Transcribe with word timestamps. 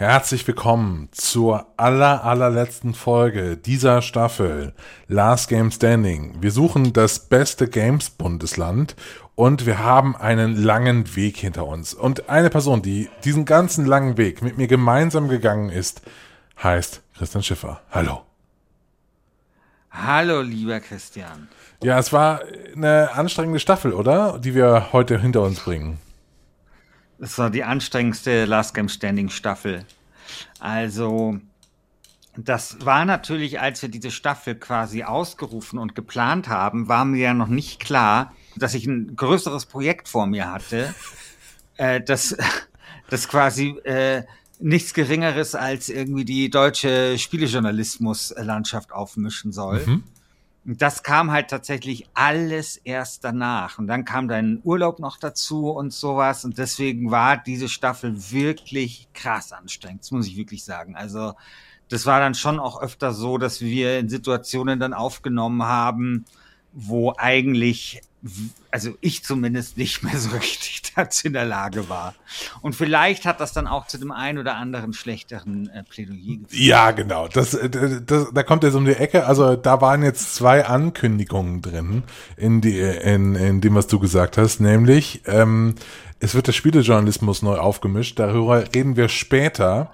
Herzlich 0.00 0.46
willkommen 0.48 1.10
zur 1.12 1.66
aller, 1.76 2.24
allerletzten 2.24 2.94
Folge 2.94 3.58
dieser 3.58 4.00
Staffel 4.00 4.72
Last 5.08 5.50
Game 5.50 5.70
Standing. 5.70 6.36
Wir 6.40 6.52
suchen 6.52 6.94
das 6.94 7.28
beste 7.28 7.68
Games-Bundesland 7.68 8.96
und 9.34 9.66
wir 9.66 9.80
haben 9.80 10.16
einen 10.16 10.56
langen 10.56 11.16
Weg 11.16 11.36
hinter 11.36 11.66
uns. 11.66 11.92
Und 11.92 12.30
eine 12.30 12.48
Person, 12.48 12.80
die 12.80 13.10
diesen 13.24 13.44
ganzen 13.44 13.84
langen 13.84 14.16
Weg 14.16 14.40
mit 14.40 14.56
mir 14.56 14.68
gemeinsam 14.68 15.28
gegangen 15.28 15.68
ist, 15.68 16.00
heißt 16.62 17.02
Christian 17.18 17.42
Schiffer. 17.42 17.82
Hallo. 17.90 18.22
Hallo, 19.90 20.40
lieber 20.40 20.80
Christian. 20.80 21.48
Ja, 21.82 21.98
es 21.98 22.10
war 22.10 22.40
eine 22.74 23.10
anstrengende 23.12 23.60
Staffel, 23.60 23.92
oder? 23.92 24.38
Die 24.38 24.54
wir 24.54 24.94
heute 24.94 25.20
hinter 25.20 25.42
uns 25.42 25.60
bringen. 25.60 25.98
Es 27.20 27.38
war 27.38 27.50
die 27.50 27.64
anstrengendste 27.64 28.46
Last 28.46 28.74
Game 28.74 28.88
Standing 28.88 29.28
Staffel. 29.28 29.84
Also, 30.58 31.38
das 32.36 32.84
war 32.84 33.04
natürlich, 33.04 33.60
als 33.60 33.82
wir 33.82 33.88
diese 33.90 34.10
Staffel 34.10 34.54
quasi 34.54 35.02
ausgerufen 35.02 35.78
und 35.78 35.94
geplant 35.94 36.48
haben, 36.48 36.88
war 36.88 37.04
mir 37.04 37.20
ja 37.20 37.34
noch 37.34 37.48
nicht 37.48 37.80
klar, 37.80 38.34
dass 38.56 38.74
ich 38.74 38.86
ein 38.86 39.16
größeres 39.16 39.66
Projekt 39.66 40.08
vor 40.08 40.26
mir 40.26 40.50
hatte, 40.50 40.94
äh, 41.76 42.00
das, 42.00 42.36
das 43.10 43.28
quasi 43.28 43.76
äh, 43.84 44.24
nichts 44.58 44.94
Geringeres 44.94 45.54
als 45.54 45.88
irgendwie 45.88 46.24
die 46.24 46.48
deutsche 46.48 47.18
Spielejournalismuslandschaft 47.18 48.92
aufmischen 48.92 49.52
soll. 49.52 49.84
Mhm. 49.86 50.04
Das 50.78 51.02
kam 51.02 51.32
halt 51.32 51.48
tatsächlich 51.48 52.06
alles 52.14 52.76
erst 52.76 53.24
danach. 53.24 53.78
Und 53.78 53.86
dann 53.86 54.04
kam 54.04 54.28
dein 54.28 54.60
Urlaub 54.62 55.00
noch 55.00 55.16
dazu 55.16 55.70
und 55.70 55.92
sowas. 55.92 56.44
Und 56.44 56.58
deswegen 56.58 57.10
war 57.10 57.36
diese 57.36 57.68
Staffel 57.68 58.14
wirklich 58.30 59.08
krass 59.12 59.52
anstrengend. 59.52 60.02
Das 60.02 60.10
muss 60.12 60.26
ich 60.26 60.36
wirklich 60.36 60.64
sagen. 60.64 60.94
Also, 60.94 61.34
das 61.88 62.06
war 62.06 62.20
dann 62.20 62.34
schon 62.34 62.60
auch 62.60 62.80
öfter 62.80 63.12
so, 63.12 63.36
dass 63.36 63.60
wir 63.60 63.98
in 63.98 64.08
Situationen 64.08 64.78
dann 64.78 64.94
aufgenommen 64.94 65.64
haben, 65.64 66.24
wo 66.72 67.14
eigentlich 67.16 68.00
also 68.70 68.96
ich 69.00 69.24
zumindest 69.24 69.76
nicht 69.76 70.02
mehr 70.02 70.16
so 70.18 70.30
richtig 70.36 70.82
dazu 70.94 71.26
in 71.26 71.32
der 71.32 71.44
Lage 71.44 71.88
war. 71.88 72.14
Und 72.60 72.74
vielleicht 72.74 73.24
hat 73.24 73.40
das 73.40 73.52
dann 73.52 73.66
auch 73.66 73.86
zu 73.86 73.98
dem 73.98 74.12
einen 74.12 74.38
oder 74.38 74.56
anderen 74.56 74.92
schlechteren 74.92 75.68
äh, 75.70 75.82
Plädoyer 75.82 76.38
geführt. 76.42 76.52
Ja, 76.52 76.90
genau. 76.90 77.28
Das, 77.28 77.54
äh, 77.54 77.70
das, 78.04 78.28
da 78.32 78.42
kommt 78.42 78.64
so 78.64 78.78
um 78.78 78.84
die 78.84 78.92
Ecke. 78.92 79.26
Also 79.26 79.56
da 79.56 79.80
waren 79.80 80.02
jetzt 80.02 80.34
zwei 80.34 80.66
Ankündigungen 80.66 81.62
drin 81.62 82.02
in, 82.36 82.60
die, 82.60 82.78
in, 82.78 83.34
in 83.34 83.60
dem, 83.60 83.74
was 83.74 83.86
du 83.86 83.98
gesagt 83.98 84.36
hast, 84.36 84.60
nämlich 84.60 85.22
ähm, 85.26 85.74
es 86.20 86.34
wird 86.34 86.46
der 86.46 86.52
Spielejournalismus 86.52 87.42
neu 87.42 87.56
aufgemischt. 87.56 88.18
Darüber 88.18 88.64
reden 88.74 88.96
wir 88.96 89.08
später. 89.08 89.92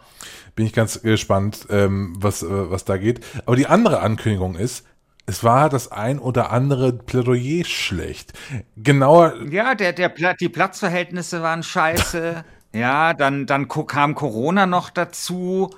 Bin 0.56 0.66
ich 0.66 0.72
ganz 0.72 1.02
gespannt, 1.02 1.66
ähm, 1.70 2.14
was, 2.18 2.42
äh, 2.42 2.70
was 2.70 2.84
da 2.84 2.96
geht. 2.96 3.20
Aber 3.44 3.56
die 3.56 3.66
andere 3.66 4.00
Ankündigung 4.00 4.56
ist, 4.56 4.84
es 5.26 5.42
war 5.42 5.68
das 5.68 5.90
ein 5.90 6.18
oder 6.18 6.52
andere 6.52 6.92
Plädoyer 6.92 7.64
schlecht. 7.64 8.32
Genauer. 8.76 9.34
Ja, 9.50 9.74
der, 9.74 9.92
der, 9.92 10.10
die 10.34 10.48
Platzverhältnisse 10.48 11.42
waren 11.42 11.62
scheiße. 11.62 12.44
ja, 12.72 13.12
dann, 13.12 13.46
dann 13.46 13.68
kam 13.68 14.14
Corona 14.14 14.66
noch 14.66 14.90
dazu. 14.90 15.70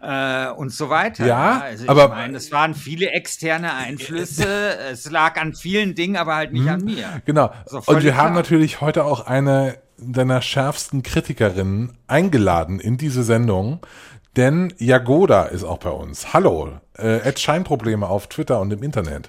Äh, 0.00 0.48
und 0.50 0.72
so 0.72 0.90
weiter. 0.90 1.24
Ja, 1.24 1.60
also 1.60 1.86
aber 1.86 2.06
ich 2.06 2.10
meine, 2.10 2.36
es 2.36 2.50
waren 2.50 2.74
viele 2.74 3.10
externe 3.10 3.74
Einflüsse. 3.74 4.76
es 4.90 5.08
lag 5.08 5.40
an 5.40 5.54
vielen 5.54 5.94
Dingen, 5.94 6.16
aber 6.16 6.34
halt 6.34 6.52
nicht 6.52 6.64
mh, 6.64 6.72
an 6.72 6.84
mir. 6.84 7.22
Genau. 7.24 7.52
Und 7.70 8.02
wir 8.02 8.10
klar. 8.10 8.16
haben 8.16 8.34
natürlich 8.34 8.80
heute 8.80 9.04
auch 9.04 9.26
eine 9.26 9.76
deiner 9.98 10.42
schärfsten 10.42 11.04
Kritikerinnen 11.04 11.96
eingeladen 12.08 12.80
in 12.80 12.96
diese 12.96 13.22
Sendung, 13.22 13.78
denn 14.36 14.72
Jagoda 14.78 15.44
ist 15.44 15.64
auch 15.64 15.78
bei 15.78 15.90
uns. 15.90 16.32
Hallo. 16.32 16.78
Äh, 16.94 17.36
Scheinprobleme 17.36 18.06
auf 18.06 18.28
Twitter 18.28 18.60
und 18.60 18.72
im 18.72 18.82
Internet. 18.82 19.28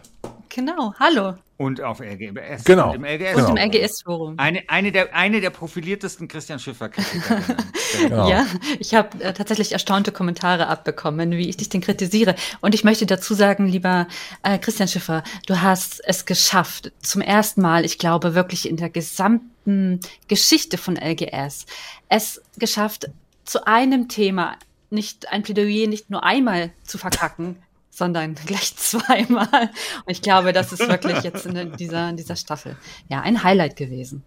Genau, 0.50 0.94
hallo. 1.00 1.34
Und 1.58 1.82
auf 1.82 2.00
RGBS. 2.00 2.64
Genau. 2.64 2.90
Und 2.92 3.04
im. 3.06 3.20
Genau. 3.20 3.50
Im 3.50 3.58
RGS-Forum. 3.58 4.36
Eine, 4.38 4.64
eine, 4.68 4.92
der, 4.92 5.16
eine 5.16 5.42
der 5.42 5.50
profiliertesten 5.50 6.28
Christian 6.28 6.60
Schiffer-Kritikerinnen. 6.60 7.58
genau. 8.02 8.30
Ja, 8.30 8.46
ich 8.80 8.94
habe 8.94 9.24
äh, 9.24 9.34
tatsächlich 9.34 9.72
erstaunte 9.72 10.12
Kommentare 10.12 10.68
abbekommen, 10.68 11.32
wie 11.32 11.50
ich 11.50 11.58
dich 11.58 11.70
denn 11.70 11.82
kritisiere. 11.82 12.36
Und 12.62 12.76
ich 12.76 12.84
möchte 12.84 13.06
dazu 13.06 13.34
sagen, 13.34 13.68
lieber 13.68 14.08
äh, 14.44 14.60
Christian 14.60 14.88
Schiffer, 14.88 15.24
du 15.48 15.62
hast 15.62 16.02
es 16.06 16.26
geschafft, 16.26 16.92
zum 17.02 17.22
ersten 17.22 17.62
Mal, 17.62 17.84
ich 17.84 17.98
glaube 17.98 18.36
wirklich 18.36 18.70
in 18.70 18.78
der 18.78 18.90
gesamten 18.90 20.02
Geschichte 20.28 20.78
von 20.78 20.98
LGS, 20.98 21.66
es 22.10 22.42
geschafft, 22.58 23.10
zu 23.46 23.66
einem 23.66 24.08
Thema 24.08 24.56
nicht 24.94 25.32
ein 25.32 25.44
Plädoyer 25.44 25.88
nicht 25.88 26.10
nur 26.10 26.24
einmal 26.24 26.72
zu 26.84 26.98
verkacken, 26.98 27.58
sondern 27.90 28.36
gleich 28.36 28.76
zweimal. 28.78 29.70
Und 30.06 30.12
ich 30.12 30.22
glaube, 30.22 30.54
das 30.54 30.72
ist 30.72 30.88
wirklich 30.88 31.22
jetzt 31.22 31.46
in 31.46 31.76
dieser, 31.78 32.10
in 32.10 32.18
dieser 32.18 32.36
Staffel 32.36 32.76
ja 33.08 33.22
ein 33.22 33.44
Highlight 33.44 33.76
gewesen. 33.76 34.24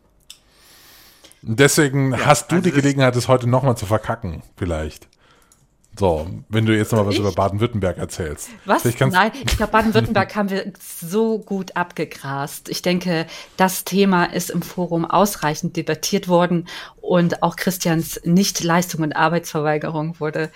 Deswegen 1.42 2.12
ja, 2.12 2.26
hast 2.26 2.50
du 2.50 2.56
also 2.56 2.70
die 2.70 2.74
Gelegenheit, 2.74 3.14
es 3.16 3.28
heute 3.28 3.48
nochmal 3.48 3.76
zu 3.76 3.86
verkacken, 3.86 4.42
vielleicht. 4.56 5.08
So, 5.98 6.26
wenn 6.48 6.66
du 6.66 6.76
jetzt 6.76 6.92
noch 6.92 7.00
mal 7.00 7.06
was 7.06 7.14
ich? 7.14 7.20
über 7.20 7.32
Baden-Württemberg 7.32 7.96
erzählst. 7.96 8.50
Was? 8.66 8.84
Nein, 8.84 9.32
ich 9.34 9.56
glaube, 9.56 9.72
Baden-Württemberg 9.72 10.36
haben 10.36 10.50
wir 10.50 10.72
so 10.80 11.38
gut 11.38 11.74
abgegrast. 11.74 12.68
Ich 12.68 12.82
denke, 12.82 13.26
das 13.56 13.84
Thema 13.84 14.24
ist 14.24 14.50
im 14.50 14.60
Forum 14.60 15.06
ausreichend 15.06 15.76
debattiert 15.76 16.28
worden 16.28 16.68
und 16.96 17.42
auch 17.42 17.56
Christians 17.56 18.20
Nichtleistung 18.24 19.02
und 19.02 19.14
Arbeitsverweigerung 19.14 20.20
wurde 20.20 20.50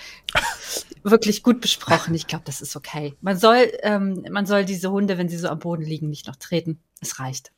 wirklich 1.02 1.42
gut 1.42 1.60
besprochen. 1.60 2.14
Ich 2.14 2.26
glaube, 2.26 2.44
das 2.44 2.60
ist 2.60 2.76
okay. 2.76 3.14
Man 3.22 3.38
soll, 3.38 3.72
ähm, 3.82 4.24
man 4.30 4.44
soll 4.44 4.66
diese 4.66 4.90
Hunde, 4.90 5.16
wenn 5.16 5.28
sie 5.28 5.38
so 5.38 5.48
am 5.48 5.58
Boden 5.58 5.82
liegen, 5.82 6.10
nicht 6.10 6.26
noch 6.26 6.36
treten. 6.36 6.80
Es 7.00 7.18
reicht. 7.18 7.52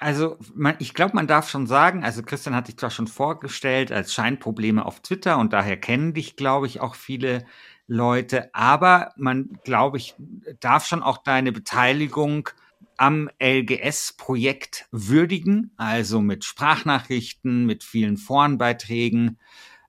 Also, 0.00 0.36
man, 0.54 0.76
ich 0.78 0.94
glaube, 0.94 1.16
man 1.16 1.26
darf 1.26 1.50
schon 1.50 1.66
sagen, 1.66 2.04
also 2.04 2.22
Christian 2.22 2.54
hat 2.54 2.68
dich 2.68 2.76
zwar 2.76 2.90
schon 2.90 3.08
vorgestellt 3.08 3.90
als 3.90 4.14
Scheinprobleme 4.14 4.84
auf 4.86 5.00
Twitter 5.00 5.38
und 5.38 5.52
daher 5.52 5.76
kennen 5.76 6.14
dich, 6.14 6.36
glaube 6.36 6.66
ich, 6.66 6.80
auch 6.80 6.94
viele 6.94 7.44
Leute, 7.88 8.54
aber 8.54 9.12
man, 9.16 9.58
glaube 9.64 9.96
ich, 9.96 10.14
darf 10.60 10.86
schon 10.86 11.02
auch 11.02 11.18
deine 11.18 11.52
Beteiligung 11.52 12.50
am 12.98 13.30
LGS-Projekt 13.42 14.86
würdigen, 14.92 15.72
also 15.76 16.20
mit 16.20 16.44
Sprachnachrichten, 16.44 17.64
mit 17.64 17.82
vielen 17.82 18.18
Forenbeiträgen, 18.18 19.38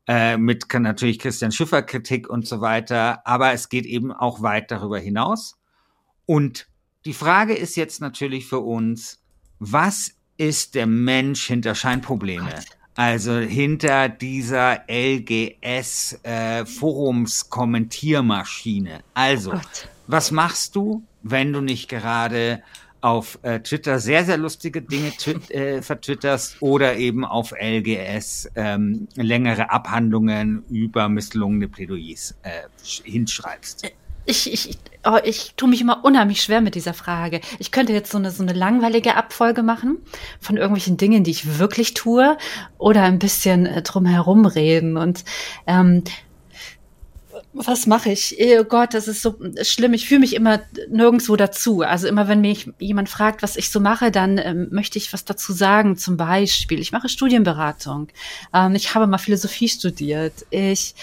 äh, 0.08 0.38
mit 0.38 0.66
natürlich 0.74 1.20
Christian 1.20 1.52
Schiffer 1.52 1.82
Kritik 1.82 2.30
und 2.30 2.48
so 2.48 2.62
weiter, 2.62 3.28
aber 3.28 3.52
es 3.52 3.70
geht 3.70 3.86
eben 3.86 4.12
auch 4.12 4.42
weit 4.42 4.72
darüber 4.72 4.98
hinaus. 4.98 5.60
Und 6.26 6.68
die 7.06 7.14
Frage 7.14 7.54
ist 7.54 7.76
jetzt 7.76 8.02
natürlich 8.02 8.48
für 8.48 8.60
uns, 8.60 9.19
was 9.60 10.12
ist 10.38 10.76
der 10.76 10.88
Mensch 10.88 11.48
hinter 11.48 11.76
Scheinprobleme? 11.76 12.54
Also 12.96 13.38
hinter 13.38 14.10
dieser 14.10 14.82
LGS 14.90 16.20
äh. 16.24 16.66
Also, 19.14 19.54
was 20.08 20.32
machst 20.32 20.76
du, 20.76 21.04
wenn 21.22 21.54
du 21.54 21.62
nicht 21.62 21.88
gerade 21.88 22.62
auf 23.02 23.40
äh, 23.44 23.60
Twitter 23.62 24.00
sehr, 24.00 24.26
sehr 24.26 24.38
lustige 24.38 24.82
Dinge 24.82 25.14
äh, 25.50 25.82
vertwitterst 25.82 26.62
oder 26.62 26.98
eben 26.98 27.24
auf 27.24 27.54
LGS 27.58 28.50
ähm, 28.56 29.08
längere 29.16 29.70
Abhandlungen 29.72 30.64
über 30.70 31.08
misslungene 31.08 31.68
Plädoyers 31.68 32.36
äh, 32.44 32.64
hinschreibst. 33.04 33.90
Ich, 34.30 34.54
ich, 34.54 34.78
oh, 35.06 35.18
ich 35.24 35.56
tue 35.58 35.68
mich 35.68 35.82
immer 35.82 36.06
unheimlich 36.06 36.44
schwer 36.44 36.62
mit 36.62 36.76
dieser 36.76 36.94
Frage. 36.94 37.42
Ich 37.58 37.72
könnte 37.72 37.94
jetzt 37.94 38.12
so 38.12 38.20
eine, 38.20 38.30
so 38.30 38.44
eine 38.44 38.54
langweilige 38.54 39.16
Abfolge 39.16 39.64
machen 39.64 39.98
von 40.40 40.56
irgendwelchen 40.56 40.98
Dingen, 40.98 41.24
die 41.24 41.32
ich 41.32 41.58
wirklich 41.58 41.96
tue 41.96 42.38
oder 42.78 43.02
ein 43.02 43.18
bisschen 43.18 43.66
äh, 43.66 43.82
drum 43.82 44.06
herum 44.06 44.46
reden. 44.46 44.98
Und 44.98 45.24
ähm, 45.66 46.04
was 47.54 47.88
mache 47.88 48.12
ich? 48.12 48.38
Oh 48.40 48.64
Gott, 48.66 48.94
das 48.94 49.08
ist 49.08 49.24
so 49.24 49.36
schlimm. 49.64 49.94
Ich 49.94 50.08
fühle 50.08 50.20
mich 50.20 50.36
immer 50.36 50.62
nirgendwo 50.90 51.36
dazu. 51.36 51.82
Also 51.82 52.08
immer, 52.08 52.28
wenn 52.28 52.42
mich 52.42 52.70
jemand 52.78 53.10
fragt, 53.10 53.42
was 53.42 53.58
ich 53.58 53.72
so 53.72 53.80
mache, 53.80 54.12
dann 54.12 54.38
ähm, 54.38 54.68
möchte 54.70 55.00
ich 55.00 55.12
was 55.12 55.26
dazu 55.26 55.54
sagen. 55.54 55.98
Zum 55.98 56.18
Beispiel, 56.18 56.80
ich 56.80 56.92
mache 56.92 57.10
Studienberatung. 57.10 58.10
Ähm, 58.54 58.76
ich 58.76 58.94
habe 58.94 59.08
mal 59.08 59.18
Philosophie 59.18 59.70
studiert. 59.70 60.46
Ich 60.52 60.94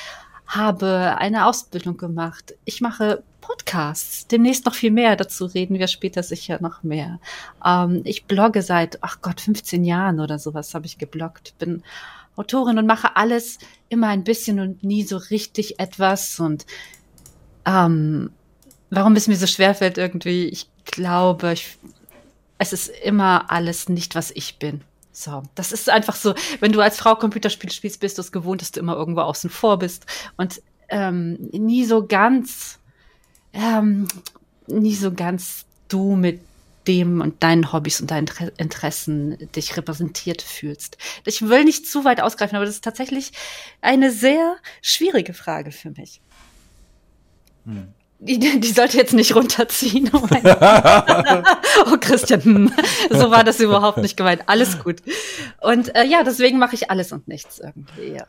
habe 0.46 1.16
eine 1.18 1.46
Ausbildung 1.46 1.96
gemacht. 1.96 2.54
Ich 2.64 2.80
mache 2.80 3.22
Podcasts. 3.40 4.26
Demnächst 4.26 4.66
noch 4.66 4.74
viel 4.74 4.90
mehr. 4.90 5.16
Dazu 5.16 5.46
reden 5.46 5.78
wir 5.78 5.88
später 5.88 6.22
sicher 6.22 6.58
noch 6.60 6.82
mehr. 6.82 7.20
Ähm, 7.64 8.02
ich 8.04 8.24
blogge 8.24 8.62
seit, 8.62 9.02
ach 9.02 9.20
Gott, 9.22 9.40
15 9.40 9.84
Jahren 9.84 10.20
oder 10.20 10.38
sowas 10.38 10.74
habe 10.74 10.86
ich 10.86 10.98
gebloggt. 10.98 11.54
Bin 11.58 11.82
Autorin 12.36 12.78
und 12.78 12.86
mache 12.86 13.16
alles 13.16 13.58
immer 13.88 14.08
ein 14.08 14.24
bisschen 14.24 14.60
und 14.60 14.82
nie 14.82 15.02
so 15.02 15.16
richtig 15.16 15.80
etwas. 15.80 16.38
Und 16.38 16.66
ähm, 17.64 18.30
warum 18.90 19.16
es 19.16 19.28
mir 19.28 19.36
so 19.36 19.46
schwerfällt 19.46 19.98
irgendwie, 19.98 20.46
ich 20.46 20.68
glaube, 20.84 21.52
ich, 21.52 21.78
es 22.58 22.72
ist 22.72 22.88
immer 22.88 23.50
alles 23.50 23.88
nicht, 23.88 24.14
was 24.14 24.30
ich 24.30 24.58
bin. 24.58 24.82
So, 25.18 25.42
das 25.54 25.72
ist 25.72 25.88
einfach 25.88 26.14
so, 26.14 26.34
wenn 26.60 26.72
du 26.72 26.80
als 26.82 26.98
Frau 26.98 27.14
Computerspiel 27.14 27.72
spielst, 27.72 28.00
bist 28.00 28.18
du 28.18 28.20
es 28.20 28.32
gewohnt, 28.32 28.60
dass 28.60 28.72
du 28.72 28.80
immer 28.80 28.96
irgendwo 28.96 29.22
außen 29.22 29.48
vor 29.48 29.78
bist 29.78 30.04
und 30.36 30.60
ähm, 30.90 31.48
nie 31.52 31.86
so 31.86 32.06
ganz, 32.06 32.78
ähm, 33.54 34.06
nie 34.66 34.94
so 34.94 35.10
ganz 35.10 35.64
du 35.88 36.16
mit 36.16 36.42
dem 36.86 37.22
und 37.22 37.42
deinen 37.42 37.72
Hobbys 37.72 38.02
und 38.02 38.10
deinen 38.10 38.28
Interessen 38.58 39.38
dich 39.52 39.74
repräsentiert 39.78 40.42
fühlst. 40.42 40.98
Ich 41.24 41.40
will 41.40 41.64
nicht 41.64 41.86
zu 41.86 42.04
weit 42.04 42.20
ausgreifen, 42.20 42.54
aber 42.54 42.66
das 42.66 42.74
ist 42.74 42.84
tatsächlich 42.84 43.32
eine 43.80 44.12
sehr 44.12 44.58
schwierige 44.82 45.32
Frage 45.32 45.72
für 45.72 45.92
mich. 45.92 46.20
Hm. 47.64 47.94
Die, 48.18 48.38
die 48.38 48.72
sollte 48.72 48.96
jetzt 48.96 49.12
nicht 49.12 49.34
runterziehen. 49.34 50.10
Oh, 50.12 50.22
oh 51.92 51.96
Christian, 52.00 52.42
hm. 52.42 52.72
so 53.10 53.30
war 53.30 53.44
das 53.44 53.60
überhaupt 53.60 53.98
nicht 53.98 54.16
gemeint. 54.16 54.42
Alles 54.46 54.82
gut. 54.82 55.02
Und 55.60 55.94
äh, 55.94 56.04
ja, 56.04 56.22
deswegen 56.22 56.58
mache 56.58 56.74
ich 56.74 56.90
alles 56.90 57.12
und 57.12 57.28
nichts 57.28 57.58
irgendwie. 57.58 58.16
Ja. 58.16 58.26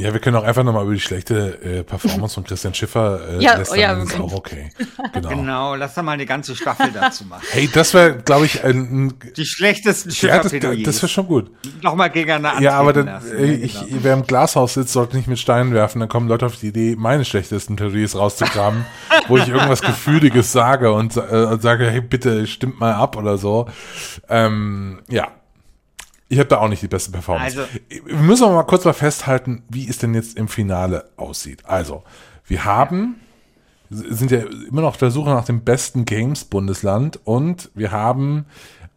Ja, 0.00 0.12
wir 0.14 0.20
können 0.20 0.36
auch 0.36 0.44
einfach 0.44 0.62
nochmal 0.62 0.84
über 0.84 0.94
die 0.94 1.00
schlechte 1.00 1.62
äh, 1.62 1.82
Performance 1.82 2.34
von 2.34 2.44
Christian 2.44 2.72
Schiffer 2.72 3.20
äh, 3.38 3.42
ja, 3.42 3.56
lästern, 3.56 3.78
oh 3.78 3.80
ja, 3.80 3.94
das 3.94 4.04
ist 4.04 4.20
auch 4.20 4.32
okay. 4.32 4.70
Genau. 5.12 5.28
genau, 5.28 5.74
lass 5.74 5.94
da 5.94 6.02
mal 6.02 6.12
eine 6.12 6.24
ganze 6.24 6.56
Staffel 6.56 6.90
dazu 6.92 7.24
machen. 7.24 7.42
Hey, 7.50 7.68
das 7.72 7.92
wäre, 7.92 8.16
glaube 8.18 8.46
ich, 8.46 8.64
ein, 8.64 9.06
ein 9.06 9.14
Die 9.36 9.44
schlechtesten 9.44 10.10
Schiffer 10.10 10.36
Ja, 10.36 10.42
das, 10.42 10.52
das 10.52 11.02
wäre 11.02 11.08
schon 11.08 11.26
gut. 11.26 11.50
Nochmal 11.82 12.10
gegeneinander 12.10 12.62
Ja, 12.62 12.78
aber 12.78 12.92
dann, 12.92 13.08
äh, 13.08 13.52
ich, 13.52 13.74
genau. 13.74 13.98
wer 14.02 14.14
im 14.14 14.26
Glashaus 14.26 14.74
sitzt, 14.74 14.92
sollte 14.92 15.16
nicht 15.16 15.28
mit 15.28 15.38
Steinen 15.38 15.74
werfen, 15.74 16.00
dann 16.00 16.08
kommen 16.08 16.28
Leute 16.28 16.46
auf 16.46 16.56
die 16.56 16.68
Idee, 16.68 16.96
meine 16.96 17.24
schlechtesten 17.24 17.76
Theorien 17.76 18.08
rauszukramen, 18.08 18.86
wo 19.28 19.36
ich 19.36 19.48
irgendwas 19.48 19.82
Gefühliges 19.82 20.52
sage 20.52 20.92
und 20.92 21.16
äh, 21.16 21.58
sage, 21.60 21.90
hey, 21.90 22.00
bitte 22.00 22.46
stimmt 22.46 22.80
mal 22.80 22.94
ab 22.94 23.16
oder 23.16 23.36
so. 23.36 23.68
Ähm, 24.28 25.00
ja, 25.08 25.28
ich 26.30 26.38
habe 26.38 26.48
da 26.48 26.58
auch 26.58 26.68
nicht 26.68 26.80
die 26.80 26.88
beste 26.88 27.10
Performance. 27.10 27.60
Also, 27.60 27.72
wir 27.88 28.16
müssen 28.16 28.44
aber 28.44 28.54
mal 28.54 28.62
kurz 28.62 28.84
mal 28.84 28.92
festhalten, 28.92 29.64
wie 29.68 29.88
es 29.88 29.98
denn 29.98 30.14
jetzt 30.14 30.38
im 30.38 30.46
Finale 30.46 31.10
aussieht. 31.16 31.66
Also, 31.66 32.04
wir 32.46 32.64
haben, 32.64 33.16
sind 33.90 34.30
ja 34.30 34.44
immer 34.68 34.82
noch 34.82 34.90
auf 34.90 34.96
der 34.96 35.10
Suche 35.10 35.30
nach 35.30 35.44
dem 35.44 35.64
besten 35.64 36.04
Games-Bundesland 36.04 37.18
und 37.24 37.68
wir 37.74 37.90
haben 37.90 38.46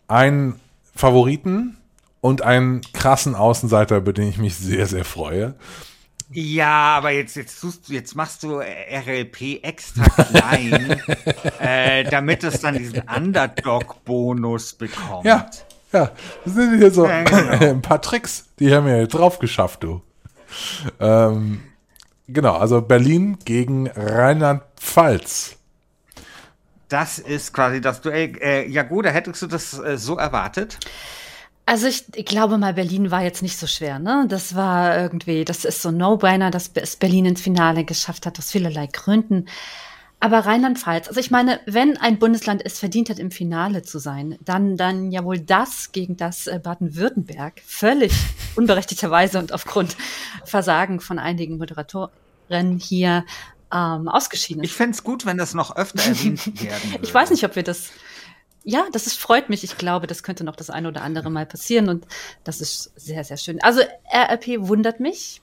einen 0.08 0.60
Favoriten 0.96 1.78
und 2.22 2.44
einen 2.44 2.82
krassen 2.94 3.34
Außenseiter, 3.34 3.98
über 3.98 4.14
den 4.14 4.30
ich 4.30 4.38
mich 4.38 4.56
sehr, 4.56 4.86
sehr 4.86 5.04
freue. 5.04 5.56
Ja, 6.30 6.98
aber 6.98 7.10
jetzt, 7.10 7.36
jetzt, 7.36 7.60
tust, 7.60 7.90
jetzt 7.90 8.16
machst 8.16 8.44
du 8.44 8.60
RLP 8.60 9.64
extra 9.64 10.04
klein, 10.24 11.02
äh, 11.60 12.04
damit 12.04 12.44
es 12.44 12.62
dann 12.62 12.78
diesen 12.78 13.02
Underdog-Bonus 13.02 14.74
bekommt. 14.74 15.26
Ja, 15.26 15.50
ja, 15.94 16.12
das 16.44 16.54
sind 16.54 16.78
hier 16.78 16.92
so 16.92 17.06
ja, 17.06 17.24
genau. 17.24 17.52
ein 17.70 17.82
paar 17.82 18.02
Tricks, 18.02 18.46
die 18.60 18.74
haben 18.74 18.88
wir 18.88 19.08
drauf 19.08 19.40
geschafft, 19.40 19.84
du. 19.84 20.02
Ähm, 21.00 21.64
genau, 22.28 22.56
also 22.56 22.82
Berlin 22.82 23.38
gegen 23.46 23.88
Rheinland-Pfalz. 23.88 25.58
Das 26.90 27.18
ist 27.18 27.54
quasi 27.54 27.82
das 27.82 28.02
Duell. 28.02 28.38
Äh, 28.40 28.70
ja 28.70 28.84
gut, 28.84 29.06
da 29.06 29.10
hättest 29.10 29.42
du 29.42 29.48
das 29.48 29.80
äh, 29.80 29.98
so 29.98 30.18
erwartet? 30.18 30.78
Also 31.66 31.88
ich, 31.88 32.06
ich 32.16 32.26
glaube 32.26 32.58
mal, 32.58 32.74
Berlin 32.74 33.10
war 33.10 33.24
jetzt 33.24 33.42
nicht 33.42 33.58
so 33.58 33.68
schwer, 33.68 33.98
ne? 33.98 34.26
Das 34.28 34.54
war 34.54 34.98
irgendwie, 34.98 35.46
das 35.46 35.64
ist 35.64 35.82
so 35.82 35.90
ein 35.90 35.98
No-Brainer, 35.98 36.52
dass 36.52 36.72
es 36.76 36.98
Berlin 36.98 37.26
ins 37.26 37.42
Finale 37.42 37.86
geschafft 37.86 38.26
hat, 38.26 38.38
aus 38.38 38.52
vielerlei 38.52 38.88
Gründen. 38.88 39.46
Aber 40.24 40.40
Rheinland-Pfalz, 40.40 41.10
also 41.10 41.20
ich 41.20 41.32
meine, 41.32 41.60
wenn 41.66 41.98
ein 41.98 42.18
Bundesland 42.18 42.62
es 42.64 42.80
verdient 42.80 43.10
hat, 43.10 43.20
im 43.20 43.30
Finale 43.30 43.82
zu 43.82 44.00
sein, 44.00 44.38
dann, 44.40 44.78
dann 44.78 45.12
ja 45.12 45.26
wohl 45.26 45.38
das 45.38 45.92
gegen 45.92 46.16
das 46.16 46.48
äh, 46.48 46.62
Baden-Württemberg 46.64 47.62
völlig 47.66 48.14
unberechtigterweise 48.56 49.38
und 49.38 49.52
aufgrund 49.52 49.98
Versagen 50.46 51.02
von 51.02 51.20
einigen 51.20 51.58
Moderatoren 51.58 52.10
hier 52.80 53.26
ähm, 53.74 54.08
ausgeschieden 54.08 54.64
ist. 54.64 54.70
Ich 54.70 54.78
fände 54.78 54.94
es 54.96 55.04
gut, 55.04 55.26
wenn 55.26 55.38
das 55.38 55.54
noch 55.54 55.76
öfter 55.76 56.02
erwähnt 56.02 56.46
werden 56.64 56.92
würde. 56.94 57.04
Ich 57.04 57.14
weiß 57.14 57.30
nicht, 57.30 57.44
ob 57.44 57.58
wir 57.58 57.64
das 57.64 57.90
ja, 58.64 58.86
das 58.94 59.08
ist, 59.08 59.20
freut 59.20 59.50
mich. 59.50 59.66
Ich 59.66 59.78
glaube, 59.78 60.08
das 60.08 60.24
könnte 60.24 60.46
noch 60.46 60.56
das 60.56 60.70
eine 60.70 60.88
oder 60.88 61.02
andere 61.02 61.30
Mal 61.30 61.46
passieren 61.46 61.90
und 61.90 62.08
das 62.46 62.62
ist 62.62 62.94
sehr, 62.96 63.26
sehr 63.26 63.36
schön. 63.36 63.62
Also 63.62 63.82
RRP 64.10 64.70
wundert 64.70 65.02
mich, 65.02 65.42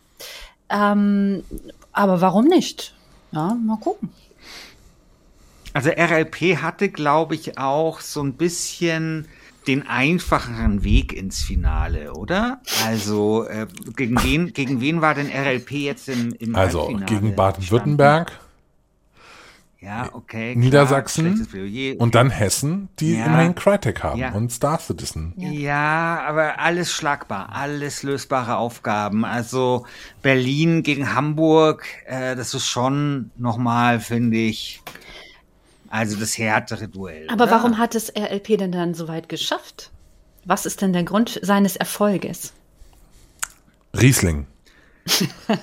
ähm, 0.70 1.44
aber 1.92 2.22
warum 2.22 2.46
nicht? 2.46 2.94
Ja, 3.32 3.58
mal 3.62 3.76
gucken. 3.76 4.08
Also 5.72 5.90
RLP 5.90 6.56
hatte, 6.62 6.88
glaube 6.88 7.34
ich, 7.34 7.58
auch 7.58 8.00
so 8.00 8.22
ein 8.22 8.34
bisschen 8.34 9.26
den 9.66 9.86
einfacheren 9.86 10.84
Weg 10.84 11.12
ins 11.12 11.42
Finale, 11.42 12.14
oder? 12.14 12.60
Also 12.86 13.46
äh, 13.46 13.66
gegen 13.94 14.22
wen 14.22 14.52
gegen 14.52 14.80
wen 14.80 15.00
war 15.00 15.14
denn 15.14 15.28
RLP 15.30 15.72
jetzt 15.72 16.08
im, 16.08 16.34
im 16.38 16.56
Also 16.56 16.88
gegen 17.06 17.36
Baden-Württemberg. 17.36 18.32
Ja, 19.80 20.10
okay. 20.12 20.52
Klar, 20.52 20.62
Niedersachsen 20.62 21.96
und 21.98 22.14
dann 22.14 22.28
Hessen, 22.28 22.90
die 22.98 23.16
ja, 23.16 23.24
immerhin 23.24 23.54
Crytek 23.54 24.02
haben 24.02 24.20
ja. 24.20 24.32
und 24.32 24.52
Star 24.52 24.78
Citizen. 24.78 25.32
Ja. 25.36 25.48
ja, 25.48 26.24
aber 26.26 26.58
alles 26.58 26.92
schlagbar, 26.92 27.48
alles 27.52 28.02
lösbare 28.02 28.56
Aufgaben. 28.56 29.24
Also 29.24 29.86
Berlin 30.20 30.82
gegen 30.82 31.14
Hamburg, 31.14 31.86
äh, 32.04 32.36
das 32.36 32.52
ist 32.52 32.66
schon 32.66 33.30
nochmal, 33.38 34.00
finde 34.00 34.36
ich, 34.36 34.82
also 35.90 36.16
das 36.16 36.38
härtere 36.38 36.88
Duell. 36.88 37.28
Aber 37.28 37.44
oder? 37.44 37.52
warum 37.52 37.78
hat 37.78 37.94
es 37.94 38.10
RLP 38.16 38.56
denn 38.56 38.72
dann 38.72 38.94
so 38.94 39.08
weit 39.08 39.28
geschafft? 39.28 39.90
Was 40.44 40.64
ist 40.64 40.80
denn 40.80 40.94
der 40.94 41.02
Grund 41.02 41.38
seines 41.42 41.76
Erfolges? 41.76 42.54
Riesling. 43.92 44.46
ja, 45.06 45.56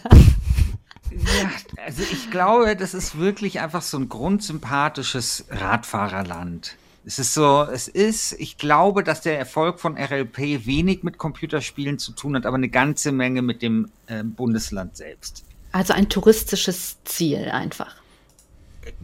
also 1.85 2.03
ich 2.03 2.29
glaube, 2.29 2.75
das 2.75 2.93
ist 2.93 3.17
wirklich 3.17 3.61
einfach 3.61 3.81
so 3.81 3.97
ein 3.97 4.09
grundsympathisches 4.09 5.45
Radfahrerland. 5.49 6.75
Es 7.05 7.19
ist 7.19 7.33
so, 7.33 7.63
es 7.63 7.87
ist, 7.87 8.33
ich 8.33 8.57
glaube, 8.57 9.01
dass 9.01 9.21
der 9.21 9.39
Erfolg 9.39 9.79
von 9.79 9.97
RLP 9.97 10.65
wenig 10.65 11.03
mit 11.03 11.17
Computerspielen 11.17 11.99
zu 11.99 12.11
tun 12.11 12.35
hat, 12.35 12.45
aber 12.45 12.57
eine 12.57 12.67
ganze 12.67 13.13
Menge 13.13 13.41
mit 13.41 13.61
dem 13.61 13.89
äh, 14.07 14.23
Bundesland 14.23 14.97
selbst. 14.97 15.45
Also 15.71 15.93
ein 15.93 16.09
touristisches 16.09 16.97
Ziel 17.05 17.49
einfach. 17.49 17.95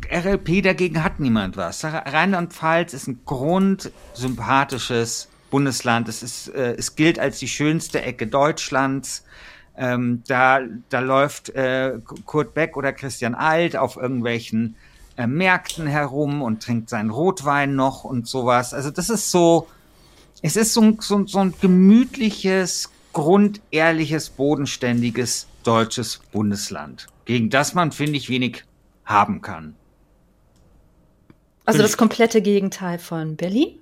RLP 0.10 0.64
dagegen 0.64 1.04
hat 1.04 1.20
niemand 1.20 1.58
was. 1.58 1.84
Rheinland-Pfalz 1.84 2.94
ist 2.94 3.08
ein 3.08 3.20
grundsympathisches 3.26 5.30
Bundesland. 5.50 6.10
Es, 6.10 6.24
ist, 6.24 6.50
äh, 6.50 6.76
es 6.76 6.96
gilt 6.96 7.20
als 7.20 7.40
die 7.40 7.48
schönste 7.48 8.02
Ecke 8.02 8.28
Deutschlands. 8.28 9.24
Ähm, 9.76 10.24
da, 10.28 10.62
da 10.90 11.00
läuft 11.00 11.50
äh, 11.50 11.98
Kurt 12.26 12.54
Beck 12.54 12.78
oder 12.78 12.94
Christian 12.94 13.36
Alt 13.36 13.76
auf 13.76 13.98
irgendwelchen 13.98 14.76
äh, 15.18 15.28
Märkten 15.28 15.88
herum 15.88 16.42
und 16.42 16.64
trinkt 16.64 16.90
seinen 16.90 17.10
Rotwein 17.10 17.76
noch 17.76 18.04
und 18.04 18.28
sowas. 18.28 18.74
Also 18.74 18.92
das 18.92 19.10
ist 19.10 19.32
so, 19.32 19.68
es 20.42 20.56
ist 20.56 20.74
so, 20.74 20.98
so, 21.00 21.26
so 21.26 21.40
ein 21.40 21.54
gemütliches, 21.62 22.90
grundehrliches, 23.14 24.30
bodenständiges 24.30 25.48
deutsches 25.64 26.20
Bundesland, 26.32 27.08
gegen 27.26 27.50
das 27.50 27.74
man, 27.74 27.92
finde 27.92 28.18
ich, 28.18 28.30
wenig 28.30 28.66
haben 29.06 29.42
kann. 29.42 29.76
Also 31.66 31.82
das 31.82 31.98
komplette 31.98 32.42
Gegenteil 32.42 33.00
von 33.00 33.36
Berlin. 33.36 33.80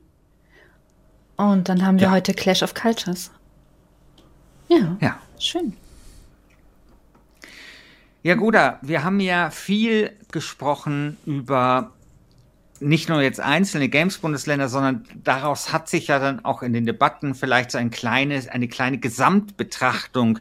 Und 1.37 1.69
dann 1.69 1.85
haben 1.85 1.99
wir 1.99 2.07
ja. 2.07 2.11
heute 2.11 2.33
Clash 2.33 2.61
of 2.61 2.73
Cultures. 2.73 3.31
Ja. 4.67 4.97
Ja. 5.01 5.19
Schön. 5.39 5.75
Ja, 8.23 8.35
Guda, 8.35 8.77
wir 8.83 9.03
haben 9.03 9.19
ja 9.19 9.49
viel 9.49 10.15
gesprochen 10.31 11.17
über 11.25 11.91
nicht 12.79 13.09
nur 13.09 13.21
jetzt 13.21 13.39
einzelne 13.39 13.89
Games-Bundesländer, 13.89 14.69
sondern 14.69 15.05
daraus 15.23 15.71
hat 15.71 15.89
sich 15.89 16.07
ja 16.07 16.19
dann 16.19 16.43
auch 16.45 16.61
in 16.61 16.73
den 16.73 16.85
Debatten 16.85 17.35
vielleicht 17.35 17.71
so 17.71 17.77
ein 17.77 17.91
kleines, 17.91 18.47
eine 18.47 18.67
kleine 18.67 18.97
Gesamtbetrachtung 18.97 20.39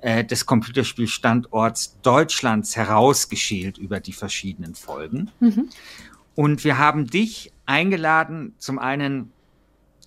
äh, 0.00 0.24
des 0.24 0.46
Computerspielstandorts 0.46 2.00
Deutschlands 2.02 2.76
herausgeschält 2.76 3.78
über 3.78 4.00
die 4.00 4.12
verschiedenen 4.12 4.74
Folgen. 4.74 5.30
Mhm. 5.40 5.68
Und 6.34 6.64
wir 6.64 6.78
haben 6.78 7.06
dich 7.06 7.52
eingeladen, 7.66 8.54
zum 8.58 8.78
einen 8.78 9.32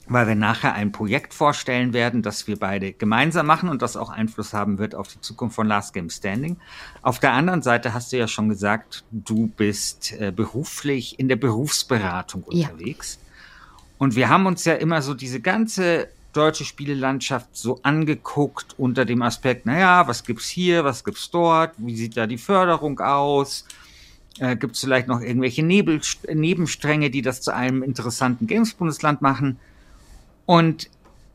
weil 0.08 0.28
wir 0.28 0.36
nachher 0.36 0.74
ein 0.74 0.92
Projekt 0.92 1.34
vorstellen 1.34 1.94
werden, 1.94 2.22
das 2.22 2.48
wir 2.48 2.58
beide 2.58 2.92
gemeinsam 2.92 3.46
machen 3.46 3.70
und 3.70 3.82
das 3.82 3.96
auch 3.96 4.10
Einfluss 4.10 4.54
haben 4.54 4.78
wird 4.78 4.94
auf 4.94 5.08
die 5.08 5.22
Zukunft 5.22 5.56
von 5.56 5.68
Last 5.68 5.94
Game 5.94 6.10
Standing. 6.10 6.58
Auf 7.02 7.20
der 7.20 7.32
anderen 7.32 7.62
Seite 7.62 7.94
hast 7.94 8.12
du 8.12 8.18
ja 8.18 8.28
schon 8.28 8.50
gesagt, 8.50 9.06
du 9.12 9.48
bist 9.48 10.14
äh, 10.20 10.32
beruflich 10.36 11.18
in 11.20 11.30
der 11.30 11.38
Berufsberatung 11.38 12.44
unterwegs. 12.44 13.20
Ja. 13.22 13.28
Und 14.00 14.16
wir 14.16 14.30
haben 14.30 14.48
uns 14.48 14.66
ja 14.66 14.74
immer 14.74 15.02
so 15.02 15.14
diese 15.14 15.40
ganze 15.40 16.10
deutsche 16.34 16.66
Spielelandschaft 16.66 17.50
so 17.54 17.80
angeguckt 17.84 18.76
unter 18.78 19.06
dem 19.06 19.22
Aspekt, 19.22 19.66
naja, 19.66 20.08
was 20.08 20.24
gibt's 20.24 20.48
hier, 20.48 20.84
was 20.84 21.04
gibt's 21.04 21.30
dort, 21.30 21.74
wie 21.78 21.96
sieht 21.96 22.18
da 22.18 22.28
die 22.28 22.38
Förderung 22.38 23.00
aus? 23.00 23.66
Äh, 24.40 24.56
Gibt 24.56 24.76
es 24.76 24.82
vielleicht 24.82 25.08
noch 25.08 25.22
irgendwelche 25.22 25.64
Nebel, 25.64 26.02
Nebenstränge, 26.34 27.10
die 27.10 27.22
das 27.22 27.42
zu 27.42 27.54
einem 27.54 27.84
interessanten 27.84 28.48
Games-Bundesland 28.48 29.22
machen? 29.22 29.60
Und 30.46 30.90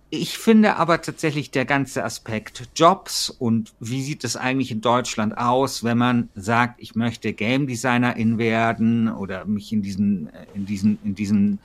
ich 0.09 0.39
finde 0.39 0.77
aber 0.77 1.03
tatsächlich 1.03 1.51
der 1.51 1.65
ganze 1.65 2.05
Aspekt 2.05 2.69
Jobs 2.77 3.29
und 3.29 3.73
wie 3.81 4.03
sieht 4.03 4.23
es 4.25 4.37
eigentlich 4.37 4.71
in 4.71 4.81
Deutschland 4.81 5.37
aus, 5.37 5.83
wenn 5.83 5.99
man 5.99 6.29
sagt, 6.35 6.81
ich 6.81 6.95
möchte 6.95 7.33
Game 7.33 7.67
Designerin 7.67 8.39
werden 8.39 9.09
oder 9.09 9.45
mich 9.47 9.73
in 9.73 9.83
diesen, 9.83 10.31
in 10.55 10.65
diesen, 10.65 10.99
in 11.05 11.15
diesen, 11.17 11.59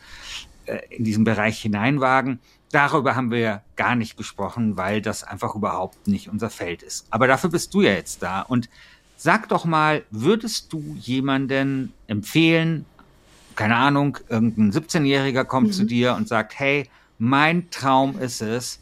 äh, 0.65 0.79
in 0.89 1.03
diesen 1.03 1.23
Bereich 1.23 1.61
hineinwagen. 1.61 2.39
Darüber 2.71 3.15
haben 3.15 3.31
wir 3.31 3.61
gar 3.75 3.95
nicht 3.95 4.17
gesprochen, 4.17 4.77
weil 4.77 5.01
das 5.01 5.23
einfach 5.23 5.55
überhaupt 5.55 6.07
nicht 6.07 6.29
unser 6.29 6.49
Feld 6.49 6.83
ist. 6.83 7.05
Aber 7.09 7.27
dafür 7.27 7.49
bist 7.49 7.73
du 7.73 7.81
ja 7.81 7.91
jetzt 7.91 8.23
da. 8.23 8.41
Und 8.41 8.69
sag 9.17 9.49
doch 9.49 9.65
mal, 9.65 10.03
würdest 10.09 10.71
du 10.71 10.95
jemanden 10.99 11.93
empfehlen, 12.07 12.85
keine 13.55 13.75
Ahnung, 13.75 14.17
irgendein 14.29 14.71
17-Jähriger 14.71 15.43
kommt 15.43 15.67
mhm. 15.67 15.73
zu 15.73 15.85
dir 15.85 16.15
und 16.15 16.27
sagt, 16.27 16.57
hey, 16.57 16.89
mein 17.17 17.69
Traum 17.69 18.17
ist 18.17 18.41
es, 18.41 18.79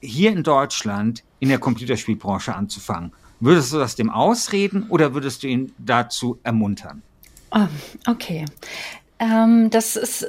hier 0.00 0.30
in 0.32 0.42
Deutschland 0.42 1.22
in 1.40 1.48
der 1.48 1.58
Computerspielbranche 1.58 2.54
anzufangen. 2.54 3.12
Würdest 3.40 3.72
du 3.72 3.78
das 3.78 3.96
dem 3.96 4.10
ausreden 4.10 4.86
oder 4.88 5.14
würdest 5.14 5.42
du 5.42 5.48
ihn 5.48 5.72
dazu 5.78 6.38
ermuntern? 6.44 7.02
Oh, 7.50 7.66
okay. 8.06 8.44
Ähm, 9.18 9.68
das 9.70 9.96
ist 9.96 10.26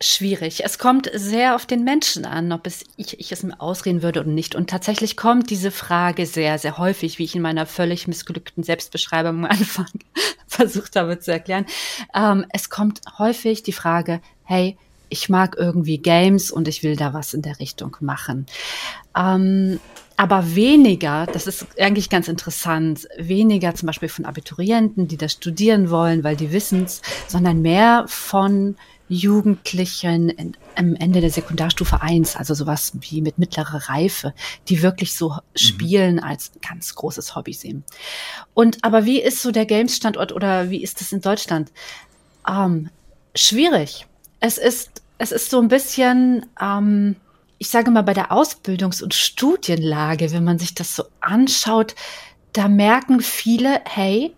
schwierig. 0.00 0.64
Es 0.64 0.78
kommt 0.78 1.10
sehr 1.12 1.54
auf 1.54 1.66
den 1.66 1.84
Menschen 1.84 2.24
an, 2.24 2.52
ob 2.52 2.66
es 2.66 2.84
ich, 2.96 3.18
ich 3.18 3.32
es 3.32 3.42
mir 3.42 3.60
ausreden 3.60 4.02
würde 4.02 4.20
oder 4.20 4.30
nicht. 4.30 4.54
Und 4.54 4.70
tatsächlich 4.70 5.16
kommt 5.16 5.50
diese 5.50 5.70
Frage 5.70 6.26
sehr, 6.26 6.58
sehr 6.58 6.78
häufig, 6.78 7.18
wie 7.18 7.24
ich 7.24 7.34
in 7.34 7.42
meiner 7.42 7.66
völlig 7.66 8.06
missglückten 8.06 8.62
Selbstbeschreibung 8.62 9.44
am 9.44 9.50
Anfang 9.50 9.88
versucht 10.46 10.96
habe 10.96 11.18
zu 11.18 11.32
erklären. 11.32 11.66
Ähm, 12.14 12.46
es 12.52 12.70
kommt 12.70 13.00
häufig 13.18 13.62
die 13.62 13.72
Frage, 13.72 14.20
hey, 14.44 14.76
ich 15.10 15.28
mag 15.28 15.56
irgendwie 15.58 15.98
Games 15.98 16.50
und 16.50 16.68
ich 16.68 16.82
will 16.82 16.96
da 16.96 17.14
was 17.14 17.34
in 17.34 17.42
der 17.42 17.58
Richtung 17.58 17.96
machen. 18.00 18.46
Ähm, 19.16 19.80
aber 20.16 20.54
weniger, 20.56 21.26
das 21.26 21.46
ist 21.46 21.66
eigentlich 21.78 22.10
ganz 22.10 22.26
interessant, 22.26 23.08
weniger 23.16 23.74
zum 23.74 23.86
Beispiel 23.86 24.08
von 24.08 24.24
Abiturienten, 24.24 25.06
die 25.06 25.16
das 25.16 25.32
studieren 25.32 25.90
wollen, 25.90 26.24
weil 26.24 26.34
die 26.34 26.52
wissen 26.52 26.84
es, 26.84 27.02
sondern 27.28 27.62
mehr 27.62 28.04
von 28.08 28.76
Jugendlichen 29.08 30.28
in, 30.28 30.56
am 30.74 30.94
Ende 30.94 31.20
der 31.20 31.30
Sekundarstufe 31.30 32.02
1, 32.02 32.36
also 32.36 32.54
sowas 32.54 32.92
wie 33.00 33.20
mit 33.20 33.38
mittlerer 33.38 33.88
Reife, 33.88 34.34
die 34.68 34.82
wirklich 34.82 35.14
so 35.14 35.30
mhm. 35.30 35.40
spielen 35.54 36.18
als 36.20 36.52
ganz 36.66 36.94
großes 36.94 37.34
Hobby 37.34 37.52
sehen. 37.52 37.84
Und 38.54 38.84
aber 38.84 39.04
wie 39.04 39.20
ist 39.20 39.42
so 39.42 39.50
der 39.50 39.66
Games-Standort 39.66 40.32
oder 40.32 40.70
wie 40.70 40.82
ist 40.82 41.00
es 41.00 41.12
in 41.12 41.20
Deutschland? 41.20 41.72
Ähm, 42.46 42.90
schwierig 43.34 44.06
es 44.40 44.58
ist, 44.58 45.02
es 45.18 45.32
ist 45.32 45.50
so 45.50 45.60
ein 45.60 45.68
bisschen, 45.68 46.46
ähm, 46.60 47.16
ich 47.58 47.70
sage 47.70 47.90
mal, 47.90 48.02
bei 48.02 48.14
der 48.14 48.30
Ausbildungs- 48.30 49.02
und 49.02 49.14
Studienlage, 49.14 50.32
wenn 50.32 50.44
man 50.44 50.58
sich 50.58 50.74
das 50.74 50.94
so 50.94 51.04
anschaut, 51.20 51.94
da 52.52 52.68
merken 52.68 53.20
viele, 53.20 53.80
hey, 53.84 54.34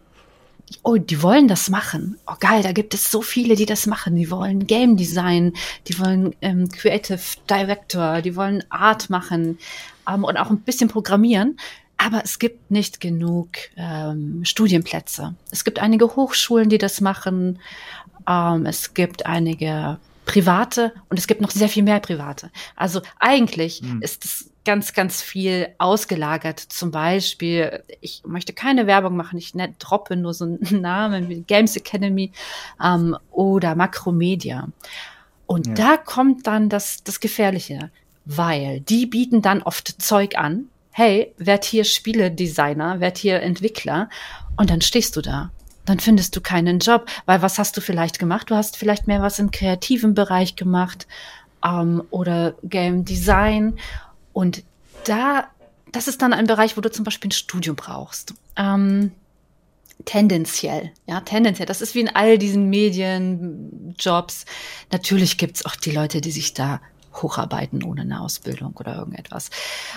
oh, 0.82 0.96
die 0.96 1.22
wollen 1.22 1.48
das 1.48 1.68
machen. 1.68 2.18
Oh 2.26 2.34
geil, 2.38 2.62
da 2.62 2.72
gibt 2.72 2.94
es 2.94 3.10
so 3.10 3.22
viele, 3.22 3.56
die 3.56 3.66
das 3.66 3.86
machen. 3.86 4.16
Die 4.16 4.30
wollen 4.30 4.66
Game 4.66 4.96
Design, 4.96 5.52
die 5.88 5.98
wollen 5.98 6.34
ähm, 6.40 6.68
Creative 6.68 7.20
Director, 7.48 8.22
die 8.22 8.36
wollen 8.36 8.64
Art 8.70 9.10
machen 9.10 9.58
ähm, 10.08 10.24
und 10.24 10.36
auch 10.36 10.50
ein 10.50 10.60
bisschen 10.60 10.88
programmieren. 10.88 11.58
Aber 11.96 12.22
es 12.24 12.38
gibt 12.38 12.70
nicht 12.70 13.00
genug 13.00 13.48
ähm, 13.76 14.42
Studienplätze. 14.44 15.34
Es 15.50 15.64
gibt 15.64 15.80
einige 15.80 16.16
Hochschulen, 16.16 16.70
die 16.70 16.78
das 16.78 17.00
machen. 17.00 17.58
Ähm, 18.26 18.64
es 18.64 18.94
gibt 18.94 19.26
einige 19.26 19.98
private 20.24 20.92
und 21.08 21.18
es 21.18 21.26
gibt 21.26 21.40
noch 21.40 21.50
sehr 21.50 21.68
viel 21.68 21.82
mehr 21.82 22.00
private. 22.00 22.50
Also 22.76 23.02
eigentlich 23.18 23.80
hm. 23.80 24.00
ist 24.00 24.24
es 24.24 24.49
ganz, 24.64 24.92
ganz 24.92 25.22
viel 25.22 25.68
ausgelagert. 25.78 26.60
Zum 26.60 26.90
Beispiel, 26.90 27.82
ich 28.00 28.22
möchte 28.26 28.52
keine 28.52 28.86
Werbung 28.86 29.16
machen, 29.16 29.38
ich 29.38 29.54
ne, 29.54 29.74
droppe 29.78 30.16
nur 30.16 30.34
so 30.34 30.44
einen 30.44 30.58
Namen 30.80 31.28
wie 31.28 31.42
Games 31.42 31.76
Academy 31.76 32.32
ähm, 32.82 33.16
oder 33.30 33.74
Makromedia. 33.74 34.68
Und 35.46 35.66
ja. 35.66 35.74
da 35.74 35.96
kommt 35.96 36.46
dann 36.46 36.68
das, 36.68 37.02
das 37.02 37.20
Gefährliche, 37.20 37.90
weil 38.24 38.80
die 38.80 39.06
bieten 39.06 39.42
dann 39.42 39.62
oft 39.62 40.00
Zeug 40.00 40.36
an. 40.36 40.66
Hey, 40.92 41.32
werd 41.38 41.64
hier 41.64 41.84
Spieledesigner, 41.84 43.00
werd 43.00 43.18
hier 43.18 43.40
Entwickler. 43.40 44.08
Und 44.56 44.70
dann 44.70 44.80
stehst 44.80 45.16
du 45.16 45.22
da 45.22 45.50
dann 45.86 45.98
findest 45.98 46.36
du 46.36 46.40
keinen 46.40 46.78
Job, 46.78 47.06
weil 47.26 47.42
was 47.42 47.58
hast 47.58 47.76
du 47.76 47.80
vielleicht 47.80 48.20
gemacht? 48.20 48.48
Du 48.50 48.54
hast 48.54 48.76
vielleicht 48.76 49.08
mehr 49.08 49.22
was 49.22 49.40
im 49.40 49.50
kreativen 49.50 50.14
Bereich 50.14 50.54
gemacht 50.54 51.08
ähm, 51.64 52.04
oder 52.10 52.54
Game 52.62 53.04
Design 53.04 53.76
und 54.32 54.62
da, 55.04 55.48
das 55.92 56.08
ist 56.08 56.22
dann 56.22 56.32
ein 56.32 56.46
Bereich, 56.46 56.76
wo 56.76 56.80
du 56.80 56.90
zum 56.90 57.04
Beispiel 57.04 57.28
ein 57.28 57.32
Studium 57.32 57.76
brauchst. 57.76 58.34
Ähm, 58.56 59.12
tendenziell, 60.04 60.92
ja, 61.06 61.20
tendenziell. 61.20 61.66
Das 61.66 61.80
ist 61.80 61.94
wie 61.94 62.00
in 62.00 62.14
all 62.14 62.38
diesen 62.38 62.70
Medienjobs. 62.70 64.44
Natürlich 64.92 65.38
gibt's 65.38 65.64
auch 65.64 65.76
die 65.76 65.90
Leute, 65.90 66.20
die 66.20 66.30
sich 66.30 66.54
da 66.54 66.80
hocharbeiten 67.14 67.82
ohne 67.82 68.02
eine 68.02 68.20
Ausbildung 68.20 68.74
oder 68.76 68.96
irgendetwas. 68.96 69.50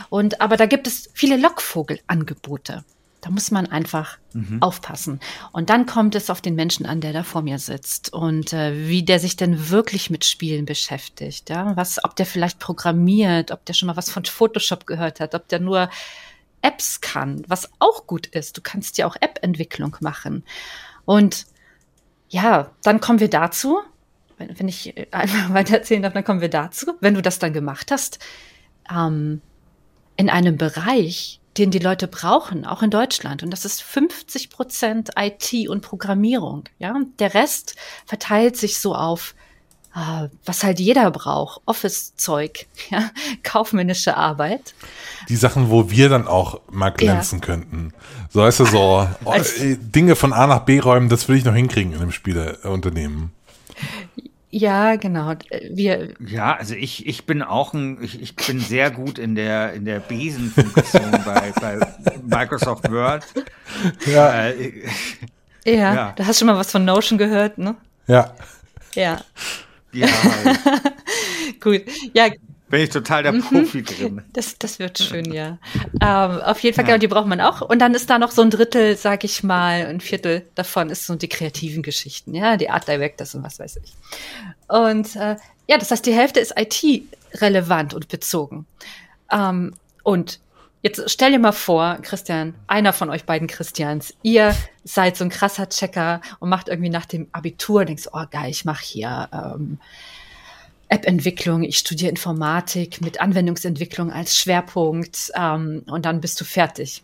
Und 0.09 0.41
aber 0.41 0.57
da 0.57 0.65
gibt 0.65 0.87
es 0.87 1.09
viele 1.13 1.37
Lockvogelangebote. 1.37 2.83
Da 3.23 3.29
muss 3.29 3.51
man 3.51 3.67
einfach 3.67 4.17
mhm. 4.33 4.61
aufpassen. 4.61 5.21
Und 5.53 5.69
dann 5.69 5.85
kommt 5.85 6.13
es 6.13 6.29
auf 6.29 6.41
den 6.41 6.55
Menschen 6.55 6.85
an, 6.85 6.99
der 6.99 7.13
da 7.13 7.23
vor 7.23 7.41
mir 7.41 7.57
sitzt 7.57 8.11
und 8.11 8.51
äh, 8.51 8.89
wie 8.89 9.03
der 9.03 9.17
sich 9.17 9.37
denn 9.37 9.69
wirklich 9.69 10.09
mit 10.09 10.25
Spielen 10.25 10.65
beschäftigt. 10.65 11.49
Ja? 11.49 11.77
Was, 11.77 12.03
ob 12.03 12.17
der 12.17 12.25
vielleicht 12.25 12.59
programmiert, 12.59 13.51
ob 13.51 13.63
der 13.63 13.75
schon 13.75 13.87
mal 13.87 13.95
was 13.95 14.09
von 14.09 14.25
Photoshop 14.25 14.85
gehört 14.85 15.21
hat, 15.21 15.35
ob 15.35 15.47
der 15.47 15.61
nur 15.61 15.89
Apps 16.61 16.99
kann, 16.99 17.45
was 17.47 17.71
auch 17.79 18.07
gut 18.07 18.27
ist. 18.27 18.57
Du 18.57 18.61
kannst 18.61 18.97
ja 18.97 19.05
auch 19.05 19.15
App-Entwicklung 19.17 19.95
machen. 20.01 20.43
Und 21.05 21.45
ja, 22.27 22.71
dann 22.83 22.99
kommen 22.99 23.21
wir 23.21 23.29
dazu. 23.29 23.79
Wenn, 24.37 24.59
wenn 24.59 24.67
ich 24.67 24.93
einmal 25.13 25.53
weiter 25.53 25.75
erzählen 25.75 26.01
darf, 26.01 26.11
dann 26.11 26.25
kommen 26.25 26.41
wir 26.41 26.49
dazu. 26.49 26.97
Wenn 26.99 27.13
du 27.13 27.21
das 27.21 27.39
dann 27.39 27.53
gemacht 27.53 27.89
hast, 27.89 28.19
ähm, 28.93 29.41
in 30.17 30.29
einem 30.29 30.57
Bereich, 30.57 31.39
den 31.57 31.71
die 31.71 31.79
Leute 31.79 32.07
brauchen, 32.07 32.65
auch 32.65 32.81
in 32.81 32.89
Deutschland. 32.89 33.43
Und 33.43 33.51
das 33.51 33.65
ist 33.65 33.81
50 33.81 34.49
Prozent 34.49 35.11
IT 35.17 35.69
und 35.69 35.81
Programmierung. 35.81 36.63
Ja, 36.79 36.95
der 37.19 37.33
Rest 37.33 37.75
verteilt 38.05 38.57
sich 38.57 38.79
so 38.79 38.95
auf, 38.95 39.35
äh, 39.95 40.29
was 40.45 40.63
halt 40.63 40.79
jeder 40.79 41.11
braucht, 41.11 41.61
Office-Zeug, 41.65 42.67
ja, 42.89 43.11
kaufmännische 43.43 44.17
Arbeit. 44.17 44.73
Die 45.29 45.35
Sachen, 45.35 45.69
wo 45.69 45.89
wir 45.89 46.09
dann 46.09 46.27
auch 46.27 46.61
mal 46.71 46.89
glänzen 46.89 47.39
ja. 47.39 47.45
könnten. 47.45 47.93
So 48.29 48.41
weißt 48.41 48.61
du, 48.61 48.65
so 48.65 49.07
oh, 49.25 49.35
Dinge 49.61 50.15
von 50.15 50.33
A 50.33 50.47
nach 50.47 50.61
B 50.61 50.79
räumen, 50.79 51.09
das 51.09 51.27
will 51.27 51.37
ich 51.37 51.45
noch 51.45 51.55
hinkriegen 51.55 51.93
in 51.93 52.01
einem 52.01 52.11
Spieleunternehmen. 52.11 53.31
Ja, 54.55 54.97
genau. 54.97 55.33
Wir 55.71 56.13
ja, 56.19 56.55
also 56.55 56.75
ich, 56.75 57.07
ich 57.07 57.25
bin 57.25 57.41
auch 57.41 57.73
ein, 57.73 57.97
ich, 58.03 58.21
ich 58.21 58.35
bin 58.35 58.59
sehr 58.59 58.91
gut 58.91 59.17
in 59.17 59.33
der, 59.33 59.73
in 59.73 59.83
der 59.83 59.99
Besenfunktion 59.99 61.09
bei, 61.25 61.51
bei 61.59 61.79
Microsoft 62.21 62.91
Word. 62.91 63.25
Ja. 64.05 64.49
Äh, 64.49 64.83
ja, 65.65 65.73
ja, 65.73 66.11
du 66.15 66.27
hast 66.27 66.37
schon 66.37 66.45
mal 66.45 66.55
was 66.55 66.69
von 66.69 66.85
Notion 66.85 67.17
gehört, 67.17 67.57
ne? 67.57 67.75
Ja. 68.05 68.31
Ja. 68.93 69.21
Ja, 69.91 70.07
Gut. 71.59 71.81
Ja, 72.13 72.27
bin 72.73 72.81
ich 72.81 72.89
total 72.89 73.21
der 73.21 73.33
Profi 73.33 73.83
drin. 73.83 74.23
das, 74.33 74.57
das 74.57 74.79
wird 74.79 74.97
schön, 74.97 75.31
ja. 75.31 75.59
Ähm, 76.01 76.41
auf 76.41 76.57
jeden 76.61 76.75
Fall, 76.75 76.85
genau, 76.85 76.97
die 76.97 77.07
braucht 77.07 77.27
man 77.27 77.39
auch. 77.39 77.61
Und 77.61 77.77
dann 77.77 77.93
ist 77.93 78.09
da 78.09 78.17
noch 78.17 78.31
so 78.31 78.41
ein 78.41 78.49
Drittel, 78.49 78.97
sag 78.97 79.23
ich 79.23 79.43
mal, 79.43 79.85
ein 79.85 80.01
Viertel 80.01 80.47
davon 80.55 80.89
ist 80.89 81.05
so 81.05 81.13
die 81.13 81.29
kreativen 81.29 81.83
Geschichten, 81.83 82.33
ja, 82.33 82.57
die 82.57 82.71
Art 82.71 82.87
Directors 82.87 83.35
und 83.35 83.43
was 83.43 83.59
weiß 83.59 83.75
ich. 83.75 83.93
Und 84.69 85.15
äh, 85.15 85.35
ja, 85.67 85.77
das 85.77 85.91
heißt, 85.91 86.03
die 86.03 86.15
Hälfte 86.15 86.39
ist 86.39 86.55
IT-relevant 86.57 87.93
und 87.93 88.07
bezogen. 88.07 88.65
Ähm, 89.31 89.75
und 90.01 90.39
jetzt 90.81 91.11
stell 91.11 91.31
dir 91.31 91.37
mal 91.37 91.51
vor, 91.51 91.99
Christian, 92.01 92.55
einer 92.65 92.91
von 92.91 93.11
euch 93.11 93.25
beiden 93.25 93.47
Christians, 93.47 94.15
ihr 94.23 94.55
seid 94.83 95.15
so 95.15 95.23
ein 95.23 95.29
krasser 95.29 95.69
Checker 95.69 96.21
und 96.39 96.49
macht 96.49 96.69
irgendwie 96.69 96.89
nach 96.89 97.05
dem 97.05 97.27
Abitur, 97.33 97.85
denkst, 97.85 98.07
oh 98.13 98.23
geil, 98.31 98.49
ich 98.49 98.65
mache 98.65 98.83
hier 98.83 99.29
ähm, 99.31 99.77
App-Entwicklung, 100.93 101.63
ich 101.63 101.79
studiere 101.79 102.11
Informatik 102.11 103.01
mit 103.01 103.19
Anwendungsentwicklung 103.19 104.11
als 104.11 104.37
Schwerpunkt 104.37 105.31
ähm, 105.35 105.81
und 105.87 106.05
dann 106.05 106.21
bist 106.21 106.39
du 106.39 106.45
fertig. 106.45 107.03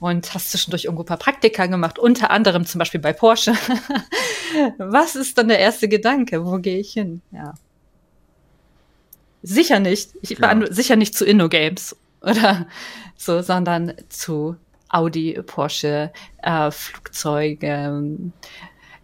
Und 0.00 0.34
hast 0.34 0.50
zwischendurch 0.50 0.84
irgendwo 0.86 1.04
ein 1.04 1.06
paar 1.06 1.16
Praktika 1.16 1.66
gemacht, 1.66 1.98
unter 1.98 2.32
anderem 2.32 2.66
zum 2.66 2.80
Beispiel 2.80 3.00
bei 3.00 3.12
Porsche. 3.12 3.52
Was 4.78 5.14
ist 5.14 5.38
dann 5.38 5.46
der 5.46 5.60
erste 5.60 5.88
Gedanke? 5.88 6.44
Wo 6.44 6.58
gehe 6.58 6.78
ich 6.78 6.92
hin? 6.92 7.22
Ja. 7.30 7.54
Sicher 9.42 9.78
nicht. 9.78 10.10
Ich 10.22 10.40
war 10.40 10.72
sicher 10.72 10.96
nicht 10.96 11.16
zu 11.16 11.24
InnoGames 11.24 11.96
oder 12.20 12.66
so, 13.16 13.42
sondern 13.42 13.94
zu 14.08 14.56
Audi, 14.88 15.40
Porsche, 15.46 16.12
äh, 16.42 16.70
Flugzeuge, 16.72 18.32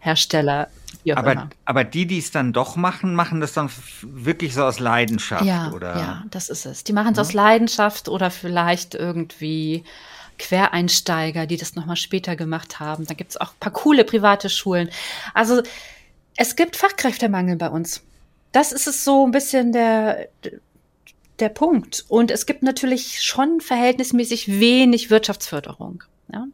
Hersteller, 0.00 0.68
Aber, 1.12 1.32
immer. 1.32 1.50
aber 1.64 1.84
die, 1.84 2.06
die 2.06 2.18
es 2.18 2.30
dann 2.30 2.52
doch 2.52 2.76
machen, 2.76 3.14
machen 3.14 3.40
das 3.40 3.52
dann 3.52 3.70
wirklich 4.02 4.54
so 4.54 4.64
aus 4.64 4.78
Leidenschaft, 4.80 5.44
Ja, 5.44 5.70
oder? 5.72 5.96
ja, 5.98 6.24
das 6.30 6.48
ist 6.48 6.64
es. 6.64 6.84
Die 6.84 6.92
machen 6.92 7.12
es 7.12 7.18
aus 7.18 7.32
Leidenschaft 7.34 8.08
oder 8.08 8.30
vielleicht 8.30 8.94
irgendwie 8.94 9.84
Quereinsteiger, 10.38 11.46
die 11.46 11.56
das 11.56 11.74
nochmal 11.76 11.96
später 11.96 12.36
gemacht 12.36 12.80
haben. 12.80 13.06
Da 13.06 13.14
gibt 13.14 13.30
es 13.30 13.36
auch 13.36 13.52
ein 13.52 13.60
paar 13.60 13.72
coole 13.72 14.04
private 14.04 14.48
Schulen. 14.48 14.88
Also 15.34 15.62
es 16.36 16.56
gibt 16.56 16.76
Fachkräftemangel 16.76 17.56
bei 17.56 17.68
uns. 17.68 18.02
Das 18.52 18.72
ist 18.72 18.86
es 18.86 19.04
so 19.04 19.26
ein 19.26 19.30
bisschen 19.30 19.72
der, 19.72 20.28
der 21.38 21.48
Punkt. 21.50 22.04
Und 22.08 22.30
es 22.30 22.46
gibt 22.46 22.62
natürlich 22.62 23.22
schon 23.22 23.60
verhältnismäßig 23.60 24.48
wenig 24.60 25.10
Wirtschaftsförderung. 25.10 26.02
Ja? 26.32 26.46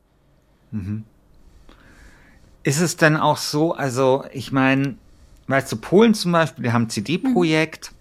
Ist 2.63 2.81
es 2.81 2.97
denn 2.97 3.17
auch 3.17 3.39
so, 3.39 3.73
also 3.75 4.25
ich 4.33 4.53
meine, 4.53 4.97
weißt 5.47 5.73
du, 5.73 5.77
Polen 5.77 6.15
zum 6.15 6.33
Beispiel, 6.33 6.65
die 6.65 6.73
haben 6.73 6.85
ein 6.85 6.91
CD-Projekt. 6.91 7.93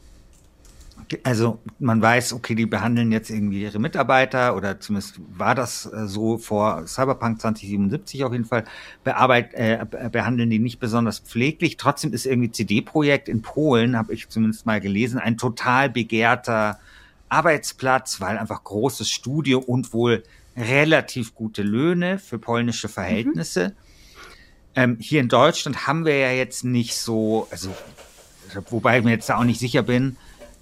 Also 1.24 1.58
man 1.80 2.00
weiß, 2.02 2.34
okay, 2.34 2.54
die 2.54 2.68
behandeln 2.68 3.12
jetzt 3.12 3.32
irgendwie 3.32 3.64
ihre 3.64 3.80
Mitarbeiter 3.80 4.56
oder 4.56 4.80
zumindest 4.80 5.20
war 5.36 5.56
das 5.56 5.88
äh, 5.92 6.06
so 6.06 6.38
vor 6.38 6.86
Cyberpunk 6.86 7.42
2077 7.42 8.24
auf 8.26 8.32
jeden 8.32 8.46
Fall, 8.46 8.64
bearbeit, 9.04 9.54
äh, 9.56 9.84
be- 9.90 10.10
behandeln 10.12 10.52
die 10.52 10.60
nicht 10.60 10.80
besonders 10.80 11.18
pfleglich. 11.20 11.78
Trotzdem 11.78 12.14
ist 12.14 12.28
irgendwie 12.28 12.52
CD-Projekt 12.52 13.28
in 13.28 13.42
Polen, 13.42 13.98
habe 13.98 14.14
ich 14.14 14.30
zumindest 14.30 14.68
mal 14.68 14.80
gelesen, 14.80 15.18
ein 15.20 15.38
total 15.38 15.90
begehrter 15.90 16.80
Arbeitsplatz, 17.30 18.22
weil 18.22 18.38
einfach 18.38 18.64
großes 18.64 19.10
Studio 19.10 19.60
und 19.60 19.94
wohl 19.94 20.24
relativ 20.56 21.34
gute 21.34 21.64
Löhne 21.64 22.20
für 22.20 22.38
polnische 22.38 22.88
Verhältnisse. 22.88 23.74
Ähm, 24.80 24.96
hier 24.98 25.20
in 25.20 25.28
Deutschland 25.28 25.88
haben 25.88 26.06
wir 26.06 26.18
ja 26.18 26.32
jetzt 26.32 26.64
nicht 26.64 26.96
so, 26.96 27.50
also 27.52 27.76
wobei 28.70 29.00
ich 29.00 29.04
mir 29.04 29.12
jetzt 29.12 29.28
da 29.28 29.36
auch 29.36 29.44
nicht 29.44 29.60
sicher 29.60 29.84
bin, 29.84 30.16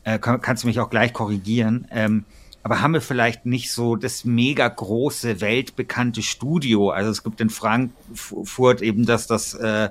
äh, 0.05 0.17
kann, 0.17 0.41
kannst 0.41 0.63
du 0.63 0.67
mich 0.67 0.79
auch 0.79 0.89
gleich 0.89 1.13
korrigieren, 1.13 1.87
ähm, 1.91 2.25
aber 2.63 2.81
haben 2.81 2.93
wir 2.93 3.01
vielleicht 3.01 3.45
nicht 3.45 3.71
so 3.71 3.95
das 3.95 4.25
mega 4.25 4.67
große, 4.67 5.39
weltbekannte 5.39 6.23
Studio? 6.23 6.89
Also 6.89 7.11
es 7.11 7.23
gibt 7.23 7.39
in 7.41 7.51
Frankfurt 7.51 8.81
eben 8.81 9.05
das, 9.05 9.27
das 9.27 9.53
äh, 9.53 9.89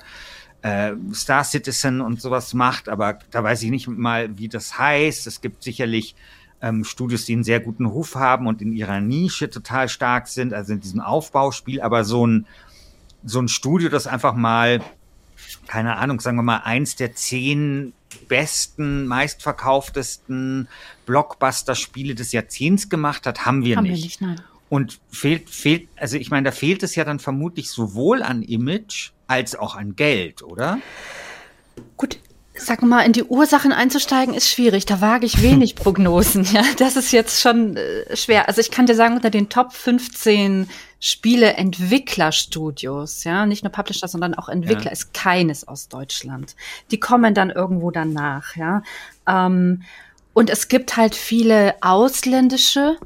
äh, 0.63 0.95
Star 1.15 1.45
Citizen 1.45 2.01
und 2.01 2.21
sowas 2.21 2.53
macht, 2.53 2.89
aber 2.89 3.21
da 3.31 3.45
weiß 3.45 3.63
ich 3.63 3.71
nicht 3.71 3.87
mal, 3.87 4.37
wie 4.37 4.49
das 4.49 4.77
heißt. 4.77 5.29
Es 5.29 5.41
gibt 5.41 5.63
sicherlich 5.63 6.17
ähm, 6.61 6.83
Studios, 6.83 7.27
die 7.27 7.35
einen 7.35 7.45
sehr 7.45 7.61
guten 7.61 7.87
Ruf 7.87 8.17
haben 8.17 8.49
und 8.49 8.61
in 8.61 8.73
ihrer 8.73 9.01
Nische 9.01 9.51
total 9.51 9.89
stark 9.89 10.27
sind, 10.27 10.53
also 10.53 10.73
in 10.73 10.81
diesem 10.81 11.01
Aufbauspiel, 11.01 11.81
aber 11.81 12.03
so 12.03 12.27
ein 12.27 12.47
so 13.27 13.41
ein 13.41 13.49
Studio, 13.49 13.89
das 13.91 14.07
einfach 14.07 14.35
mal, 14.35 14.81
keine 15.67 15.97
Ahnung, 15.97 16.21
sagen 16.21 16.37
wir 16.37 16.43
mal, 16.43 16.59
eins 16.59 16.97
der 16.97 17.15
zehn 17.15 17.93
besten, 18.29 19.07
meistverkauftesten 19.07 20.69
Blockbuster-Spiele 21.05 22.15
des 22.15 22.33
Jahrzehnts 22.33 22.89
gemacht 22.89 23.27
hat, 23.27 23.45
haben 23.45 23.65
wir 23.65 23.77
Haben 23.77 23.85
nicht. 23.85 23.97
wir 23.97 24.05
nicht, 24.05 24.21
nein. 24.21 24.41
Und 24.69 24.99
fehlt, 25.11 25.51
fehlt, 25.51 25.89
also 25.97 26.17
ich 26.17 26.31
meine, 26.31 26.47
da 26.47 26.53
fehlt 26.53 26.83
es 26.83 26.95
ja 26.97 27.05
dann 27.05 27.21
vermutlich 27.21 27.71
sowohl 27.71 28.23
an 28.23 28.43
Image 28.43 29.11
als 29.29 29.55
auch 29.55 29.77
an 29.77 29.95
Geld, 29.95 30.43
oder? 30.43 30.79
Sag 32.59 32.83
mal, 32.83 33.03
in 33.03 33.13
die 33.13 33.25
Ursachen 33.25 33.73
einzusteigen 33.73 34.35
ist 34.35 34.49
schwierig. 34.49 34.87
Da 34.87 35.01
wage 35.01 35.27
ich 35.27 35.43
wenig 35.43 35.75
Prognosen. 35.77 36.45
Ja, 36.45 36.63
das 36.79 36.97
ist 36.97 37.13
jetzt 37.13 37.41
schon 37.41 37.77
äh, 37.77 38.17
schwer. 38.17 38.49
Also 38.49 38.61
ich 38.61 38.71
kann 38.71 38.87
dir 38.87 38.95
sagen, 38.95 39.15
unter 39.17 39.31
den 39.31 39.49
Top 39.49 39.73
15 39.73 40.69
Spiele-Entwicklerstudios, 41.01 43.25
ja, 43.25 43.47
nicht 43.47 43.63
nur 43.65 43.73
Publisher, 43.73 44.09
sondern 44.09 44.35
auch 44.35 44.49
Entwickler, 44.49 44.87
Ja. 44.87 44.93
ist 44.93 45.13
keines 45.15 45.67
aus 45.69 45.89
Deutschland. 45.89 46.57
Die 46.91 46.99
kommen 47.01 47.35
dann 47.35 47.51
irgendwo 47.51 47.91
danach, 47.91 48.57
ja. 48.57 48.83
Ähm, 49.27 49.83
und 50.33 50.51
es 50.51 50.69
gibt 50.69 50.97
halt 50.97 51.15
viele 51.15 51.75
ausländische 51.81 52.97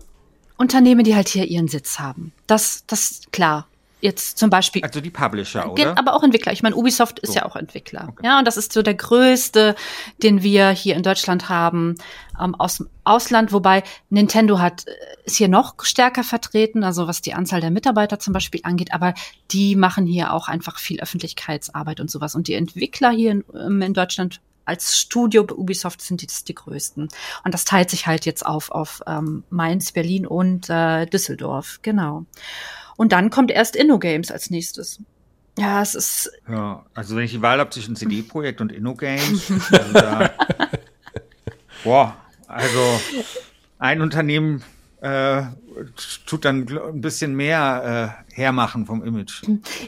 Unternehmen, 0.56 1.04
die 1.04 1.14
halt 1.14 1.28
hier 1.28 1.46
ihren 1.46 1.68
Sitz 1.68 1.98
haben. 1.98 2.32
Das, 2.46 2.84
das 2.86 3.22
klar. 3.32 3.66
Jetzt 4.00 4.38
zum 4.38 4.50
Beispiel 4.50 4.82
Also 4.82 5.00
die 5.00 5.10
Publisher, 5.10 5.70
oder? 5.70 5.98
Aber 5.98 6.14
auch 6.14 6.22
Entwickler. 6.22 6.52
Ich 6.52 6.62
meine, 6.62 6.74
Ubisoft 6.76 7.18
ist 7.18 7.32
So. 7.32 7.38
ja 7.38 7.44
auch 7.44 7.56
Entwickler. 7.56 8.08
Okay. 8.08 8.26
Ja, 8.26 8.38
und 8.38 8.46
das 8.46 8.56
ist 8.56 8.72
so 8.72 8.82
der 8.82 8.94
größte, 8.94 9.74
den 10.22 10.42
wir 10.42 10.70
hier 10.70 10.96
in 10.96 11.02
Deutschland 11.02 11.48
haben, 11.48 11.96
ähm, 12.40 12.54
aus 12.54 12.78
dem 12.78 12.88
Ausland. 13.04 13.52
Wobei 13.52 13.82
Nintendo 14.08 14.58
hat, 14.58 14.86
äh, 14.86 14.90
ist 15.24 15.36
hier 15.36 15.48
noch 15.48 15.74
stärker 15.82 16.24
vertreten, 16.24 16.82
also 16.82 17.06
was 17.06 17.20
die 17.20 17.34
Anzahl 17.34 17.60
der 17.60 17.70
Mitarbeiter 17.70 18.18
zum 18.18 18.32
Beispiel 18.32 18.60
angeht. 18.64 18.94
Aber 18.94 19.14
die 19.50 19.76
machen 19.76 20.06
hier 20.06 20.32
auch 20.32 20.48
einfach 20.48 20.78
viel 20.78 21.00
Öffentlichkeitsarbeit 21.00 22.00
und 22.00 22.10
sowas. 22.10 22.34
Und 22.34 22.48
die 22.48 22.54
Entwickler 22.54 23.10
hier 23.10 23.32
in, 23.32 23.44
ähm, 23.54 23.82
in 23.82 23.94
Deutschland 23.94 24.40
als 24.64 24.96
Studio 24.98 25.44
bei 25.44 25.54
Ubisoft 25.54 26.00
sind 26.00 26.22
die, 26.22 26.28
die 26.46 26.54
größten. 26.54 27.08
Und 27.44 27.54
das 27.54 27.64
teilt 27.64 27.90
sich 27.90 28.06
halt 28.06 28.24
jetzt 28.24 28.46
auf, 28.46 28.70
auf 28.70 29.02
ähm, 29.06 29.42
Mainz, 29.50 29.90
Berlin 29.92 30.26
und 30.26 30.70
äh, 30.70 31.06
Düsseldorf. 31.06 31.80
Genau. 31.82 32.24
Und 33.00 33.12
dann 33.12 33.30
kommt 33.30 33.50
erst 33.50 33.76
InnoGames 33.76 34.30
als 34.30 34.50
nächstes. 34.50 35.00
Ja, 35.56 35.80
es 35.80 35.94
ist, 35.94 36.30
Ja, 36.46 36.84
also 36.92 37.16
wenn 37.16 37.24
ich 37.24 37.30
die 37.30 37.40
Wahl 37.40 37.58
habe 37.58 37.70
zwischen 37.70 37.96
CD-Projekt 37.96 38.60
und 38.60 38.70
InnoGames, 38.70 39.50
also 39.72 39.92
da, 39.94 40.30
boah, 41.82 42.14
also 42.46 43.00
ein 43.78 44.02
Unternehmen 44.02 44.62
äh, 45.00 45.44
tut 46.26 46.44
dann 46.44 46.68
ein 46.68 47.00
bisschen 47.00 47.34
mehr 47.34 48.20
äh, 48.28 48.29
hermachen 48.32 48.86
vom 48.86 49.04
Image. 49.04 49.42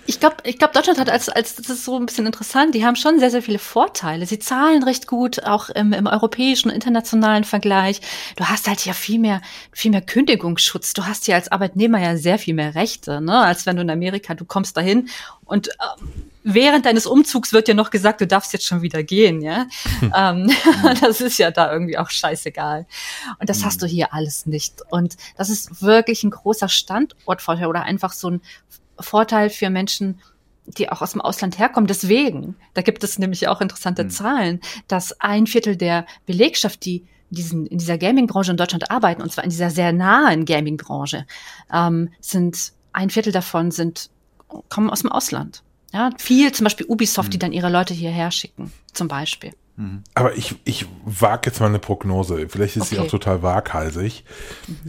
ich 0.07 0.21
glaube, 0.21 0.37
ich 0.45 0.59
glaub, 0.59 0.73
Deutschland 0.73 0.99
hat 0.99 1.11
als, 1.11 1.29
als, 1.29 1.57
das 1.57 1.69
ist 1.69 1.85
so 1.85 1.97
ein 1.97 2.07
bisschen 2.07 2.27
interessant, 2.27 2.75
die 2.75 2.85
haben 2.85 2.97
schon 2.97 3.19
sehr, 3.19 3.31
sehr 3.31 3.43
viele 3.43 3.59
Vorteile. 3.59 4.27
Sie 4.27 4.39
zahlen 4.39 4.83
recht 4.83 5.07
gut, 5.07 5.45
auch 5.45 5.71
im, 5.71 5.93
im 5.93 6.07
europäischen, 6.07 6.71
internationalen 6.71 7.45
Vergleich. 7.45 8.01
Du 8.37 8.45
hast 8.45 8.69
halt 8.69 8.85
ja 8.85 8.93
viel 8.93 9.19
mehr, 9.19 9.41
viel 9.73 9.91
mehr 9.91 10.03
Kündigungsschutz. 10.03 10.93
Du 10.93 11.05
hast 11.05 11.27
ja 11.29 11.37
als 11.37 11.51
Arbeitnehmer 11.51 12.01
ja 12.01 12.17
sehr 12.17 12.39
viel 12.39 12.55
mehr 12.55 12.75
Rechte, 12.75 13.21
ne? 13.21 13.39
als 13.39 13.67
wenn 13.67 13.77
du 13.77 13.83
in 13.83 13.91
Amerika, 13.91 14.35
du 14.35 14.45
kommst 14.45 14.77
dahin 14.77 15.09
und 15.45 15.69
ähm, 15.69 16.09
während 16.45 16.87
deines 16.87 17.07
Umzugs 17.07 17.53
wird 17.53 17.69
dir 17.69 17.75
noch 17.75 17.91
gesagt, 17.91 18.21
du 18.21 18.27
darfst 18.27 18.53
jetzt 18.53 18.67
schon 18.67 18.83
wieder 18.83 19.03
gehen, 19.03 19.43
ja. 19.43 19.67
ähm, 20.17 20.51
das 21.01 21.21
ist 21.21 21.39
ja 21.39 21.51
da 21.51 21.73
irgendwie 21.73 21.99
auch 21.99 22.11
scheißegal. 22.11 22.87
Und 23.39 23.49
das 23.49 23.65
hast 23.65 23.83
du 23.83 23.87
hier 23.87 24.13
alles 24.13 24.47
nicht. 24.47 24.83
Und 24.91 25.17
das 25.37 25.51
ist 25.51 25.83
wirklich 25.83 26.25
ein 26.25 26.31
großer 26.31 26.69
Standortvorteil 26.69 27.67
oder 27.67 27.83
einfach 27.83 28.13
so 28.13 28.29
ein 28.35 28.41
Vorteil 29.01 29.51
für 29.51 29.71
Menschen, 29.71 30.21
die 30.67 30.91
auch 30.91 31.03
aus 31.03 31.13
dem 31.13 31.21
Ausland 31.21 31.59
herkommen. 31.59 31.87
Deswegen, 31.89 32.57
da 32.75 32.83
gibt 32.83 33.03
es 33.05 33.19
nämlich 33.19 33.49
auch 33.49 33.61
interessante 33.61 34.03
Hm. 34.03 34.11
Zahlen, 34.11 34.61
dass 34.89 35.21
ein 35.21 35.47
Viertel 35.47 35.77
der 35.77 36.07
Belegschaft, 36.27 36.85
die 36.85 37.05
diesen, 37.31 37.67
in 37.67 37.79
dieser 37.79 37.99
Gaming-Branche 37.99 38.51
in 38.53 38.57
Deutschland 38.57 38.91
arbeiten, 38.91 39.23
und 39.23 39.33
zwar 39.33 39.45
in 39.45 39.51
dieser 39.51 39.71
sehr 39.71 39.93
nahen 39.93 40.45
Gaming-Branche, 40.45 41.27
ähm, 41.73 42.11
sind 42.21 42.73
ein 42.93 43.11
Viertel 43.11 43.33
davon 43.33 43.71
sind, 43.71 44.11
kommen 44.69 44.91
aus 44.91 45.01
dem 45.01 45.11
Ausland. 45.11 45.63
Ja, 45.95 46.11
viel 46.19 46.53
zum 46.53 46.65
Beispiel 46.65 46.87
Ubisoft, 46.87 47.33
die 47.33 47.39
dann 47.39 47.53
ihre 47.53 47.71
Leute 47.71 47.93
hierher 47.95 48.31
schicken, 48.31 48.73
zum 48.93 49.09
Beispiel. 49.09 49.53
Aber 50.15 50.37
ich, 50.37 50.55
ich 50.65 50.87
wage 51.05 51.49
jetzt 51.51 51.59
mal 51.61 51.67
eine 51.67 51.79
Prognose. 51.79 52.49
Vielleicht 52.49 52.77
ist 52.77 52.91
sie 52.91 52.97
Okay. 52.99 53.07
auch 53.07 53.11
total 53.11 53.43
waghalsig. 53.43 54.25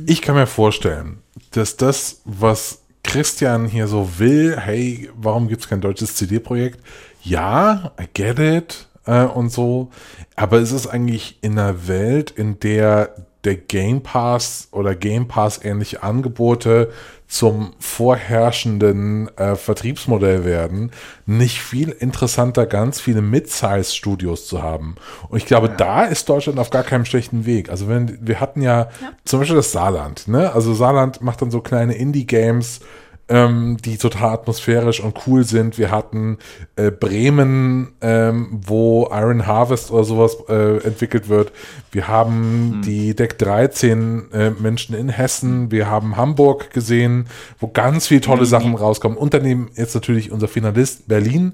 Ich 0.05 0.21
kann 0.21 0.35
mir 0.35 0.45
vorstellen, 0.45 1.23
dass 1.51 1.77
das, 1.77 2.21
was 2.25 2.82
Christian 3.03 3.65
hier 3.67 3.87
so 3.87 4.17
will, 4.17 4.57
hey, 4.59 5.09
warum 5.15 5.47
gibt 5.47 5.61
es 5.61 5.69
kein 5.69 5.81
deutsches 5.81 6.15
CD-Projekt? 6.15 6.79
Ja, 7.21 7.91
I 7.99 8.07
get 8.13 8.39
it. 8.39 8.87
äh, 9.05 9.23
und 9.25 9.51
so. 9.51 9.89
Aber 10.35 10.57
es 10.59 10.71
ist 10.71 10.87
eigentlich 10.87 11.37
in 11.41 11.57
einer 11.57 11.87
Welt, 11.87 12.31
in 12.31 12.59
der 12.59 13.15
der 13.43 13.55
Game 13.55 14.01
Pass 14.01 14.67
oder 14.71 14.95
Game 14.95 15.27
Pass 15.27 15.63
ähnliche 15.63 16.03
Angebote 16.03 16.91
zum 17.27 17.73
vorherrschenden 17.79 19.27
äh, 19.37 19.55
Vertriebsmodell 19.55 20.45
werden, 20.45 20.91
nicht 21.25 21.61
viel 21.61 21.89
interessanter, 21.89 22.67
ganz 22.67 23.01
viele 23.01 23.21
Mid-Size-Studios 23.23 24.45
zu 24.45 24.61
haben. 24.61 24.95
Und 25.29 25.37
ich 25.39 25.47
glaube, 25.47 25.67
ja. 25.67 25.73
da 25.73 26.03
ist 26.03 26.29
Deutschland 26.29 26.59
auf 26.59 26.69
gar 26.69 26.83
keinem 26.83 27.05
schlechten 27.05 27.47
Weg. 27.47 27.69
Also 27.69 27.87
wenn 27.87 28.19
wir 28.21 28.39
hatten 28.39 28.61
ja, 28.61 28.81
ja. 29.01 29.13
zum 29.25 29.39
Beispiel 29.39 29.55
das 29.55 29.71
Saarland, 29.71 30.27
ne? 30.27 30.53
Also 30.53 30.75
Saarland 30.75 31.21
macht 31.21 31.41
dann 31.41 31.49
so 31.49 31.61
kleine 31.61 31.95
Indie-Games, 31.95 32.81
ähm, 33.29 33.77
die 33.77 33.97
total 33.97 34.33
atmosphärisch 34.33 34.99
und 34.99 35.17
cool 35.25 35.43
sind. 35.43 35.77
Wir 35.77 35.91
hatten 35.91 36.37
äh, 36.75 36.91
Bremen, 36.91 37.93
ähm, 38.01 38.59
wo 38.65 39.09
Iron 39.11 39.47
Harvest 39.47 39.91
oder 39.91 40.03
sowas 40.03 40.37
äh, 40.49 40.77
entwickelt 40.83 41.29
wird. 41.29 41.51
Wir 41.91 42.07
haben 42.07 42.73
hm. 42.73 42.81
die 42.81 43.15
Deck 43.15 43.37
13 43.39 44.31
äh, 44.31 44.49
Menschen 44.51 44.95
in 44.95 45.09
Hessen. 45.09 45.71
Wir 45.71 45.89
haben 45.89 46.17
Hamburg 46.17 46.71
gesehen, 46.71 47.27
wo 47.59 47.67
ganz 47.67 48.07
viele 48.07 48.21
tolle 48.21 48.41
mhm. 48.41 48.45
Sachen 48.45 48.75
rauskommen. 48.75 49.17
Unternehmen 49.17 49.69
jetzt 49.75 49.95
natürlich 49.95 50.31
unser 50.31 50.47
Finalist 50.47 51.07
Berlin. 51.07 51.53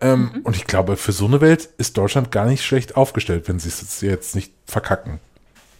Ähm, 0.00 0.30
mhm. 0.34 0.40
Und 0.42 0.56
ich 0.56 0.66
glaube, 0.66 0.96
für 0.96 1.12
so 1.12 1.26
eine 1.26 1.40
Welt 1.40 1.68
ist 1.78 1.96
Deutschland 1.96 2.32
gar 2.32 2.46
nicht 2.46 2.64
schlecht 2.64 2.96
aufgestellt, 2.96 3.48
wenn 3.48 3.58
sie 3.58 3.68
es 3.68 4.00
jetzt 4.00 4.34
nicht 4.34 4.52
verkacken. 4.66 5.20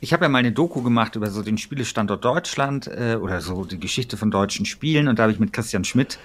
Ich 0.01 0.13
habe 0.13 0.25
ja 0.25 0.29
mal 0.29 0.39
eine 0.39 0.53
Doku 0.53 0.83
gemacht 0.83 1.17
über 1.17 1.31
so 1.31 1.43
den 1.43 1.57
Spielestandort 1.57 2.25
Deutschland 2.25 2.89
äh, 2.89 3.17
oder 3.21 3.41
so 3.41 3.65
die 3.65 3.81
Geschichte 3.81 4.17
von 4.17 4.31
deutschen 4.31 4.67
Spielen 4.67 5.09
und 5.09 5.19
da 5.19 5.25
habe 5.25 5.33
ich 5.33 5.39
mit 5.39 5.53
Christian 5.53 5.85
Schmidt 5.85 6.19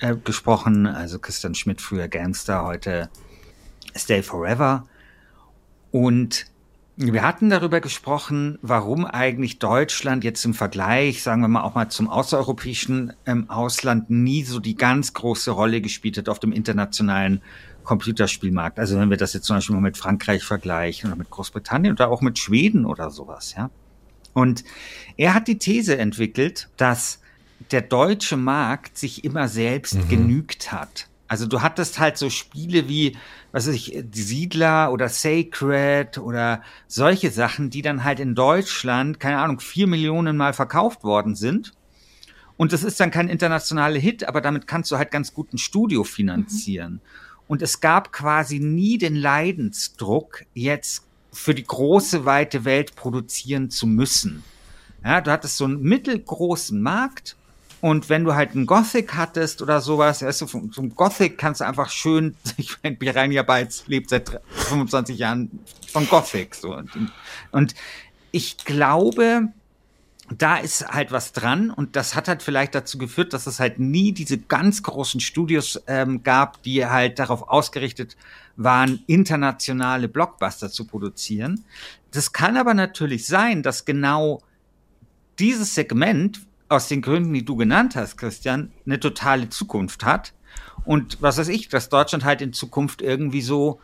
äh, 0.00 0.14
gesprochen. 0.16 0.86
Also 0.86 1.18
Christian 1.18 1.54
Schmidt, 1.54 1.80
früher 1.80 2.08
Gamster, 2.08 2.64
heute 2.64 3.08
Stay 3.96 4.22
Forever. 4.22 4.86
Und 5.90 6.46
wir 6.98 7.22
hatten 7.22 7.50
darüber 7.50 7.80
gesprochen, 7.80 8.58
warum 8.62 9.04
eigentlich 9.04 9.58
Deutschland 9.58 10.24
jetzt 10.24 10.44
im 10.44 10.54
Vergleich, 10.54 11.22
sagen 11.22 11.42
wir 11.42 11.48
mal 11.48 11.62
auch 11.62 11.74
mal 11.74 11.90
zum 11.90 12.08
außereuropäischen 12.08 13.12
ähm, 13.26 13.50
Ausland, 13.50 14.08
nie 14.08 14.44
so 14.44 14.60
die 14.60 14.76
ganz 14.76 15.12
große 15.12 15.50
Rolle 15.50 15.82
gespielt 15.82 16.16
hat 16.16 16.28
auf 16.28 16.40
dem 16.40 16.52
internationalen 16.52 17.42
Computerspielmarkt. 17.86 18.78
Also 18.78 18.98
wenn 18.98 19.08
wir 19.08 19.16
das 19.16 19.32
jetzt 19.32 19.46
zum 19.46 19.56
Beispiel 19.56 19.74
mal 19.74 19.80
mit 19.80 19.96
Frankreich 19.96 20.44
vergleichen 20.44 21.10
oder 21.10 21.16
mit 21.16 21.30
Großbritannien 21.30 21.94
oder 21.94 22.10
auch 22.10 22.20
mit 22.20 22.38
Schweden 22.38 22.84
oder 22.84 23.10
sowas, 23.10 23.54
ja. 23.56 23.70
Und 24.34 24.64
er 25.16 25.32
hat 25.32 25.48
die 25.48 25.56
These 25.56 25.96
entwickelt, 25.96 26.68
dass 26.76 27.20
der 27.70 27.80
deutsche 27.80 28.36
Markt 28.36 28.98
sich 28.98 29.24
immer 29.24 29.48
selbst 29.48 29.94
mhm. 29.94 30.08
genügt 30.08 30.72
hat. 30.72 31.08
Also 31.28 31.46
du 31.46 31.62
hattest 31.62 31.98
halt 31.98 32.18
so 32.18 32.30
Spiele 32.30 32.88
wie, 32.88 33.16
was 33.50 33.66
weiß 33.66 33.74
ich, 33.74 33.98
die 34.04 34.22
Siedler 34.22 34.92
oder 34.92 35.08
Sacred 35.08 36.18
oder 36.18 36.62
solche 36.86 37.30
Sachen, 37.30 37.70
die 37.70 37.82
dann 37.82 38.04
halt 38.04 38.20
in 38.20 38.34
Deutschland, 38.34 39.18
keine 39.18 39.38
Ahnung, 39.38 39.58
vier 39.58 39.86
Millionen 39.86 40.36
Mal 40.36 40.52
verkauft 40.52 41.02
worden 41.02 41.34
sind. 41.34 41.72
Und 42.56 42.72
das 42.72 42.84
ist 42.84 43.00
dann 43.00 43.10
kein 43.10 43.28
internationaler 43.28 43.98
Hit, 43.98 44.28
aber 44.28 44.40
damit 44.40 44.66
kannst 44.66 44.90
du 44.90 44.98
halt 44.98 45.10
ganz 45.10 45.34
gut 45.34 45.52
ein 45.52 45.58
Studio 45.58 46.04
finanzieren. 46.04 46.92
Mhm. 46.92 47.00
Und 47.48 47.62
es 47.62 47.80
gab 47.80 48.12
quasi 48.12 48.58
nie 48.58 48.98
den 48.98 49.14
Leidensdruck, 49.14 50.44
jetzt 50.54 51.04
für 51.32 51.54
die 51.54 51.64
große, 51.64 52.24
weite 52.24 52.64
Welt 52.64 52.96
produzieren 52.96 53.70
zu 53.70 53.86
müssen. 53.86 54.42
Ja, 55.04 55.20
du 55.20 55.30
hattest 55.30 55.58
so 55.58 55.64
einen 55.64 55.82
mittelgroßen 55.82 56.80
Markt 56.80 57.36
und 57.80 58.08
wenn 58.08 58.24
du 58.24 58.34
halt 58.34 58.52
einen 58.52 58.66
Gothic 58.66 59.14
hattest 59.14 59.60
oder 59.62 59.80
sowas, 59.80 60.22
weißt 60.22 60.40
du, 60.40 60.46
so 60.46 60.82
ein 60.82 60.94
Gothic 60.94 61.38
kannst 61.38 61.60
du 61.60 61.66
einfach 61.66 61.90
schön, 61.90 62.34
ich 62.56 62.76
meine, 62.82 62.96
Piranha 62.96 63.42
Bytes 63.42 63.84
lebt 63.86 64.10
seit 64.10 64.40
25 64.50 65.18
Jahren 65.18 65.60
von 65.92 66.08
Gothic, 66.08 66.54
so. 66.54 66.74
Und, 66.74 66.90
und 67.52 67.74
ich 68.32 68.56
glaube, 68.58 69.48
da 70.30 70.56
ist 70.56 70.88
halt 70.88 71.12
was 71.12 71.32
dran 71.32 71.70
und 71.70 71.94
das 71.94 72.14
hat 72.14 72.28
halt 72.28 72.42
vielleicht 72.42 72.74
dazu 72.74 72.98
geführt, 72.98 73.32
dass 73.32 73.46
es 73.46 73.60
halt 73.60 73.78
nie 73.78 74.12
diese 74.12 74.38
ganz 74.38 74.82
großen 74.82 75.20
Studios 75.20 75.80
ähm, 75.86 76.22
gab, 76.22 76.62
die 76.62 76.84
halt 76.84 77.18
darauf 77.18 77.48
ausgerichtet 77.48 78.16
waren, 78.56 79.02
internationale 79.06 80.08
Blockbuster 80.08 80.70
zu 80.70 80.86
produzieren. 80.86 81.64
Das 82.10 82.32
kann 82.32 82.56
aber 82.56 82.74
natürlich 82.74 83.26
sein, 83.26 83.62
dass 83.62 83.84
genau 83.84 84.40
dieses 85.38 85.74
Segment 85.74 86.40
aus 86.68 86.88
den 86.88 87.02
Gründen, 87.02 87.32
die 87.32 87.44
du 87.44 87.56
genannt 87.56 87.94
hast, 87.94 88.16
Christian, 88.16 88.72
eine 88.84 88.98
totale 88.98 89.48
Zukunft 89.50 90.04
hat. 90.04 90.32
Und 90.84 91.20
was 91.20 91.38
weiß 91.38 91.48
ich, 91.48 91.68
dass 91.68 91.88
Deutschland 91.88 92.24
halt 92.24 92.42
in 92.42 92.52
Zukunft 92.52 93.02
irgendwie 93.02 93.42
so 93.42 93.80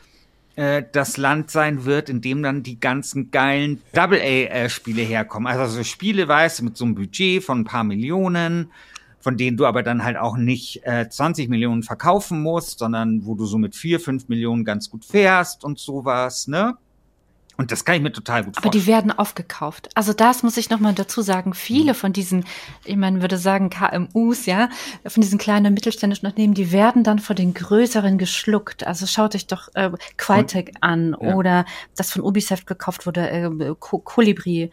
äh, 0.57 0.83
das 0.93 1.17
Land 1.17 1.51
sein 1.51 1.85
wird, 1.85 2.09
in 2.09 2.21
dem 2.21 2.43
dann 2.43 2.63
die 2.63 2.79
ganzen 2.79 3.31
geilen 3.31 3.81
Double-A-Spiele 3.93 5.03
herkommen. 5.03 5.47
Also 5.47 5.77
so 5.77 5.85
Spiele, 5.85 6.29
weißt 6.29 6.61
du, 6.61 6.65
mit 6.65 6.77
so 6.77 6.85
einem 6.85 6.95
Budget 6.95 7.43
von 7.43 7.61
ein 7.61 7.65
paar 7.65 7.85
Millionen, 7.85 8.71
von 9.21 9.37
denen 9.37 9.57
du 9.57 9.67
aber 9.67 9.83
dann 9.83 10.05
halt 10.05 10.17
auch 10.17 10.37
nicht 10.37 10.85
äh, 10.85 11.09
20 11.09 11.49
Millionen 11.49 11.83
verkaufen 11.83 12.43
musst, 12.43 12.81
sondern 12.81 13.25
wo 13.25 13.35
du 13.35 13.47
so 13.47 13.57
mit 13.57 13.77
vier, 13.77 14.01
fünf 14.01 14.29
Millionen 14.29 14.65
ganz 14.65 14.91
gut 14.91 15.05
fährst 15.05 15.65
und 15.65 15.79
sowas, 15.79 16.49
ne? 16.49 16.77
Und 17.63 17.71
das 17.71 17.85
kann 17.85 17.95
ich 17.95 18.03
mir 18.03 18.11
total 18.11 18.43
gut 18.43 18.57
Aber 18.57 18.65
vorstellen. 18.65 18.83
Aber 18.83 18.85
die 18.85 18.87
werden 18.89 19.13
aufgekauft. 19.13 19.89
Also 19.95 20.13
das 20.13 20.43
muss 20.43 20.57
ich 20.57 20.69
nochmal 20.69 20.95
dazu 20.95 21.23
sagen. 21.23 21.55
Viele 21.55 21.93
mhm. 21.93 21.97
von 21.97 22.13
diesen, 22.13 22.45
ich 22.85 22.97
meine, 22.97 23.21
würde 23.21 23.39
sagen 23.39 23.71
KMUs, 23.71 24.47
ja, 24.47 24.69
von 25.07 25.21
diesen 25.21 25.39
kleinen 25.39 25.67
und 25.67 25.75
mittelständischen 25.75 26.27
Unternehmen, 26.27 26.55
die 26.55 26.73
werden 26.73 27.05
dann 27.05 27.21
von 27.21 27.37
den 27.37 27.55
größeren 27.55 28.19
geschluckt. 28.19 28.85
Also 28.85 29.07
schaut 29.07 29.37
euch 29.37 29.47
doch 29.47 29.69
äh, 29.75 29.93
Qualtech 30.17 30.73
an 30.81 31.17
ja. 31.21 31.35
oder 31.35 31.65
das 31.97 32.11
von 32.11 32.23
Ubisoft 32.23 32.67
gekauft 32.67 33.07
wurde, 33.07 33.31
äh, 33.31 33.75
Colibri 33.79 34.73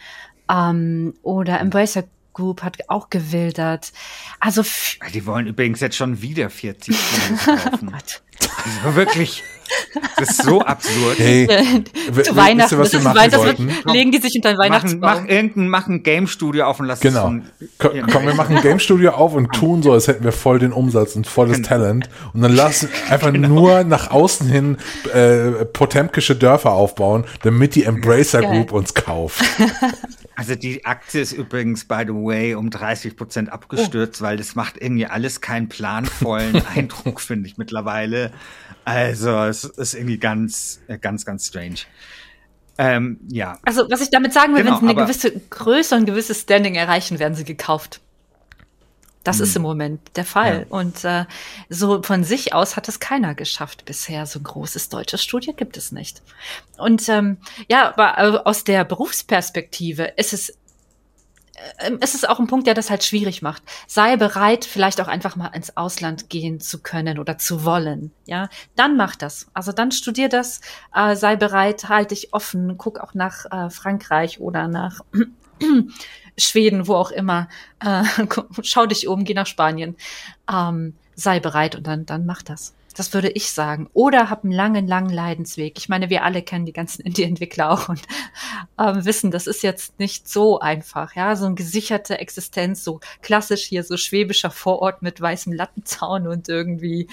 ähm, 0.49 1.13
oder 1.21 1.59
Embracer 1.59 2.05
Group 2.33 2.63
hat 2.63 2.77
auch 2.87 3.11
gewildert. 3.11 3.91
Also 4.39 4.63
die 5.13 5.27
wollen 5.27 5.45
übrigens 5.45 5.79
jetzt 5.79 5.95
schon 5.95 6.23
wieder 6.23 6.49
40 6.49 6.97
kaufen. 7.45 7.93
also 7.93 8.95
wirklich. 8.95 9.43
Das 10.17 10.29
ist 10.31 10.43
so 10.43 10.61
absurd. 10.61 11.17
Hey, 11.17 11.47
zu 12.23 12.35
Weihnachten, 12.35 12.75
ihr, 12.75 12.79
was 12.79 12.93
wir 12.93 12.99
machen 13.01 13.31
das 13.31 13.41
sollten? 13.41 13.71
legen 13.85 14.11
die 14.11 14.19
sich 14.19 14.33
unter 14.35 14.53
den 14.53 14.57
Weihnachtsbaum. 14.57 14.99
Mach, 14.99 15.21
mach 15.21 15.29
irgendein, 15.29 15.67
mach 15.69 15.87
ein 15.87 16.03
Game 16.03 16.27
Studio 16.27 16.65
auf 16.65 16.79
und 16.79 16.87
lass 16.87 16.99
genau. 16.99 17.23
Von, 17.23 17.43
komm, 17.77 17.91
komm, 18.11 18.25
wir 18.25 18.33
machen 18.33 18.57
ein 18.57 18.61
Game 18.61 18.79
Studio 18.79 19.11
auf 19.11 19.33
und 19.33 19.53
tun 19.53 19.83
so, 19.83 19.93
als 19.93 20.07
hätten 20.07 20.23
wir 20.23 20.31
voll 20.31 20.59
den 20.59 20.73
Umsatz 20.73 21.15
und 21.15 21.27
volles 21.27 21.57
genau. 21.57 21.69
Talent 21.69 22.09
und 22.33 22.41
dann 22.41 22.53
lassen 22.53 22.89
einfach 23.09 23.31
genau. 23.31 23.47
nur 23.47 23.83
nach 23.83 24.11
außen 24.11 24.47
hin 24.47 24.77
äh, 25.13 25.65
potemkische 25.65 26.35
Dörfer 26.35 26.71
aufbauen, 26.71 27.25
damit 27.43 27.75
die 27.75 27.83
Embracer 27.83 28.41
Group 28.41 28.71
uns 28.71 28.93
kauft. 28.93 29.43
Also 30.39 30.55
die 30.55 30.85
Aktie 30.85 31.19
ist 31.19 31.33
übrigens, 31.33 31.83
by 31.83 32.03
the 32.07 32.13
way, 32.13 32.55
um 32.55 32.69
30 32.69 33.17
Prozent 33.17 33.51
abgestürzt, 33.51 34.21
oh. 34.21 34.23
weil 34.23 34.37
das 34.37 34.55
macht 34.55 34.81
irgendwie 34.81 35.05
alles 35.05 35.41
keinen 35.41 35.67
planvollen 35.67 36.65
Eindruck, 36.75 37.19
finde 37.19 37.49
ich 37.49 37.57
mittlerweile. 37.57 38.31
Also 38.85 39.37
es 39.43 39.65
ist 39.65 39.95
irgendwie 39.95 40.17
ganz, 40.17 40.79
äh, 40.87 40.97
ganz, 40.97 41.25
ganz 41.25 41.45
strange. 41.45 41.79
Ähm, 42.77 43.19
ja. 43.27 43.59
Also 43.65 43.85
was 43.89 43.99
ich 43.99 44.11
damit 44.11 44.31
sagen 44.31 44.55
will, 44.55 44.63
genau, 44.63 44.81
wenn 44.81 44.87
sie 44.87 44.93
eine 44.95 45.03
gewisse 45.03 45.31
Größe 45.49 45.95
und 45.95 46.03
ein 46.03 46.05
gewisses 46.05 46.39
Standing 46.39 46.75
erreichen, 46.75 47.19
werden 47.19 47.35
sie 47.35 47.43
gekauft. 47.43 47.99
Das 49.29 49.37
hm. 49.37 49.43
ist 49.43 49.55
im 49.57 49.61
Moment 49.61 50.01
der 50.15 50.25
Fall. 50.25 50.65
Ja. 50.67 50.75
Und 50.75 51.05
äh, 51.05 51.25
so 51.69 52.01
von 52.01 52.23
sich 52.23 52.51
aus 52.55 52.75
hat 52.75 52.87
es 52.87 52.99
keiner 52.99 53.35
geschafft 53.35 53.85
bisher. 53.85 54.25
So 54.25 54.39
ein 54.39 54.43
großes 54.43 54.89
deutsches 54.89 55.21
Studio 55.21 55.53
gibt 55.53 55.77
es 55.77 55.91
nicht. 55.91 56.23
Und 56.79 57.07
ähm, 57.09 57.37
ja, 57.69 57.93
aber 57.93 58.17
äh, 58.17 58.37
aus 58.43 58.63
der 58.63 58.85
Berufsperspektive 58.85 60.13
ist 60.17 60.33
es 60.33 60.49
äh, 60.49 61.91
es 61.99 62.15
ist 62.15 62.27
auch 62.27 62.39
ein 62.39 62.47
Punkt, 62.47 62.65
der 62.65 62.73
das 62.73 62.89
halt 62.89 63.03
schwierig 63.03 63.43
macht. 63.43 63.61
Sei 63.85 64.17
bereit, 64.17 64.65
vielleicht 64.65 64.99
auch 64.99 65.07
einfach 65.07 65.35
mal 65.35 65.49
ins 65.49 65.77
Ausland 65.77 66.31
gehen 66.31 66.59
zu 66.59 66.81
können 66.81 67.19
oder 67.19 67.37
zu 67.37 67.63
wollen. 67.63 68.11
Ja, 68.25 68.49
dann 68.75 68.97
mach 68.97 69.15
das. 69.15 69.45
Also 69.53 69.71
dann 69.73 69.91
studier 69.91 70.29
das, 70.29 70.59
äh, 70.95 71.15
sei 71.15 71.35
bereit, 71.35 71.87
halt 71.87 72.09
dich 72.09 72.33
offen, 72.33 72.79
guck 72.79 72.99
auch 72.99 73.13
nach 73.13 73.45
äh, 73.51 73.69
Frankreich 73.69 74.39
oder 74.39 74.67
nach 74.67 75.01
Schweden, 76.39 76.87
wo 76.87 76.95
auch 76.95 77.11
immer, 77.11 77.49
äh, 77.83 78.03
schau 78.63 78.85
dich 78.85 79.07
um, 79.07 79.23
geh 79.23 79.33
nach 79.33 79.47
Spanien, 79.47 79.95
ähm, 80.51 80.95
sei 81.15 81.39
bereit 81.39 81.75
und 81.75 81.87
dann, 81.87 82.05
dann 82.05 82.25
mach 82.25 82.41
das. 82.41 82.73
Das 82.95 83.13
würde 83.13 83.29
ich 83.29 83.51
sagen. 83.51 83.89
Oder 83.93 84.29
hab 84.29 84.43
einen 84.43 84.51
langen, 84.51 84.87
langen 84.87 85.09
Leidensweg. 85.09 85.77
Ich 85.77 85.87
meine, 85.87 86.09
wir 86.09 86.23
alle 86.23 86.41
kennen 86.41 86.65
die 86.65 86.73
ganzen 86.73 87.01
Indie-Entwickler 87.05 87.71
auch 87.71 87.89
und 87.89 88.01
ähm, 88.77 89.05
wissen, 89.05 89.31
das 89.31 89.47
ist 89.47 89.63
jetzt 89.63 89.99
nicht 89.99 90.27
so 90.27 90.59
einfach. 90.59 91.15
Ja, 91.15 91.35
so 91.35 91.45
eine 91.45 91.55
gesicherte 91.55 92.17
Existenz, 92.17 92.83
so 92.83 92.99
klassisch 93.21 93.63
hier, 93.63 93.83
so 93.83 93.95
schwäbischer 93.95 94.51
Vorort 94.51 95.01
mit 95.01 95.21
weißem 95.21 95.53
Lattenzaun 95.53 96.27
und 96.27 96.49
irgendwie 96.49 97.07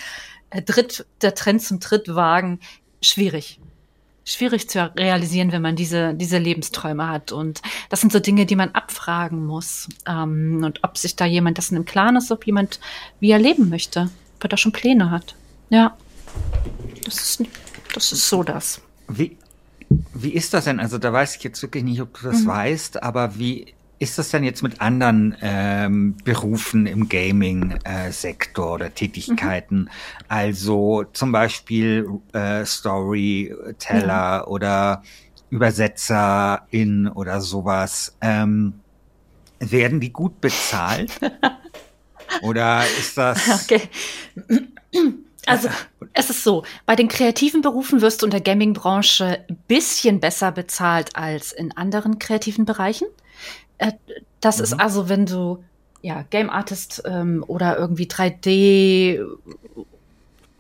äh, 0.51 0.63
Dritt, 0.63 1.07
der 1.23 1.35
Trend 1.35 1.63
zum 1.63 1.79
Drittwagen. 1.79 2.61
Schwierig 3.03 3.61
schwierig 4.27 4.69
zu 4.69 4.93
realisieren, 4.97 5.53
wenn 5.53 5.63
man 5.63 5.77
diese, 5.77 6.13
diese 6.13 6.37
Lebensträume 6.37 7.09
hat. 7.09 7.33
Und 7.33 7.63
das 7.89 8.01
sind 8.01 8.13
so 8.13 8.19
Dinge, 8.19 8.45
die 8.45 8.57
man 8.57 8.73
abfragen 8.73 9.47
muss. 9.47 9.89
Ähm, 10.05 10.63
und 10.65 10.85
ob 10.85 10.99
sich 10.99 11.17
da 11.17 11.25
jemand 11.25 11.57
dessen 11.57 11.77
im 11.77 11.87
Klaren 11.87 12.17
ist, 12.17 12.31
ob 12.31 12.45
jemand 12.45 12.81
wie 13.21 13.31
er 13.31 13.39
leben 13.39 13.71
möchte, 13.71 14.11
ob 14.37 14.45
er 14.45 14.49
da 14.49 14.57
schon 14.57 14.73
Pläne 14.73 15.11
hat. 15.11 15.35
Ja. 15.71 15.97
Das 17.05 17.17
ist, 17.17 17.45
Das 17.95 18.13
ist 18.13 18.29
so 18.29 18.43
das. 18.43 18.83
Wie, 19.09 19.39
wie 20.13 20.31
ist 20.31 20.53
das 20.53 20.65
denn? 20.65 20.81
Also 20.81 20.99
da 20.99 21.13
weiß 21.13 21.37
ich 21.37 21.45
jetzt 21.45 21.63
wirklich 21.63 21.85
nicht, 21.85 22.01
ob 22.01 22.19
du 22.19 22.27
das 22.27 22.41
mhm. 22.41 22.47
weißt, 22.49 23.03
aber 23.05 23.39
wie 23.39 23.75
ist 23.99 24.19
das 24.19 24.31
denn 24.31 24.45
jetzt 24.45 24.63
mit 24.63 24.81
anderen 24.81 25.37
ähm, 25.41 26.17
Berufen 26.25 26.87
im 26.87 27.09
Gaming-Sektor 27.09 28.67
äh, 28.67 28.75
oder 28.75 28.95
Tätigkeiten? 28.95 29.79
Mhm. 29.79 29.89
Also 30.29 31.05
zum 31.13 31.33
Beispiel 31.33 32.09
äh, 32.33 32.65
Storyteller 32.65 34.07
ja. 34.07 34.47
oder 34.47 35.03
Übersetzerin 35.51 37.09
oder 37.09 37.41
sowas. 37.41 38.17
Ähm, 38.21 38.81
werden 39.59 40.01
die 40.01 40.13
gut 40.13 40.41
bezahlt? 40.41 41.13
oder 42.43 42.83
ist 42.99 43.17
das... 43.17 43.65
Okay. 43.65 43.89
Also 45.47 45.69
es 46.13 46.31
ist 46.31 46.43
so, 46.43 46.65
bei 46.87 46.97
den 46.97 47.09
kreativen 47.09 47.63
Berufen 47.63 48.01
wirst 48.01 48.23
du 48.23 48.27
in 48.27 48.31
der 48.31 48.41
Gaming-Branche 48.41 49.45
ein 49.49 49.57
bisschen 49.69 50.19
besser 50.19 50.51
bezahlt 50.51 51.15
als 51.15 51.53
in 51.53 51.77
anderen 51.77 52.19
kreativen 52.19 52.65
Bereichen. 52.65 53.07
Äh, 53.79 53.93
das 54.41 54.59
mhm. 54.59 54.65
ist 54.65 54.73
also, 54.75 55.09
wenn 55.09 55.27
du 55.27 55.65
ja 56.03 56.23
Game 56.31 56.51
Artist 56.51 57.03
ähm, 57.07 57.45
oder 57.47 57.79
irgendwie 57.79 58.07
3D 58.07 59.25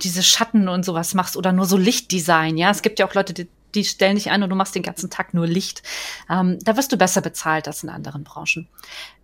diese 0.02 0.22
Schatten 0.22 0.68
und 0.68 0.84
sowas 0.84 1.14
machst 1.14 1.36
oder 1.36 1.52
nur 1.52 1.66
so 1.66 1.76
Lichtdesign, 1.76 2.56
ja. 2.58 2.70
Es 2.70 2.82
gibt 2.82 2.98
ja 2.98 3.06
auch 3.06 3.14
Leute, 3.14 3.32
die, 3.32 3.48
die 3.74 3.84
stellen 3.84 4.16
dich 4.16 4.30
ein 4.30 4.42
und 4.42 4.50
du 4.50 4.56
machst 4.56 4.74
den 4.74 4.82
ganzen 4.82 5.10
Tag 5.10 5.34
nur 5.34 5.46
Licht. 5.46 5.82
Ähm, 6.28 6.58
da 6.62 6.76
wirst 6.76 6.92
du 6.92 6.96
besser 6.96 7.20
bezahlt 7.20 7.66
als 7.66 7.82
in 7.82 7.88
anderen 7.88 8.24
Branchen. 8.24 8.68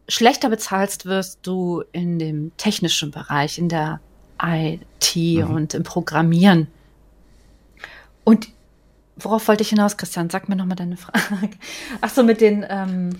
Schlechter 0.08 0.48
bezahlst 0.48 1.06
wirst 1.06 1.40
du 1.42 1.84
in 1.92 2.18
dem 2.18 2.52
technischen 2.56 3.10
Bereich, 3.10 3.58
in 3.58 3.68
der 3.68 4.00
IT 4.42 5.16
mhm. 5.16 5.54
und 5.54 5.74
im 5.74 5.82
Programmieren. 5.82 6.68
Und 8.24 8.48
worauf 9.16 9.48
wollte 9.48 9.62
ich 9.62 9.68
hinaus, 9.68 9.96
Christian? 9.96 10.30
Sag 10.30 10.48
mir 10.48 10.56
nochmal 10.56 10.76
deine 10.76 10.96
Frage. 10.96 11.50
Ach 12.00 12.10
so, 12.10 12.22
mit 12.22 12.40
den, 12.40 12.64
ähm, 12.68 13.10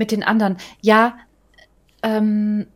mit 0.00 0.10
den 0.10 0.24
anderen. 0.24 0.56
Ja, 0.80 1.18
ähm, 2.02 2.66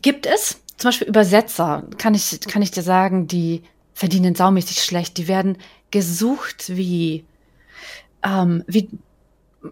gibt 0.00 0.24
es 0.26 0.62
zum 0.76 0.88
Beispiel 0.88 1.08
Übersetzer, 1.08 1.84
kann 1.98 2.14
ich, 2.14 2.40
kann 2.40 2.62
ich 2.62 2.70
dir 2.70 2.82
sagen, 2.82 3.26
die 3.26 3.62
verdienen 3.92 4.34
saumäßig 4.34 4.82
schlecht. 4.82 5.18
Die 5.18 5.28
werden 5.28 5.58
gesucht 5.90 6.74
wie, 6.74 7.24
ähm, 8.22 8.62
wie 8.68 8.88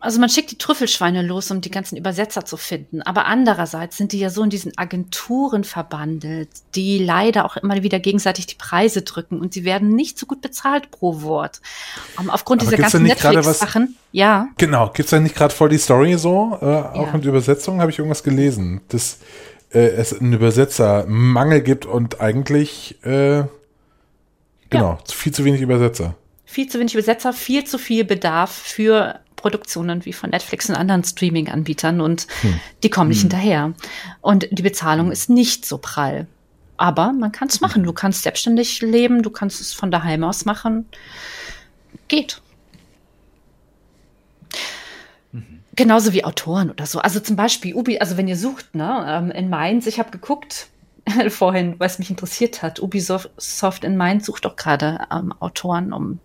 also 0.01 0.21
man 0.21 0.29
schickt 0.29 0.51
die 0.51 0.59
Trüffelschweine 0.59 1.23
los, 1.23 1.51
um 1.51 1.63
die 1.63 1.71
ganzen 1.71 1.97
Übersetzer 1.97 2.45
zu 2.45 2.59
finden. 2.59 3.01
Aber 3.03 3.25
andererseits 3.25 3.97
sind 3.97 4.13
die 4.13 4.19
ja 4.19 4.29
so 4.29 4.43
in 4.43 4.51
diesen 4.51 4.77
Agenturen 4.77 5.65
verbandelt, 5.65 6.51
die 6.75 6.99
leider 6.99 7.47
auch 7.47 7.57
immer 7.57 7.83
wieder 7.83 7.99
gegenseitig 7.99 8.47
die 8.47 8.55
Preise 8.55 9.03
drücken 9.03 9.41
und 9.41 9.55
sie 9.55 9.65
werden 9.65 9.95
nicht 9.95 10.19
so 10.19 10.27
gut 10.27 10.43
bezahlt 10.43 10.91
pro 10.91 11.23
Wort. 11.23 11.63
Um, 12.19 12.25
ähm, 12.25 12.31
aufgrund 12.31 12.63
Aber 12.63 12.71
dieser 12.71 12.83
ganzen 12.83 13.03
Netflix-Sachen. 13.03 13.97
Ja. 14.13 14.49
Genau. 14.59 14.91
Gibt's 14.93 15.11
da 15.11 15.21
nicht 15.21 15.35
gerade 15.35 15.55
voll 15.55 15.71
die 15.71 15.79
Story 15.79 16.19
so? 16.19 16.59
Äh, 16.61 16.65
auch 16.65 17.07
ja. 17.07 17.13
mit 17.13 17.25
Übersetzungen 17.25 17.81
habe 17.81 17.91
ich 17.91 17.99
irgendwas 17.99 18.23
gelesen, 18.23 18.83
dass 18.89 19.19
äh, 19.73 19.79
es 19.79 20.19
einen 20.19 20.35
Übersetzermangel 20.35 21.63
gibt 21.63 21.87
und 21.87 22.21
eigentlich 22.21 23.03
äh, 23.05 23.45
genau 24.69 24.93
ja. 24.93 24.99
viel 25.11 25.33
zu 25.33 25.45
wenig 25.45 25.63
Übersetzer 25.63 26.15
viel 26.49 26.67
zu 26.67 26.79
wenig 26.79 26.95
Übersetzer, 26.95 27.35
viel 27.35 27.65
zu 27.65 27.77
viel 27.77 28.07
Bedarf 28.07 28.51
für 28.51 29.21
Produktionen 29.39 30.05
wie 30.05 30.13
von 30.13 30.31
Netflix 30.31 30.69
und 30.69 30.77
anderen 30.77 31.05
Streaming-Anbietern 31.05 32.01
und 32.01 32.27
hm. 32.43 32.61
die 32.83 32.91
kommen 32.91 33.09
nicht 33.09 33.23
hm. 33.23 33.31
hinterher. 33.31 33.73
Und 34.21 34.49
die 34.51 34.63
Bezahlung 34.63 35.11
ist 35.11 35.31
nicht 35.31 35.65
so 35.65 35.79
prall. 35.79 36.27
Aber 36.77 37.13
man 37.13 37.33
kann 37.33 37.49
es 37.49 37.61
machen. 37.61 37.83
Du 37.83 37.93
kannst 37.93 38.23
selbstständig 38.23 38.81
leben, 38.83 39.23
du 39.23 39.31
kannst 39.31 39.61
es 39.61 39.73
von 39.73 39.91
daheim 39.91 40.23
aus 40.23 40.45
machen. 40.45 40.87
Geht. 42.07 42.41
Mhm. 45.33 45.61
Genauso 45.75 46.13
wie 46.13 46.25
Autoren 46.25 46.71
oder 46.71 46.87
so. 46.87 47.01
Also 47.01 47.19
zum 47.19 47.35
Beispiel 47.35 47.75
Ubi, 47.75 47.99
also 47.99 48.17
wenn 48.17 48.29
ihr 48.29 48.37
sucht, 48.37 48.75
ne, 48.75 49.05
ähm, 49.09 49.31
in 49.33 49.51
Mainz, 49.51 49.87
ich 49.87 49.99
habe 49.99 50.11
geguckt, 50.11 50.69
vorhin, 51.29 51.75
was 51.79 51.99
mich 51.99 52.11
interessiert 52.11 52.63
hat, 52.63 52.81
Ubisoft 52.81 53.83
in 53.83 53.97
Mainz 53.97 54.27
sucht 54.27 54.45
doch 54.45 54.57
gerade 54.57 55.01
ähm, 55.11 55.35
Autoren, 55.41 55.93
um 55.93 56.21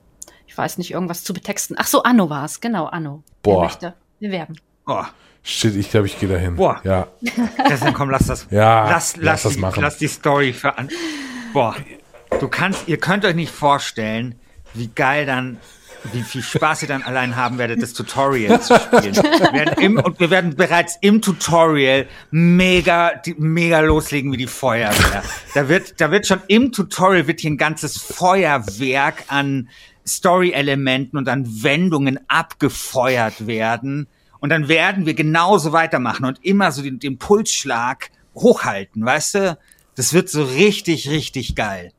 ich 0.53 0.57
weiß 0.59 0.77
nicht, 0.77 0.91
irgendwas 0.91 1.23
zu 1.23 1.33
betexten. 1.33 1.77
Ach 1.79 1.87
so, 1.87 2.03
Anno 2.03 2.29
war 2.29 2.45
es, 2.45 2.61
genau, 2.61 2.85
Anno. 2.85 3.23
Boah. 3.41 3.63
Möchte 3.63 3.95
bewerben. 4.19 4.55
Boah. 4.85 5.09
Shit, 5.41 5.75
ich 5.75 5.89
glaube, 5.89 6.05
ich 6.05 6.19
gehe 6.19 6.29
dahin. 6.29 6.57
Boah. 6.57 6.79
Ja. 6.83 7.07
Deswegen 7.69 7.95
komm, 7.95 8.11
lass 8.11 8.27
das. 8.27 8.45
Ja. 8.51 8.87
Lass, 8.87 9.15
lass, 9.15 9.25
lass 9.25 9.43
das 9.43 9.53
die, 9.53 9.59
machen. 9.59 9.81
Lass 9.81 9.97
die 9.97 10.07
Story 10.07 10.53
für 10.53 10.77
an. 10.77 10.89
Boah. 11.53 11.75
Du 12.39 12.47
kannst, 12.49 12.87
ihr 12.87 12.97
könnt 12.97 13.25
euch 13.25 13.33
nicht 13.33 13.51
vorstellen, 13.51 14.35
wie 14.75 14.89
geil 14.89 15.25
dann, 15.25 15.57
wie 16.11 16.21
viel 16.21 16.43
Spaß 16.43 16.83
ihr 16.83 16.87
dann 16.87 17.01
allein 17.01 17.35
haben 17.35 17.57
werdet, 17.57 17.81
das 17.81 17.93
Tutorial 17.93 18.61
zu 18.61 18.75
spielen. 18.75 19.15
Wir 19.15 19.75
im, 19.79 19.97
und 19.97 20.19
wir 20.19 20.29
werden 20.29 20.55
bereits 20.55 20.99
im 21.01 21.23
Tutorial 21.23 22.05
mega, 22.29 23.15
die, 23.15 23.33
mega 23.39 23.79
loslegen 23.79 24.31
wie 24.31 24.37
die 24.37 24.45
Feuerwehr. 24.45 25.23
Da 25.55 25.67
wird, 25.67 25.99
da 25.99 26.11
wird 26.11 26.27
schon 26.27 26.41
im 26.47 26.71
Tutorial 26.71 27.25
wird 27.25 27.39
hier 27.39 27.49
ein 27.49 27.57
ganzes 27.57 27.97
Feuerwerk 27.97 29.23
an 29.29 29.67
Story-Elementen 30.07 31.17
und 31.17 31.29
an 31.29 31.63
Wendungen 31.63 32.19
abgefeuert 32.27 33.47
werden. 33.47 34.07
Und 34.39 34.49
dann 34.49 34.67
werden 34.67 35.05
wir 35.05 35.13
genauso 35.13 35.71
weitermachen 35.71 36.25
und 36.25 36.43
immer 36.43 36.71
so 36.71 36.81
den, 36.81 36.99
den 36.99 37.17
Pulsschlag 37.17 38.09
hochhalten, 38.35 39.05
weißt 39.05 39.35
du? 39.35 39.57
Das 39.95 40.13
wird 40.13 40.27
so 40.29 40.43
richtig, 40.43 41.09
richtig 41.09 41.55
geil 41.55 41.91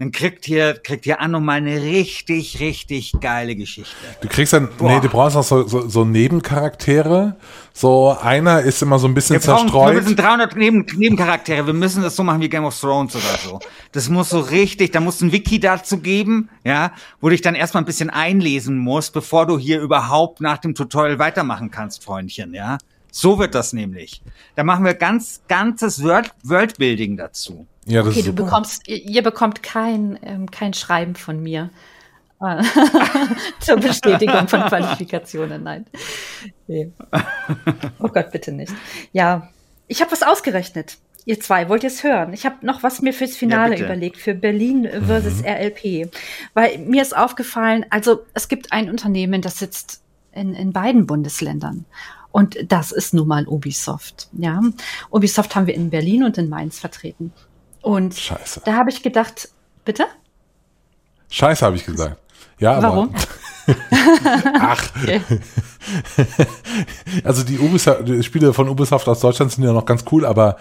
dann 0.00 0.12
kriegt 0.12 0.46
hier, 0.46 0.80
kriegt 0.82 1.04
hier 1.04 1.20
Anno 1.20 1.40
mal 1.40 1.58
eine 1.58 1.82
richtig, 1.82 2.58
richtig 2.58 3.12
geile 3.20 3.54
Geschichte. 3.54 3.94
Du 4.22 4.28
kriegst 4.28 4.54
dann, 4.54 4.70
Boah. 4.78 4.94
nee, 4.94 5.00
du 5.00 5.10
brauchst 5.10 5.36
noch 5.36 5.44
so, 5.44 5.68
so, 5.68 5.86
so 5.90 6.06
Nebencharaktere. 6.06 7.36
So, 7.74 8.16
einer 8.18 8.62
ist 8.62 8.80
immer 8.80 8.98
so 8.98 9.06
ein 9.06 9.12
bisschen 9.12 9.34
wir 9.34 9.40
brauchen, 9.40 9.68
zerstreut. 9.68 9.94
Wir 9.94 10.00
müssen 10.00 10.16
300 10.16 10.56
Neben, 10.56 10.86
Nebencharaktere. 10.96 11.66
Wir 11.66 11.74
müssen 11.74 12.02
das 12.02 12.16
so 12.16 12.24
machen 12.24 12.40
wie 12.40 12.48
Game 12.48 12.64
of 12.64 12.80
Thrones 12.80 13.14
oder 13.14 13.38
so. 13.44 13.60
Das 13.92 14.08
muss 14.08 14.30
so 14.30 14.40
richtig, 14.40 14.90
da 14.92 15.00
muss 15.00 15.20
ein 15.20 15.32
Wiki 15.32 15.60
dazu 15.60 15.98
geben, 15.98 16.48
ja, 16.64 16.92
wo 17.20 17.28
du 17.28 17.32
dich 17.32 17.42
dann 17.42 17.54
erstmal 17.54 17.82
ein 17.82 17.86
bisschen 17.86 18.08
einlesen 18.08 18.78
musst, 18.78 19.12
bevor 19.12 19.44
du 19.44 19.58
hier 19.58 19.82
überhaupt 19.82 20.40
nach 20.40 20.56
dem 20.56 20.74
Tutorial 20.74 21.18
weitermachen 21.18 21.70
kannst, 21.70 22.04
Freundchen, 22.04 22.54
ja. 22.54 22.78
So 23.12 23.38
wird 23.38 23.54
das 23.54 23.74
nämlich. 23.74 24.22
Da 24.54 24.64
machen 24.64 24.86
wir 24.86 24.94
ganz, 24.94 25.42
ganzes 25.46 26.02
World, 26.02 26.30
Worldbuilding 26.42 27.18
dazu. 27.18 27.66
Ja, 27.90 28.02
das 28.02 28.16
okay, 28.16 28.22
du 28.22 28.32
bekommst, 28.32 28.86
ihr, 28.86 29.04
ihr 29.04 29.22
bekommt 29.22 29.62
kein, 29.62 30.18
ähm, 30.22 30.50
kein 30.50 30.74
Schreiben 30.74 31.16
von 31.16 31.42
mir 31.42 31.70
äh, 32.40 32.62
zur 33.60 33.76
Bestätigung 33.76 34.46
von 34.46 34.60
Qualifikationen. 34.62 35.62
Nein. 35.64 35.86
Nee. 36.68 36.92
Oh 37.98 38.08
Gott, 38.08 38.30
bitte 38.30 38.52
nicht. 38.52 38.72
Ja, 39.12 39.48
ich 39.88 40.00
habe 40.00 40.12
was 40.12 40.22
ausgerechnet. 40.22 40.98
Ihr 41.26 41.38
zwei, 41.40 41.68
wollt 41.68 41.82
ihr 41.82 41.88
es 41.88 42.02
hören? 42.02 42.32
Ich 42.32 42.46
habe 42.46 42.64
noch 42.64 42.82
was 42.82 43.02
mir 43.02 43.12
fürs 43.12 43.36
Finale 43.36 43.76
ja, 43.76 43.84
überlegt, 43.84 44.16
für 44.16 44.34
Berlin 44.34 44.88
versus 45.06 45.42
mhm. 45.42 45.48
RLP. 45.48 46.10
Weil 46.54 46.78
mir 46.78 47.02
ist 47.02 47.14
aufgefallen, 47.14 47.84
also 47.90 48.20
es 48.34 48.48
gibt 48.48 48.72
ein 48.72 48.88
Unternehmen, 48.88 49.42
das 49.42 49.58
sitzt 49.58 50.02
in, 50.32 50.54
in 50.54 50.72
beiden 50.72 51.06
Bundesländern. 51.06 51.84
Und 52.32 52.56
das 52.68 52.92
ist 52.92 53.12
nun 53.12 53.26
mal 53.26 53.46
Ubisoft. 53.48 54.28
Ja, 54.32 54.62
Ubisoft 55.10 55.56
haben 55.56 55.66
wir 55.66 55.74
in 55.74 55.90
Berlin 55.90 56.22
und 56.22 56.38
in 56.38 56.48
Mainz 56.48 56.78
vertreten. 56.78 57.32
Und 57.82 58.14
Scheiße. 58.14 58.62
da 58.64 58.74
habe 58.74 58.90
ich 58.90 59.02
gedacht, 59.02 59.48
bitte? 59.84 60.06
Scheiße, 61.30 61.64
habe 61.64 61.76
ich 61.76 61.86
gesagt. 61.86 62.16
Ja, 62.58 62.82
Warum? 62.82 63.14
Ach. 64.60 64.90
also 67.24 67.42
die, 67.44 67.58
Ubisoft, 67.58 68.06
die 68.06 68.22
Spiele 68.22 68.52
von 68.52 68.68
Ubisoft 68.68 69.08
aus 69.08 69.20
Deutschland 69.20 69.52
sind 69.52 69.64
ja 69.64 69.72
noch 69.72 69.86
ganz 69.86 70.04
cool, 70.12 70.26
aber 70.26 70.56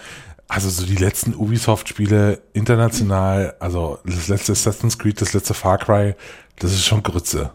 also 0.47 0.69
so 0.69 0.85
die 0.85 0.95
letzten 0.95 1.35
Ubisoft-Spiele 1.35 2.41
international, 2.53 3.55
also 3.59 3.99
das 4.05 4.29
letzte 4.29 4.53
Assassin's 4.53 4.97
Creed, 4.97 5.19
das 5.21 5.33
letzte 5.33 5.53
Far 5.53 5.77
Cry, 5.77 6.15
das 6.57 6.71
ist 6.71 6.85
schon 6.85 7.03
Grütze. 7.03 7.51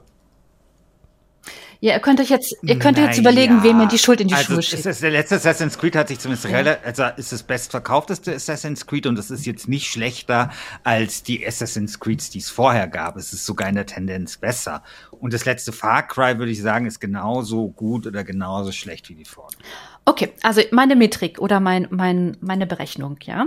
Ja, 1.80 1.94
ihr 1.94 2.00
könnt 2.00 2.20
euch 2.20 2.30
jetzt, 2.30 2.56
ihr 2.62 2.78
könnt 2.78 2.96
naja, 2.96 3.08
jetzt 3.08 3.18
überlegen, 3.18 3.62
wem 3.62 3.80
ihr 3.80 3.86
die 3.86 3.98
Schuld 3.98 4.20
in 4.20 4.28
die 4.28 4.34
also 4.34 4.54
Schuhe 4.54 4.62
schiebt. 4.62 4.86
Ist 4.86 5.02
der 5.02 5.10
letzte 5.10 5.36
Assassin's 5.36 5.78
Creed 5.78 5.96
hat 5.96 6.08
sich 6.08 6.18
zumindest 6.18 6.48
ja. 6.48 6.56
relativ, 6.56 6.86
also 6.86 7.04
ist 7.16 7.32
das 7.32 7.42
bestverkaufteste 7.42 8.34
Assassin's 8.34 8.86
Creed 8.86 9.06
und 9.06 9.18
es 9.18 9.30
ist 9.30 9.46
jetzt 9.46 9.68
nicht 9.68 9.86
schlechter 9.90 10.50
als 10.82 11.22
die 11.22 11.46
Assassin's 11.46 12.00
Creeds, 12.00 12.30
die 12.30 12.38
es 12.38 12.50
vorher 12.50 12.88
gab. 12.88 13.16
Es 13.16 13.32
ist 13.32 13.44
sogar 13.44 13.68
in 13.68 13.74
der 13.74 13.86
Tendenz 13.86 14.36
besser. 14.36 14.82
Und 15.10 15.32
das 15.32 15.44
letzte 15.44 15.72
Far 15.72 16.06
Cry, 16.06 16.38
würde 16.38 16.52
ich 16.52 16.60
sagen, 16.60 16.86
ist 16.86 17.00
genauso 17.00 17.68
gut 17.68 18.06
oder 18.06 18.24
genauso 18.24 18.72
schlecht 18.72 19.08
wie 19.08 19.14
die 19.14 19.24
vorne. 19.24 19.56
Okay, 20.04 20.32
also 20.42 20.60
meine 20.70 20.96
Metrik 20.96 21.38
oder 21.38 21.60
mein, 21.60 21.86
mein, 21.90 22.36
meine 22.40 22.66
Berechnung, 22.66 23.16
ja. 23.22 23.46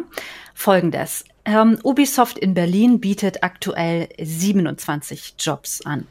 Folgendes. 0.55 1.23
Ähm, 1.45 1.77
Ubisoft 1.83 2.37
in 2.39 2.53
Berlin 2.53 2.99
bietet 2.99 3.43
aktuell 3.43 4.09
27 4.19 5.35
Jobs 5.39 5.85
an. 5.85 6.07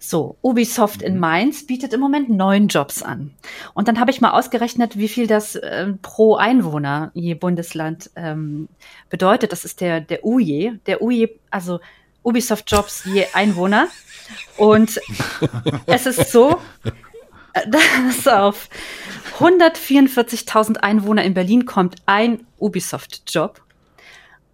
So, 0.00 0.36
Ubisoft 0.42 1.02
in 1.02 1.14
mhm. 1.14 1.20
Mainz 1.20 1.66
bietet 1.66 1.92
im 1.92 2.00
Moment 2.00 2.30
neun 2.30 2.68
Jobs 2.68 3.02
an. 3.02 3.32
Und 3.74 3.88
dann 3.88 3.98
habe 3.98 4.12
ich 4.12 4.20
mal 4.20 4.30
ausgerechnet, 4.30 4.96
wie 4.96 5.08
viel 5.08 5.26
das 5.26 5.56
äh, 5.56 5.92
pro 6.02 6.36
Einwohner 6.36 7.10
je 7.14 7.34
Bundesland 7.34 8.10
ähm, 8.14 8.68
bedeutet. 9.10 9.50
Das 9.50 9.64
ist 9.64 9.80
der, 9.80 10.00
der 10.00 10.24
UJ. 10.24 10.78
Der 10.86 11.02
UJ, 11.02 11.26
also 11.50 11.80
Ubisoft-Jobs 12.22 13.04
je 13.06 13.26
Einwohner. 13.32 13.88
Und 14.56 15.00
es 15.86 16.06
ist 16.06 16.30
so, 16.30 16.60
dass 17.68 18.28
auf 18.28 18.68
144.000 19.40 20.76
Einwohner 20.76 21.24
in 21.24 21.34
Berlin 21.34 21.64
kommt 21.64 21.96
ein 22.06 22.46
Ubisoft-Job. 22.58 23.60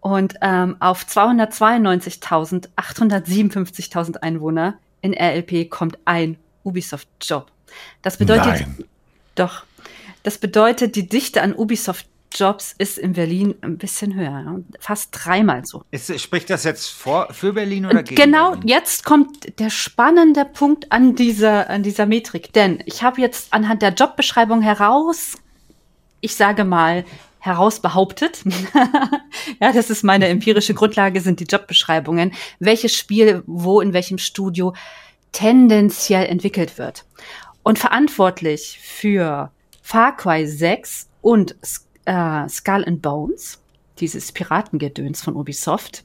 Und 0.01 0.35
ähm, 0.41 0.77
auf 0.81 1.05
292.000, 1.05 2.69
857.000 2.77 4.19
Einwohner 4.19 4.79
in 5.05 5.14
RLP 5.14 5.69
kommt 5.71 5.99
ein 6.07 6.38
Ubisoft-Job. 6.64 7.51
Das 8.03 8.17
bedeutet, 8.17 8.47
Nein. 8.47 8.85
doch, 9.35 9.64
das 10.23 10.38
bedeutet, 10.38 10.97
die 10.97 11.07
Dichte 11.07 11.43
an 11.43 11.55
Ubisoft-Jobs 11.55 12.75
ist 12.79 12.97
in 12.97 13.12
Berlin 13.12 13.55
ein 13.61 13.77
bisschen 13.77 14.14
höher, 14.14 14.61
fast 14.81 15.11
dreimal 15.12 15.62
so. 15.67 15.85
Ist, 15.90 16.19
spricht 16.21 16.49
das 16.49 16.64
jetzt 16.64 16.88
vor, 16.88 17.29
für 17.33 17.53
Berlin 17.53 17.85
oder 17.85 18.03
gegen 18.03 18.17
Genau, 18.17 18.53
Berlin? 18.53 18.69
jetzt 18.69 19.05
kommt 19.05 19.59
der 19.61 19.69
spannende 19.69 20.47
Punkt 20.47 20.90
an 20.90 21.14
dieser, 21.14 21.69
an 21.69 21.83
dieser 21.83 22.07
Metrik. 22.07 22.53
Denn 22.55 22.83
ich 22.87 23.03
habe 23.03 23.21
jetzt 23.21 23.53
anhand 23.53 23.83
der 23.83 23.93
Jobbeschreibung 23.93 24.62
heraus, 24.62 25.35
ich 26.23 26.35
sage 26.35 26.64
mal, 26.64 27.05
heraus 27.45 27.81
behauptet. 27.81 28.43
ja, 29.61 29.71
das 29.73 29.91
ist 29.91 30.03
meine 30.03 30.29
empirische 30.29 30.73
Grundlage, 30.73 31.21
sind 31.21 31.41
die 31.41 31.45
Jobbeschreibungen, 31.45 32.33
welches 32.59 32.97
Spiel 32.97 33.43
wo 33.47 33.83
in 33.83 33.93
welchem 33.93 34.17
Studio 34.17 34.73
tendenziell 35.33 36.25
entwickelt 36.25 36.79
wird. 36.79 37.05
Und 37.63 37.79
verantwortlich 37.79 38.79
für 38.83 39.53
Far 39.83 40.17
Cry 40.17 40.47
6 40.47 41.11
und 41.21 41.55
äh, 42.07 42.49
Skull 42.49 42.85
and 42.87 43.03
Bones, 43.03 43.61
dieses 43.99 44.33
Piratengedöns 44.33 45.23
von 45.23 45.37
Ubisoft, 45.37 46.03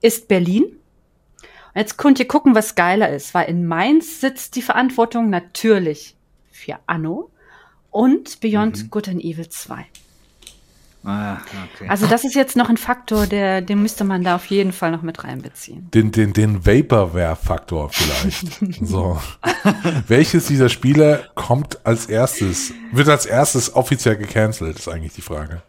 ist 0.00 0.26
Berlin. 0.26 0.64
Und 0.64 1.76
jetzt 1.76 1.98
könnt 1.98 2.18
ihr 2.18 2.26
gucken, 2.26 2.56
was 2.56 2.74
geiler 2.74 3.10
ist, 3.10 3.32
weil 3.32 3.48
in 3.48 3.64
Mainz 3.64 4.20
sitzt 4.20 4.56
die 4.56 4.62
Verantwortung 4.62 5.30
natürlich 5.30 6.16
für 6.50 6.80
Anno 6.86 7.30
und 7.92 8.40
Beyond 8.40 8.84
mhm. 8.84 8.90
Good 8.90 9.08
and 9.08 9.22
Evil 9.22 9.48
2. 9.48 9.86
Ah, 11.02 11.38
okay. 11.74 11.88
Also 11.88 12.06
das 12.06 12.24
ist 12.24 12.34
jetzt 12.34 12.56
noch 12.56 12.68
ein 12.68 12.76
Faktor, 12.76 13.26
der, 13.26 13.62
den 13.62 13.80
müsste 13.80 14.04
man 14.04 14.22
da 14.22 14.36
auf 14.36 14.46
jeden 14.46 14.72
Fall 14.72 14.90
noch 14.90 15.00
mit 15.00 15.24
reinbeziehen. 15.24 15.90
Den, 15.92 16.12
den, 16.12 16.34
den 16.34 16.66
Vaporware-Faktor 16.66 17.88
vielleicht. 17.90 18.60
so. 18.86 19.18
Welches 20.06 20.46
dieser 20.46 20.68
Spiele 20.68 21.30
kommt 21.34 21.86
als 21.86 22.06
erstes, 22.06 22.74
wird 22.92 23.08
als 23.08 23.24
erstes 23.24 23.74
offiziell 23.74 24.16
gecancelt, 24.16 24.78
ist 24.78 24.88
eigentlich 24.88 25.14
die 25.14 25.22
Frage. 25.22 25.62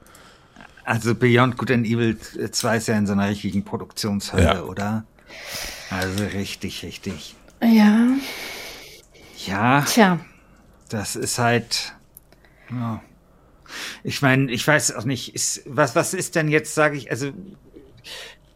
Also 0.84 1.16
Beyond 1.16 1.58
Good 1.58 1.72
and 1.72 1.86
Evil 1.86 2.18
2 2.20 2.78
ist 2.78 2.88
ja 2.90 2.98
in 2.98 3.08
so 3.08 3.14
einer 3.14 3.30
richtigen 3.30 3.64
Produktionshölle, 3.64 4.44
ja. 4.44 4.64
oder? 4.64 5.06
Also 5.90 6.26
richtig, 6.26 6.84
richtig. 6.84 7.36
Ja. 7.62 8.08
Ja. 9.46 9.82
Tja. 9.82 10.20
Das 10.90 11.16
ist 11.16 11.40
halt. 11.40 11.94
Ja. 12.70 13.02
Ich 14.04 14.22
meine, 14.22 14.52
ich 14.52 14.66
weiß 14.66 14.96
auch 14.96 15.06
nicht, 15.06 15.36
ist, 15.36 15.64
was, 15.66 15.96
was 15.96 16.14
ist 16.14 16.36
denn 16.36 16.48
jetzt, 16.48 16.76
sage 16.76 16.98
ich, 16.98 17.12
also 17.12 17.32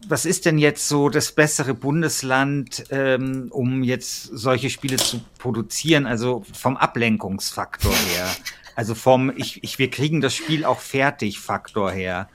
was 0.07 0.25
ist 0.25 0.45
denn 0.45 0.57
jetzt 0.57 0.87
so 0.87 1.09
das 1.09 1.31
bessere 1.31 1.73
Bundesland, 1.73 2.83
ähm, 2.91 3.47
um 3.49 3.83
jetzt 3.83 4.23
solche 4.23 4.69
Spiele 4.69 4.97
zu 4.97 5.21
produzieren? 5.37 6.05
Also 6.05 6.43
vom 6.53 6.77
Ablenkungsfaktor 6.77 7.93
her. 7.93 8.29
Also 8.75 8.93
vom 8.93 9.31
ich, 9.35 9.63
ich, 9.63 9.79
wir 9.79 9.89
kriegen 9.89 10.21
das 10.21 10.35
Spiel 10.35 10.65
auch 10.65 10.79
fertig 10.79 11.39
Faktor 11.39 11.91
her. 11.91 12.29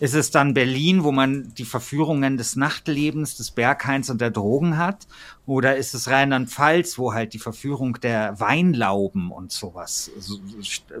Ist 0.00 0.14
es 0.14 0.30
dann 0.30 0.54
Berlin, 0.54 1.04
wo 1.04 1.12
man 1.12 1.52
die 1.54 1.66
Verführungen 1.66 2.38
des 2.38 2.56
Nachtlebens, 2.56 3.36
des 3.36 3.50
Berghains 3.50 4.08
und 4.08 4.18
der 4.22 4.30
Drogen 4.30 4.78
hat? 4.78 5.06
Oder 5.44 5.76
ist 5.76 5.92
es 5.92 6.08
Rheinland-Pfalz, 6.08 6.96
wo 6.96 7.12
halt 7.12 7.34
die 7.34 7.38
Verführung 7.38 8.00
der 8.00 8.40
Weinlauben 8.40 9.30
und 9.30 9.52
sowas 9.52 10.10
so 10.18 10.40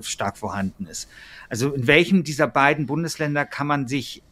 stark 0.02 0.36
vorhanden 0.36 0.86
ist? 0.86 1.08
Also 1.48 1.72
in 1.72 1.86
welchem 1.86 2.24
dieser 2.24 2.46
beiden 2.46 2.86
Bundesländer 2.86 3.46
kann 3.46 3.66
man 3.66 3.88
sich, 3.88 4.22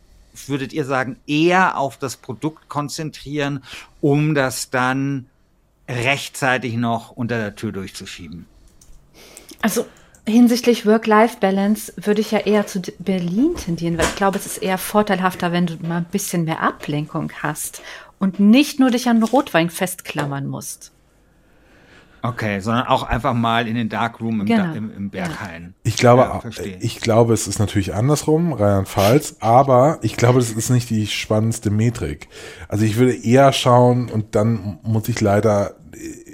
würdet 0.46 0.74
ihr 0.74 0.84
sagen, 0.84 1.16
eher 1.26 1.78
auf 1.78 1.96
das 1.96 2.18
Produkt 2.18 2.68
konzentrieren, 2.68 3.64
um 4.02 4.34
das 4.34 4.68
dann 4.68 5.30
rechtzeitig 5.88 6.76
noch 6.76 7.10
unter 7.12 7.38
der 7.38 7.56
Tür 7.56 7.72
durchzuschieben? 7.72 8.44
Also 9.62 9.86
hinsichtlich 10.28 10.86
Work-Life-Balance 10.86 11.94
würde 11.96 12.20
ich 12.20 12.30
ja 12.30 12.38
eher 12.38 12.66
zu 12.66 12.80
Berlin 12.98 13.54
tendieren, 13.56 13.98
weil 13.98 14.04
ich 14.04 14.16
glaube, 14.16 14.38
es 14.38 14.46
ist 14.46 14.58
eher 14.58 14.78
vorteilhafter, 14.78 15.52
wenn 15.52 15.66
du 15.66 15.76
mal 15.86 15.98
ein 15.98 16.06
bisschen 16.10 16.44
mehr 16.44 16.62
Ablenkung 16.62 17.32
hast 17.42 17.82
und 18.18 18.38
nicht 18.40 18.78
nur 18.80 18.90
dich 18.90 19.08
an 19.08 19.22
Rotwein 19.22 19.70
festklammern 19.70 20.46
musst. 20.46 20.92
Okay, 22.20 22.58
sondern 22.60 22.86
auch 22.88 23.04
einfach 23.04 23.32
mal 23.32 23.68
in 23.68 23.76
den 23.76 23.88
Darkroom 23.88 24.40
im, 24.40 24.46
genau. 24.46 24.74
im, 24.74 24.94
im 24.94 25.10
Berghain. 25.10 25.74
Ich 25.84 25.96
glaube, 25.96 26.22
ja, 26.22 26.42
ich 26.80 27.00
glaube, 27.00 27.32
es 27.32 27.46
ist 27.46 27.60
natürlich 27.60 27.94
andersrum, 27.94 28.52
Rheinland-Pfalz, 28.52 29.36
aber 29.40 29.98
ich 30.02 30.16
glaube, 30.16 30.40
das 30.40 30.50
ist 30.50 30.70
nicht 30.70 30.90
die 30.90 31.06
spannendste 31.06 31.70
Metrik. 31.70 32.28
Also 32.68 32.84
ich 32.84 32.96
würde 32.96 33.14
eher 33.14 33.52
schauen 33.52 34.10
und 34.10 34.34
dann 34.34 34.80
muss 34.82 35.08
ich 35.08 35.20
leider 35.20 35.76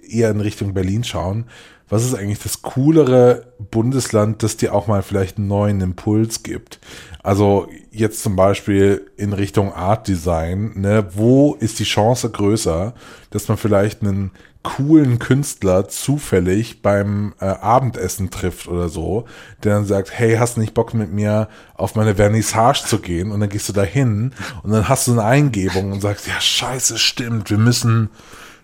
eher 0.08 0.30
in 0.30 0.40
Richtung 0.40 0.72
Berlin 0.72 1.04
schauen 1.04 1.46
was 1.88 2.04
ist 2.04 2.14
eigentlich 2.14 2.42
das 2.42 2.62
coolere 2.62 3.52
Bundesland, 3.70 4.42
das 4.42 4.56
dir 4.56 4.74
auch 4.74 4.86
mal 4.86 5.02
vielleicht 5.02 5.38
einen 5.38 5.48
neuen 5.48 5.80
Impuls 5.80 6.42
gibt? 6.42 6.80
Also 7.22 7.68
jetzt 7.90 8.22
zum 8.22 8.36
Beispiel 8.36 9.10
in 9.16 9.32
Richtung 9.32 9.72
Art 9.72 10.08
Design, 10.08 10.72
ne, 10.76 11.06
wo 11.14 11.54
ist 11.54 11.78
die 11.78 11.84
Chance 11.84 12.30
größer, 12.30 12.94
dass 13.30 13.48
man 13.48 13.56
vielleicht 13.56 14.02
einen 14.02 14.30
coolen 14.64 15.18
Künstler 15.18 15.88
zufällig 15.88 16.82
beim 16.82 17.34
äh, 17.38 17.44
Abendessen 17.44 18.30
trifft 18.30 18.66
oder 18.66 18.88
so, 18.88 19.26
der 19.62 19.74
dann 19.74 19.84
sagt, 19.84 20.10
hey, 20.10 20.36
hast 20.36 20.56
du 20.56 20.60
nicht 20.60 20.74
Bock 20.74 20.94
mit 20.94 21.12
mir 21.12 21.48
auf 21.74 21.94
meine 21.94 22.16
Vernissage 22.16 22.82
zu 22.84 22.98
gehen? 22.98 23.30
Und 23.30 23.40
dann 23.40 23.50
gehst 23.50 23.68
du 23.68 23.72
da 23.72 23.82
hin 23.82 24.32
und 24.62 24.72
dann 24.72 24.88
hast 24.88 25.06
du 25.06 25.12
eine 25.12 25.24
Eingebung 25.24 25.92
und 25.92 26.00
sagst, 26.00 26.26
ja, 26.26 26.40
scheiße, 26.40 26.98
stimmt, 26.98 27.50
wir 27.50 27.58
müssen, 27.58 28.10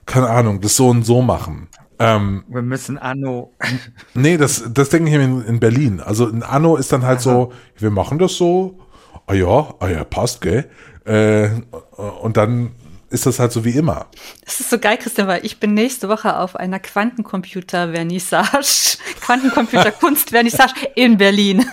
keine 0.06 0.30
Ahnung, 0.30 0.60
das 0.60 0.74
so 0.74 0.88
und 0.88 1.04
so 1.04 1.22
machen. 1.22 1.68
Ähm, 2.00 2.44
wir 2.48 2.62
müssen 2.62 2.96
Anno. 2.96 3.52
nee, 4.14 4.38
das, 4.38 4.64
das 4.72 4.88
denke 4.88 5.10
ich 5.10 5.14
in, 5.14 5.44
in 5.44 5.60
Berlin. 5.60 6.00
Also 6.00 6.28
in 6.28 6.42
Anno 6.42 6.76
ist 6.76 6.90
dann 6.92 7.02
halt 7.02 7.18
Aha. 7.18 7.22
so, 7.22 7.52
wir 7.76 7.90
machen 7.90 8.18
das 8.18 8.36
so, 8.36 8.78
ah 9.26 9.34
ja, 9.34 9.74
ah 9.78 9.88
ja, 9.88 10.02
passt, 10.04 10.40
gell? 10.40 10.70
Äh, 11.04 11.50
und 12.22 12.38
dann 12.38 12.70
ist 13.10 13.26
das 13.26 13.38
halt 13.38 13.52
so 13.52 13.66
wie 13.66 13.72
immer. 13.72 14.06
Das 14.44 14.60
ist 14.60 14.70
so 14.70 14.78
geil, 14.78 14.96
Christian, 14.96 15.28
weil 15.28 15.44
ich 15.44 15.60
bin 15.60 15.74
nächste 15.74 16.08
Woche 16.08 16.38
auf 16.38 16.56
einer 16.56 16.78
Quantencomputer-Vernissage, 16.78 18.96
Quantencomputer-Kunst-Vernissage 19.20 20.86
in 20.94 21.18
Berlin. 21.18 21.66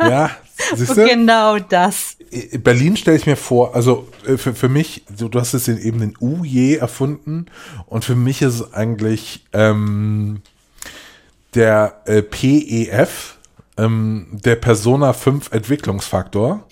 ja, 0.00 0.30
siehst 0.74 0.96
du? 0.96 1.04
Genau 1.04 1.58
das. 1.58 2.15
Berlin 2.58 2.96
stelle 2.96 3.16
ich 3.16 3.26
mir 3.26 3.36
vor, 3.36 3.74
also 3.74 4.08
äh, 4.26 4.36
für, 4.36 4.54
für 4.54 4.68
mich, 4.68 5.04
du, 5.16 5.28
du 5.28 5.38
hast 5.38 5.54
es 5.54 5.68
eben 5.68 6.00
den 6.00 6.14
U 6.20 6.44
je 6.44 6.76
erfunden 6.76 7.46
und 7.86 8.04
für 8.04 8.16
mich 8.16 8.42
ist 8.42 8.54
es 8.54 8.74
eigentlich 8.74 9.44
ähm, 9.52 10.42
der 11.54 12.02
äh, 12.06 12.22
PEF, 12.22 13.36
ähm, 13.78 14.26
der 14.32 14.56
Persona 14.56 15.12
5 15.12 15.52
Entwicklungsfaktor 15.52 16.64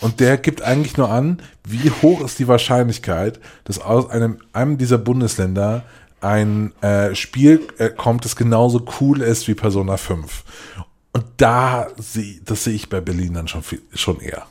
und 0.00 0.20
der 0.20 0.36
gibt 0.36 0.62
eigentlich 0.62 0.96
nur 0.96 1.10
an, 1.10 1.42
wie 1.64 1.90
hoch 1.90 2.20
ist 2.22 2.38
die 2.38 2.48
Wahrscheinlichkeit, 2.48 3.40
dass 3.64 3.78
aus 3.78 4.10
einem, 4.10 4.38
einem 4.52 4.78
dieser 4.78 4.98
Bundesländer 4.98 5.84
ein 6.20 6.72
äh, 6.82 7.14
Spiel 7.14 7.66
äh, 7.78 7.90
kommt, 7.90 8.24
das 8.24 8.34
genauso 8.34 8.84
cool 9.00 9.22
ist 9.22 9.46
wie 9.46 9.54
Persona 9.54 9.96
5. 9.96 10.44
Und 11.12 11.24
da 11.36 11.88
sehe, 11.96 12.40
das 12.44 12.64
sehe 12.64 12.74
ich 12.74 12.88
bei 12.88 13.00
Berlin 13.00 13.34
dann 13.34 13.48
schon, 13.48 13.62
viel, 13.62 13.82
schon 13.94 14.20
eher. 14.20 14.46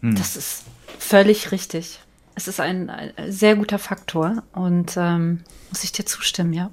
Hm. 0.00 0.14
Das 0.14 0.36
ist 0.36 0.64
völlig 0.98 1.52
richtig. 1.52 2.00
Es 2.34 2.48
ist 2.48 2.60
ein, 2.60 2.90
ein 2.90 3.12
sehr 3.30 3.56
guter 3.56 3.78
Faktor 3.78 4.42
und 4.52 4.96
ähm, 4.96 5.42
muss 5.70 5.84
ich 5.84 5.92
dir 5.92 6.06
zustimmen, 6.06 6.52
ja. 6.52 6.70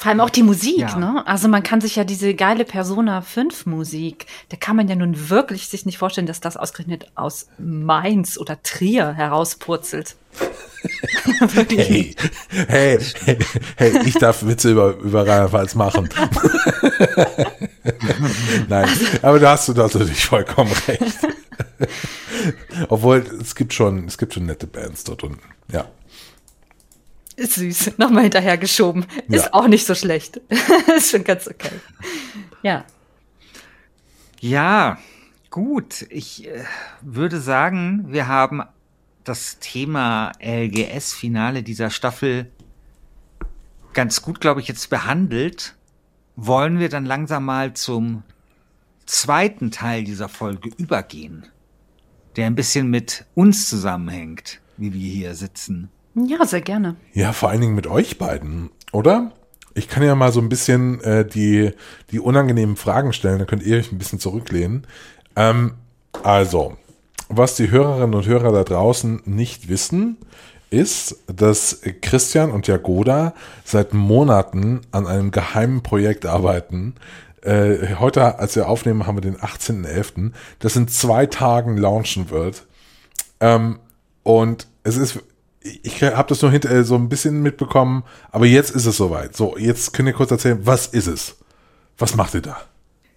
Vor 0.00 0.08
allem 0.08 0.20
auch 0.20 0.30
die 0.30 0.42
Musik, 0.42 0.78
ja. 0.78 0.96
ne? 0.96 1.22
Also 1.26 1.46
man 1.46 1.62
kann 1.62 1.82
sich 1.82 1.96
ja 1.96 2.04
diese 2.04 2.34
geile 2.34 2.64
Persona 2.64 3.20
5 3.20 3.66
Musik, 3.66 4.24
da 4.48 4.56
kann 4.56 4.74
man 4.74 4.88
ja 4.88 4.96
nun 4.96 5.28
wirklich 5.28 5.68
sich 5.68 5.84
nicht 5.84 5.98
vorstellen, 5.98 6.26
dass 6.26 6.40
das 6.40 6.56
ausgerechnet 6.56 7.08
aus 7.16 7.48
Mainz 7.58 8.38
oder 8.38 8.62
Trier 8.62 9.12
herauspurzelt. 9.12 10.16
hey, 11.68 12.16
hey, 12.48 12.98
hey, 13.26 13.38
hey, 13.76 14.00
ich 14.06 14.14
darf 14.14 14.46
Witze 14.46 14.70
über, 14.70 14.96
über 14.96 15.28
Rheinland-Pfalz 15.28 15.74
machen. 15.74 16.08
Nein, 18.70 18.88
aber 19.20 19.38
da 19.38 19.50
hast 19.50 19.68
du 19.68 19.74
natürlich 19.74 20.24
vollkommen 20.24 20.72
recht. 20.88 21.28
Obwohl, 22.88 23.18
es 23.38 23.54
gibt 23.54 23.74
schon, 23.74 24.06
es 24.06 24.16
gibt 24.16 24.32
schon 24.32 24.46
nette 24.46 24.66
Bands 24.66 25.04
dort 25.04 25.24
unten, 25.24 25.42
ja. 25.70 25.84
Ist 27.40 27.54
süß, 27.54 27.96
nochmal 27.96 28.24
hinterhergeschoben. 28.24 29.06
Ist 29.28 29.46
ja. 29.46 29.54
auch 29.54 29.66
nicht 29.66 29.86
so 29.86 29.94
schlecht. 29.94 30.42
ist 30.96 31.10
schon 31.10 31.24
ganz 31.24 31.48
okay. 31.48 31.70
Ja. 32.62 32.84
Ja, 34.40 34.98
gut. 35.48 36.04
Ich 36.10 36.46
äh, 36.46 36.64
würde 37.00 37.40
sagen, 37.40 38.04
wir 38.08 38.28
haben 38.28 38.62
das 39.24 39.58
Thema 39.58 40.32
LGS-Finale 40.38 41.62
dieser 41.62 41.88
Staffel 41.88 42.52
ganz 43.94 44.20
gut, 44.20 44.42
glaube 44.42 44.60
ich, 44.60 44.68
jetzt 44.68 44.90
behandelt. 44.90 45.76
Wollen 46.36 46.78
wir 46.78 46.90
dann 46.90 47.06
langsam 47.06 47.46
mal 47.46 47.72
zum 47.72 48.22
zweiten 49.06 49.70
Teil 49.70 50.04
dieser 50.04 50.28
Folge 50.28 50.68
übergehen, 50.76 51.46
der 52.36 52.48
ein 52.48 52.54
bisschen 52.54 52.90
mit 52.90 53.24
uns 53.34 53.66
zusammenhängt, 53.66 54.60
wie 54.76 54.92
wir 54.92 55.10
hier 55.10 55.34
sitzen. 55.34 55.88
Ja, 56.14 56.44
sehr 56.44 56.60
gerne. 56.60 56.96
Ja, 57.12 57.32
vor 57.32 57.50
allen 57.50 57.60
Dingen 57.60 57.74
mit 57.74 57.86
euch 57.86 58.18
beiden, 58.18 58.70
oder? 58.92 59.32
Ich 59.74 59.88
kann 59.88 60.02
ja 60.02 60.14
mal 60.14 60.32
so 60.32 60.40
ein 60.40 60.48
bisschen 60.48 61.00
äh, 61.02 61.24
die, 61.24 61.70
die 62.10 62.18
unangenehmen 62.18 62.76
Fragen 62.76 63.12
stellen, 63.12 63.38
dann 63.38 63.46
könnt 63.46 63.62
ihr 63.62 63.76
euch 63.76 63.92
ein 63.92 63.98
bisschen 63.98 64.18
zurücklehnen. 64.18 64.86
Ähm, 65.36 65.74
also, 66.24 66.76
was 67.28 67.54
die 67.54 67.70
Hörerinnen 67.70 68.14
und 68.14 68.26
Hörer 68.26 68.52
da 68.52 68.64
draußen 68.64 69.22
nicht 69.24 69.68
wissen, 69.68 70.16
ist, 70.70 71.16
dass 71.26 71.80
Christian 72.00 72.50
und 72.50 72.66
Jagoda 72.66 73.34
seit 73.64 73.92
Monaten 73.92 74.80
an 74.90 75.06
einem 75.06 75.30
geheimen 75.30 75.82
Projekt 75.82 76.26
arbeiten. 76.26 76.94
Äh, 77.42 77.94
heute, 77.96 78.38
als 78.38 78.56
wir 78.56 78.68
aufnehmen, 78.68 79.06
haben 79.06 79.16
wir 79.16 79.22
den 79.22 79.36
18.11., 79.36 80.32
das 80.58 80.76
in 80.76 80.88
zwei 80.88 81.26
Tagen 81.26 81.76
launchen 81.76 82.30
wird. 82.30 82.66
Ähm, 83.40 83.78
und 84.22 84.66
es 84.82 84.96
ist 84.96 85.20
ich 85.62 86.02
habe 86.02 86.28
das 86.28 86.42
nur 86.42 86.50
hinter 86.50 86.84
so 86.84 86.94
ein 86.94 87.08
bisschen 87.08 87.42
mitbekommen, 87.42 88.04
aber 88.30 88.46
jetzt 88.46 88.70
ist 88.70 88.86
es 88.86 88.96
soweit. 88.96 89.36
So, 89.36 89.58
jetzt 89.58 89.92
könnt 89.92 90.08
ihr 90.08 90.14
kurz 90.14 90.30
erzählen, 90.30 90.60
was 90.64 90.86
ist 90.86 91.06
es? 91.06 91.36
Was 91.98 92.16
macht 92.16 92.34
ihr 92.34 92.40
da? 92.40 92.60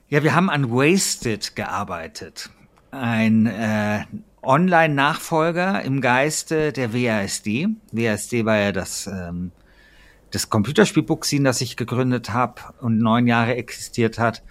Ja, 0.10 0.24
wir 0.24 0.36
haben 0.36 0.50
an 0.50 0.70
Wasted 0.70 1.56
gearbeitet. 1.56 2.50
Ein 2.92 3.46
äh, 3.46 4.04
Online-Nachfolger 4.44 5.82
im 5.84 6.02
Geiste 6.02 6.74
der 6.74 6.94
WASD. 6.94 7.70
WASD 7.92 8.46
war 8.46 8.58
ja 8.58 8.72
das, 8.74 9.08
ähm, 9.08 9.52
das 10.32 10.50
Computerspiel-Booksin, 10.50 11.46
das 11.46 11.62
ich 11.62 11.78
gegründet 11.78 12.32
habe 12.34 12.62
und 12.82 13.00
neun 13.00 13.26
Jahre 13.26 13.56
existiert 13.56 14.20
hat. 14.20 14.44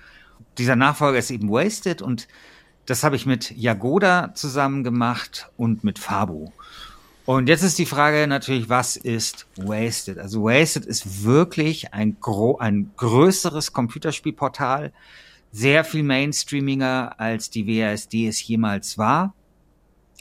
Dieser 0.56 0.76
Nachfolger 0.76 1.18
ist 1.18 1.30
eben 1.30 1.50
Wasted 1.50 2.00
und 2.00 2.26
das 2.86 3.04
habe 3.04 3.16
ich 3.16 3.26
mit 3.26 3.50
Jagoda 3.52 4.34
zusammen 4.34 4.82
gemacht 4.82 5.50
und 5.56 5.84
mit 5.84 5.98
Fabu. 5.98 6.50
Und 7.32 7.48
jetzt 7.48 7.62
ist 7.62 7.78
die 7.78 7.86
Frage 7.86 8.26
natürlich, 8.26 8.68
was 8.68 8.94
ist 8.94 9.46
Wasted? 9.56 10.18
Also 10.18 10.44
Wasted 10.44 10.84
ist 10.84 11.24
wirklich 11.24 11.94
ein, 11.94 12.18
gro 12.20 12.58
ein 12.58 12.90
größeres 12.98 13.72
Computerspielportal, 13.72 14.92
sehr 15.50 15.84
viel 15.84 16.02
mainstreamiger 16.02 17.18
als 17.18 17.48
die 17.48 17.66
WASD 17.66 18.28
es 18.28 18.46
jemals 18.46 18.98
war, 18.98 19.32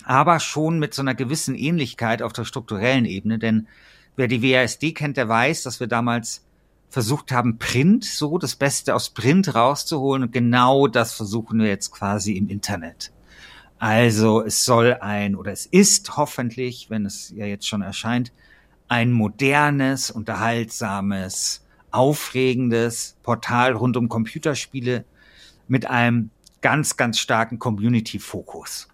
aber 0.05 0.39
schon 0.39 0.79
mit 0.79 0.93
so 0.93 1.01
einer 1.01 1.13
gewissen 1.13 1.53
Ähnlichkeit 1.53 2.21
auf 2.21 2.31
der 2.31 2.45
strukturellen 2.45 3.03
Ebene, 3.03 3.39
denn 3.39 3.67
wer 4.15 4.29
die 4.29 4.41
WASD 4.41 4.93
kennt, 4.93 5.17
der 5.17 5.27
weiß, 5.27 5.63
dass 5.63 5.81
wir 5.81 5.87
damals 5.87 6.45
versucht 6.87 7.33
haben, 7.33 7.57
Print, 7.57 8.05
so 8.05 8.37
das 8.37 8.55
Beste 8.55 8.95
aus 8.95 9.09
Print 9.09 9.53
rauszuholen 9.53 10.23
und 10.23 10.31
genau 10.31 10.87
das 10.87 11.11
versuchen 11.11 11.59
wir 11.59 11.67
jetzt 11.67 11.91
quasi 11.91 12.37
im 12.37 12.47
Internet. 12.47 13.11
Also 13.81 14.43
es 14.43 14.63
soll 14.63 14.93
ein, 15.01 15.35
oder 15.35 15.51
es 15.51 15.65
ist 15.65 16.15
hoffentlich, 16.15 16.91
wenn 16.91 17.07
es 17.07 17.31
ja 17.35 17.47
jetzt 17.47 17.67
schon 17.67 17.81
erscheint, 17.81 18.31
ein 18.87 19.11
modernes, 19.11 20.11
unterhaltsames, 20.11 21.65
aufregendes 21.89 23.15
Portal 23.23 23.73
rund 23.73 23.97
um 23.97 24.07
Computerspiele 24.07 25.03
mit 25.67 25.87
einem 25.87 26.29
ganz, 26.61 26.95
ganz 26.95 27.17
starken 27.17 27.57
Community-Fokus. 27.57 28.87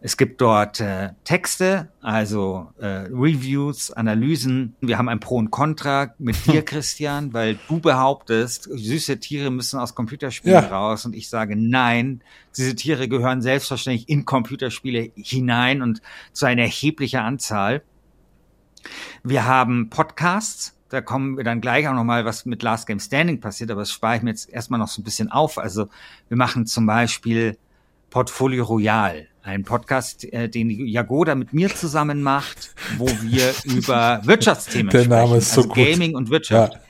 Es 0.00 0.16
gibt 0.16 0.40
dort 0.40 0.80
äh, 0.80 1.10
Texte, 1.24 1.90
also 2.00 2.72
äh, 2.80 2.86
Reviews, 2.86 3.90
Analysen. 3.90 4.74
Wir 4.80 4.96
haben 4.96 5.08
ein 5.08 5.20
Pro 5.20 5.36
und 5.36 5.50
Contra 5.50 6.14
mit 6.18 6.46
dir, 6.46 6.64
Christian, 6.64 7.34
weil 7.34 7.58
du 7.68 7.80
behauptest, 7.80 8.64
süße 8.64 9.20
Tiere 9.20 9.50
müssen 9.50 9.78
aus 9.78 9.94
Computerspielen 9.94 10.62
ja. 10.62 10.68
raus 10.68 11.04
und 11.04 11.14
ich 11.14 11.28
sage 11.28 11.54
nein, 11.54 12.22
diese 12.56 12.74
Tiere 12.74 13.08
gehören 13.08 13.42
selbstverständlich 13.42 14.08
in 14.08 14.24
Computerspiele 14.24 15.12
hinein 15.16 15.82
und 15.82 16.00
zu 16.32 16.46
einer 16.46 16.62
erheblichen 16.62 17.20
Anzahl. 17.20 17.82
Wir 19.22 19.44
haben 19.44 19.90
Podcasts, 19.90 20.74
da 20.88 21.00
kommen 21.00 21.36
wir 21.36 21.44
dann 21.44 21.60
gleich 21.60 21.86
auch 21.88 21.94
nochmal, 21.94 22.24
was 22.24 22.46
mit 22.46 22.62
Last 22.62 22.86
Game 22.86 23.00
Standing 23.00 23.40
passiert, 23.40 23.70
aber 23.70 23.82
das 23.82 23.92
spare 23.92 24.16
ich 24.16 24.22
mir 24.22 24.30
jetzt 24.30 24.48
erstmal 24.48 24.80
noch 24.80 24.88
so 24.88 25.00
ein 25.00 25.04
bisschen 25.04 25.30
auf. 25.30 25.58
Also 25.58 25.88
wir 26.28 26.36
machen 26.36 26.66
zum 26.66 26.86
Beispiel 26.86 27.58
Portfolio 28.10 28.64
Royal 28.64 29.26
ein 29.42 29.64
Podcast, 29.64 30.24
äh, 30.32 30.48
den 30.48 30.70
Jagoda 30.70 31.34
mit 31.34 31.52
mir 31.52 31.74
zusammen 31.74 32.22
macht, 32.22 32.74
wo 32.98 33.06
wir 33.06 33.54
über 33.64 34.20
Wirtschaftsthemen 34.24 34.90
Der 34.90 35.08
Name 35.08 35.38
ist 35.38 35.52
so 35.52 35.62
also 35.62 35.74
gut. 35.74 35.76
Gaming 35.76 36.14
und 36.14 36.30
Wirtschaft. 36.30 36.74
Ja. 36.74 36.80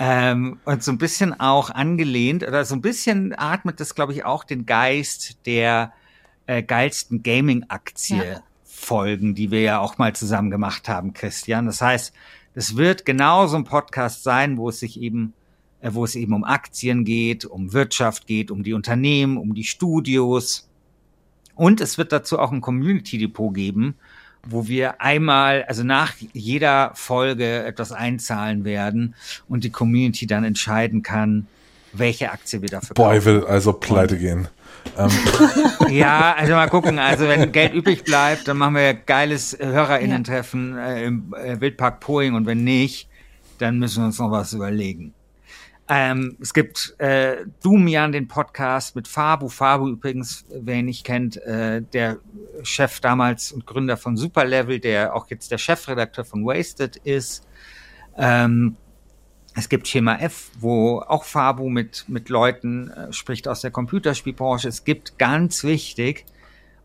Ähm, 0.00 0.60
und 0.64 0.82
so 0.82 0.92
ein 0.92 0.98
bisschen 0.98 1.38
auch 1.38 1.70
angelehnt, 1.70 2.46
oder 2.46 2.64
so 2.64 2.74
ein 2.74 2.80
bisschen 2.80 3.34
atmet 3.36 3.80
das, 3.80 3.94
glaube 3.94 4.12
ich, 4.12 4.24
auch 4.24 4.44
den 4.44 4.64
Geist 4.64 5.38
der 5.46 5.92
äh, 6.46 6.62
geilsten 6.62 7.22
Gaming-Aktie 7.22 8.24
ja. 8.24 8.42
folgen, 8.64 9.34
die 9.34 9.50
wir 9.50 9.60
ja 9.60 9.78
auch 9.80 9.98
mal 9.98 10.14
zusammen 10.14 10.50
gemacht 10.50 10.88
haben, 10.88 11.14
Christian. 11.14 11.66
Das 11.66 11.80
heißt, 11.80 12.12
es 12.54 12.76
wird 12.76 13.06
genau 13.06 13.46
so 13.46 13.56
ein 13.56 13.64
Podcast 13.64 14.22
sein, 14.22 14.56
wo 14.56 14.68
es 14.68 14.80
sich 14.80 15.00
eben 15.00 15.34
wo 15.82 16.04
es 16.04 16.16
eben 16.16 16.34
um 16.34 16.44
Aktien 16.44 17.04
geht, 17.04 17.44
um 17.44 17.72
Wirtschaft 17.72 18.26
geht, 18.26 18.50
um 18.50 18.62
die 18.62 18.72
Unternehmen, 18.72 19.36
um 19.36 19.54
die 19.54 19.64
Studios, 19.64 20.68
und 21.58 21.80
es 21.80 21.98
wird 21.98 22.12
dazu 22.12 22.38
auch 22.38 22.52
ein 22.52 22.60
Community 22.60 23.18
Depot 23.18 23.52
geben, 23.52 23.96
wo 24.46 24.68
wir 24.68 25.00
einmal, 25.00 25.64
also 25.64 25.82
nach 25.82 26.14
jeder 26.32 26.92
Folge 26.94 27.64
etwas 27.64 27.90
einzahlen 27.90 28.64
werden 28.64 29.16
und 29.48 29.64
die 29.64 29.70
Community 29.70 30.28
dann 30.28 30.44
entscheiden 30.44 31.02
kann, 31.02 31.48
welche 31.92 32.30
Aktie 32.30 32.62
wir 32.62 32.68
dafür 32.68 32.94
kaufen. 32.94 33.08
Boah, 33.08 33.16
ich 33.16 33.24
will 33.24 33.44
also 33.44 33.72
pleite 33.72 34.14
und, 34.14 34.20
gehen. 34.20 34.48
Ähm. 34.96 35.10
ja, 35.90 36.34
also 36.38 36.52
mal 36.52 36.68
gucken. 36.68 36.98
Also 36.98 37.26
wenn 37.28 37.50
Geld 37.50 37.74
übrig 37.74 38.04
bleibt, 38.04 38.46
dann 38.46 38.56
machen 38.56 38.76
wir 38.76 38.94
geiles 38.94 39.56
HörerInnen-Treffen 39.58 40.78
äh, 40.78 41.04
im 41.04 41.34
äh, 41.34 41.60
Wildpark 41.60 42.00
Poing 42.00 42.34
und 42.34 42.46
wenn 42.46 42.62
nicht, 42.64 43.08
dann 43.58 43.78
müssen 43.80 44.02
wir 44.02 44.06
uns 44.06 44.18
noch 44.18 44.30
was 44.30 44.52
überlegen. 44.52 45.12
Ähm, 45.90 46.36
es 46.40 46.52
gibt 46.52 46.94
äh, 46.98 47.46
Dumian, 47.62 48.12
den 48.12 48.28
Podcast 48.28 48.94
mit 48.94 49.08
Fabu. 49.08 49.48
Fabu 49.48 49.88
übrigens, 49.88 50.44
wer 50.50 50.76
ihn 50.76 50.84
nicht 50.84 51.04
kennt, 51.04 51.38
äh, 51.38 51.80
der 51.80 52.18
Chef 52.62 53.00
damals 53.00 53.52
und 53.52 53.64
Gründer 53.64 53.96
von 53.96 54.16
Superlevel, 54.16 54.80
der 54.80 55.14
auch 55.16 55.28
jetzt 55.30 55.50
der 55.50 55.56
Chefredakteur 55.56 56.26
von 56.26 56.44
Wasted 56.44 56.96
ist. 56.96 57.46
Ähm, 58.18 58.76
es 59.54 59.70
gibt 59.70 59.88
Schema 59.88 60.16
F, 60.16 60.50
wo 60.60 61.00
auch 61.00 61.24
Fabu 61.24 61.70
mit, 61.70 62.04
mit 62.06 62.28
Leuten 62.28 62.90
äh, 62.90 63.12
spricht 63.12 63.48
aus 63.48 63.62
der 63.62 63.70
Computerspielbranche. 63.70 64.68
Es 64.68 64.84
gibt 64.84 65.18
ganz 65.18 65.64
wichtig 65.64 66.26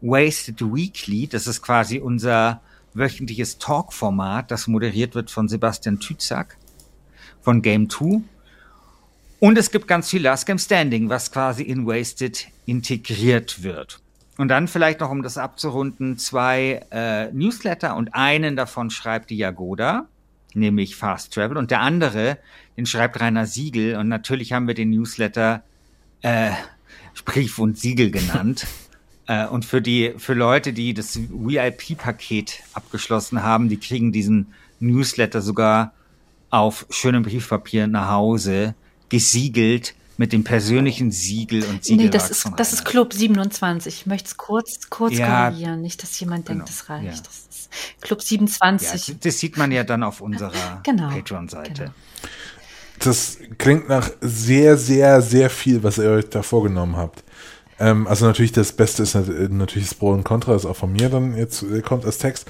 Wasted 0.02 0.62
Weekly. 0.62 1.28
Das 1.28 1.46
ist 1.46 1.62
quasi 1.62 2.00
unser 2.00 2.62
wöchentliches 2.94 3.58
Talk-Format, 3.58 4.50
das 4.50 4.68
moderiert 4.68 5.14
wird 5.16 5.30
von 5.30 5.48
Sebastian 5.48 6.00
Tützak 6.00 6.58
von 7.42 7.62
Game 7.62 7.90
2 7.90 8.22
und 9.44 9.58
es 9.58 9.72
gibt 9.72 9.90
ganz 9.90 10.10
viel 10.10 10.22
Last 10.22 10.46
Game 10.46 10.58
Standing, 10.58 11.10
was 11.10 11.30
quasi 11.30 11.64
in 11.64 11.86
Wasted 11.86 12.48
integriert 12.66 13.62
wird. 13.62 14.00
Und 14.38 14.48
dann 14.48 14.70
vielleicht 14.70 15.02
noch, 15.02 15.10
um 15.12 15.22
das 15.22 15.38
abzurunden, 15.38 16.18
zwei 16.18 16.80
äh, 16.92 17.30
Newsletter 17.34 17.98
und 17.98 18.16
einen 18.16 18.56
davon 18.56 18.90
schreibt 18.90 19.32
die 19.32 19.36
Jagoda, 19.36 20.08
nämlich 20.54 20.96
Fast 20.96 21.34
Travel, 21.34 21.58
und 21.58 21.72
der 21.72 21.82
andere, 21.82 22.38
den 22.78 22.86
schreibt 22.86 23.20
Rainer 23.20 23.46
Siegel. 23.46 23.98
Und 23.98 24.08
natürlich 24.08 24.54
haben 24.54 24.66
wir 24.66 24.76
den 24.76 24.92
Newsletter 24.92 25.62
äh, 26.22 26.52
Brief 27.26 27.60
und 27.60 27.78
Siegel 27.78 28.12
genannt. 28.12 28.66
äh, 29.28 29.46
und 29.48 29.66
für 29.66 29.82
die, 29.82 30.14
für 30.20 30.36
Leute, 30.36 30.72
die 30.72 30.94
das 30.94 31.20
VIP-Paket 31.20 32.62
abgeschlossen 32.72 33.44
haben, 33.44 33.68
die 33.68 33.78
kriegen 33.78 34.14
diesen 34.14 34.54
Newsletter 34.80 35.42
sogar 35.42 35.92
auf 36.50 36.86
schönem 36.90 37.24
Briefpapier 37.24 37.88
nach 37.88 38.08
Hause 38.08 38.74
gesiegelt 39.10 39.94
mit 40.18 40.32
dem 40.32 40.44
persönlichen 40.44 41.12
Siegel 41.12 41.64
und 41.64 41.84
Siegel. 41.84 42.06
Nee, 42.06 42.12
das 42.12 42.30
ist, 42.30 42.50
das 42.58 42.74
ist 42.74 42.86
Club 42.86 43.14
27. 43.14 43.94
Ich 44.02 44.06
möchte 44.06 44.28
es 44.28 44.38
kurz, 44.38 44.90
kurz 44.90 45.18
ja, 45.18 45.50
korrigieren. 45.50 45.82
Nicht, 45.82 46.04
dass 46.04 46.20
jemand 46.20 46.46
genau, 46.46 46.66
denkt, 46.66 46.70
das 46.70 46.90
reicht. 46.90 47.06
Ja. 47.06 47.24
Das 47.24 47.48
ist 47.50 47.70
Club 48.02 48.22
27. 48.22 49.08
Ja, 49.08 49.16
das 49.20 49.40
sieht 49.40 49.58
man 49.58 49.72
ja 49.72 49.84
dann 49.84 50.04
auf 50.04 50.22
unserer 50.22 50.82
genau, 50.84 51.10
Patreon-Seite. 51.10 51.74
Genau. 51.74 51.92
Das 53.00 53.38
klingt 53.58 53.90
nach 53.90 54.10
sehr, 54.22 54.78
sehr, 54.78 55.22
sehr 55.22 55.50
viel, 55.50 55.84
was 55.84 55.98
ihr 55.98 56.10
euch 56.10 56.30
da 56.30 56.44
vorgenommen 56.44 56.96
habt. 56.96 57.24
Ähm, 57.80 58.08
also 58.08 58.26
natürlich 58.26 58.52
das 58.52 58.72
Beste 58.72 59.04
ist 59.04 59.16
natürlich 59.16 59.90
das 59.90 59.98
Pro 59.98 60.12
und 60.12 60.24
Contra, 60.24 60.56
ist 60.56 60.66
auch 60.66 60.76
von 60.76 60.94
mir 60.94 61.10
dann 61.10 61.36
jetzt 61.36 61.64
äh, 61.64 61.82
kommt 61.82 62.06
als 62.06 62.20
Text. 62.20 62.46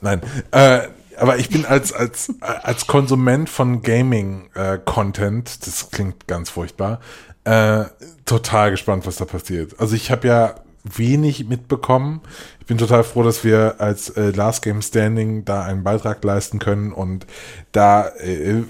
Nein, 0.00 0.22
äh, 0.52 0.88
aber 1.18 1.38
ich 1.38 1.48
bin 1.48 1.66
als, 1.66 1.92
als, 1.92 2.32
als 2.40 2.86
Konsument 2.86 3.48
von 3.48 3.82
Gaming-Content, 3.82 5.48
äh, 5.48 5.64
das 5.64 5.90
klingt 5.90 6.26
ganz 6.26 6.50
furchtbar, 6.50 7.00
äh, 7.44 7.84
total 8.24 8.70
gespannt, 8.70 9.06
was 9.06 9.16
da 9.16 9.24
passiert. 9.24 9.78
Also 9.78 9.94
ich 9.94 10.10
habe 10.10 10.28
ja 10.28 10.54
wenig 10.84 11.48
mitbekommen. 11.48 12.20
Ich 12.60 12.66
bin 12.66 12.78
total 12.78 13.04
froh, 13.04 13.22
dass 13.22 13.44
wir 13.44 13.76
als 13.78 14.10
äh, 14.10 14.30
Last 14.30 14.62
Game 14.62 14.82
Standing 14.82 15.44
da 15.44 15.64
einen 15.64 15.82
Beitrag 15.82 16.22
leisten 16.24 16.58
können 16.58 16.92
und 16.92 17.26
da 17.72 18.08
äh, 18.08 18.62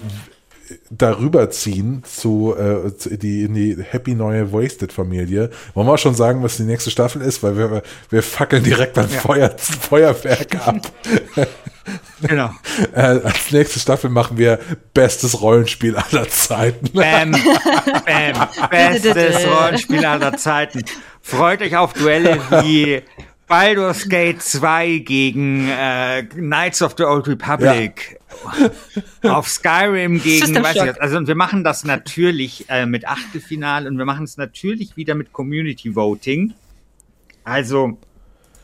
darüber 0.89 1.49
ziehen 1.49 2.03
zu, 2.05 2.55
äh, 2.57 2.95
zu 2.95 3.17
die, 3.17 3.43
in 3.43 3.53
die 3.53 3.77
happy 3.81 4.15
neue 4.15 4.51
Wasted-Familie. 4.51 5.49
Wollen 5.73 5.87
wir 5.87 5.93
auch 5.93 5.97
schon 5.97 6.15
sagen, 6.15 6.43
was 6.43 6.57
die 6.57 6.63
nächste 6.63 6.91
Staffel 6.91 7.21
ist, 7.21 7.43
weil 7.43 7.57
wir, 7.57 7.81
wir 8.09 8.23
fackeln 8.23 8.63
direkt 8.63 8.93
beim 8.93 9.09
ja. 9.09 9.19
Feuer, 9.19 9.55
Feuerwerk 9.57 10.67
ab. 10.67 10.91
Genau. 12.21 12.51
Äh, 12.93 13.01
als 13.01 13.51
nächste 13.51 13.79
Staffel 13.79 14.09
machen 14.09 14.37
wir 14.37 14.59
bestes 14.93 15.41
Rollenspiel 15.41 15.95
aller 15.95 16.27
Zeiten. 16.29 16.89
Bam, 16.93 17.31
bam, 17.31 18.47
bestes 18.69 19.45
Rollenspiel 19.45 20.05
aller 20.05 20.37
Zeiten. 20.37 20.83
Freut 21.21 21.61
euch 21.61 21.75
auf 21.75 21.93
Duelle 21.93 22.39
wie 22.63 23.01
Baldur's 23.49 24.07
Gate 24.07 24.41
2 24.41 24.99
gegen 24.99 25.67
äh, 25.67 26.23
Knights 26.23 26.83
of 26.83 26.93
the 26.97 27.03
Old 27.03 27.27
Republic. 27.27 28.19
Ja. 29.23 29.33
Auf 29.37 29.49
Skyrim 29.49 30.21
gegen, 30.21 30.55
weiß 30.63 30.75
ich 30.75 30.81
was. 30.83 30.99
Also 30.99 31.17
und 31.17 31.27
wir 31.27 31.35
machen 31.35 31.63
das 31.63 31.83
natürlich 31.83 32.69
äh, 32.69 32.85
mit 32.85 33.07
Achtelfinale 33.07 33.89
und 33.89 33.97
wir 33.97 34.05
machen 34.05 34.23
es 34.23 34.37
natürlich 34.37 34.95
wieder 34.95 35.15
mit 35.15 35.33
Community 35.33 35.95
Voting. 35.95 36.53
Also 37.43 37.97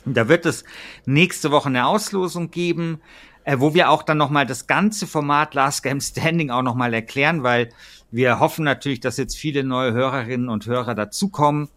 da 0.05 0.29
wird 0.29 0.45
es 0.45 0.63
nächste 1.05 1.49
Woche 1.49 1.69
eine 1.69 1.87
Auslosung 1.87 2.51
geben, 2.51 3.01
äh, 3.43 3.57
wo 3.59 3.73
wir 3.73 3.89
auch 3.89 4.03
dann 4.03 4.19
nochmal 4.19 4.45
das 4.45 4.67
ganze 4.67 5.07
Format 5.07 5.55
Last 5.55 5.81
Game 5.81 5.99
Standing 5.99 6.51
auch 6.51 6.61
nochmal 6.61 6.93
erklären, 6.93 7.41
weil 7.41 7.69
wir 8.11 8.39
hoffen 8.39 8.63
natürlich, 8.63 8.99
dass 8.99 9.17
jetzt 9.17 9.35
viele 9.35 9.63
neue 9.63 9.93
Hörerinnen 9.93 10.47
und 10.47 10.67
Hörer 10.67 10.93
dazukommen. 10.93 11.69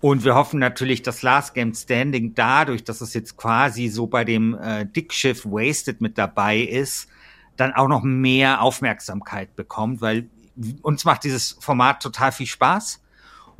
Und 0.00 0.24
wir 0.24 0.34
hoffen 0.34 0.58
natürlich, 0.58 1.02
dass 1.02 1.22
Last 1.22 1.54
Game 1.54 1.74
Standing 1.74 2.34
dadurch, 2.34 2.84
dass 2.84 3.02
es 3.02 3.12
jetzt 3.12 3.36
quasi 3.36 3.88
so 3.88 4.06
bei 4.06 4.24
dem 4.24 4.54
äh, 4.54 4.86
Dickschiff 4.86 5.44
Wasted 5.44 6.00
mit 6.00 6.16
dabei 6.16 6.58
ist, 6.58 7.08
dann 7.56 7.74
auch 7.74 7.88
noch 7.88 8.02
mehr 8.02 8.62
Aufmerksamkeit 8.62 9.54
bekommt, 9.56 10.00
weil 10.00 10.28
uns 10.80 11.04
macht 11.04 11.24
dieses 11.24 11.58
Format 11.60 12.02
total 12.02 12.32
viel 12.32 12.46
Spaß. 12.46 13.00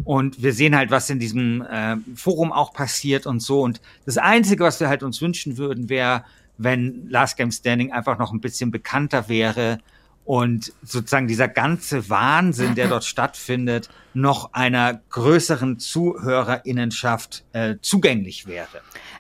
Und 0.05 0.43
wir 0.43 0.55
sehen 0.55 0.75
halt, 0.75 0.91
was 0.91 1.11
in 1.11 1.19
diesem 1.19 1.61
äh, 1.61 1.97
Forum 2.17 2.53
auch 2.53 2.73
passiert 2.73 3.27
und 3.27 3.41
so. 3.41 3.61
Und 3.61 3.83
das 4.07 4.17
Einzige, 4.17 4.65
was 4.65 4.81
wir 4.81 4.89
halt 4.89 5.03
uns 5.03 5.21
wünschen 5.21 5.59
würden, 5.59 5.91
wäre, 5.91 6.25
wenn 6.57 7.07
Last 7.11 7.37
Game 7.37 7.53
Standing 7.53 7.93
einfach 7.93 8.19
noch 8.19 8.33
ein 8.33 8.41
bisschen 8.41 8.71
bekannter 8.71 9.29
wäre 9.29 9.81
und 10.31 10.73
sozusagen 10.85 11.27
dieser 11.27 11.49
ganze 11.49 12.09
Wahnsinn, 12.09 12.77
der 12.77 12.87
dort 12.87 13.05
stattfindet, 13.05 13.89
noch 14.15 14.53
einer 14.53 15.01
größeren 15.11 15.81
Zuhörerinnenschaft 15.81 17.43
äh, 17.53 17.79
zugänglich 17.83 18.47
wäre. 18.47 18.69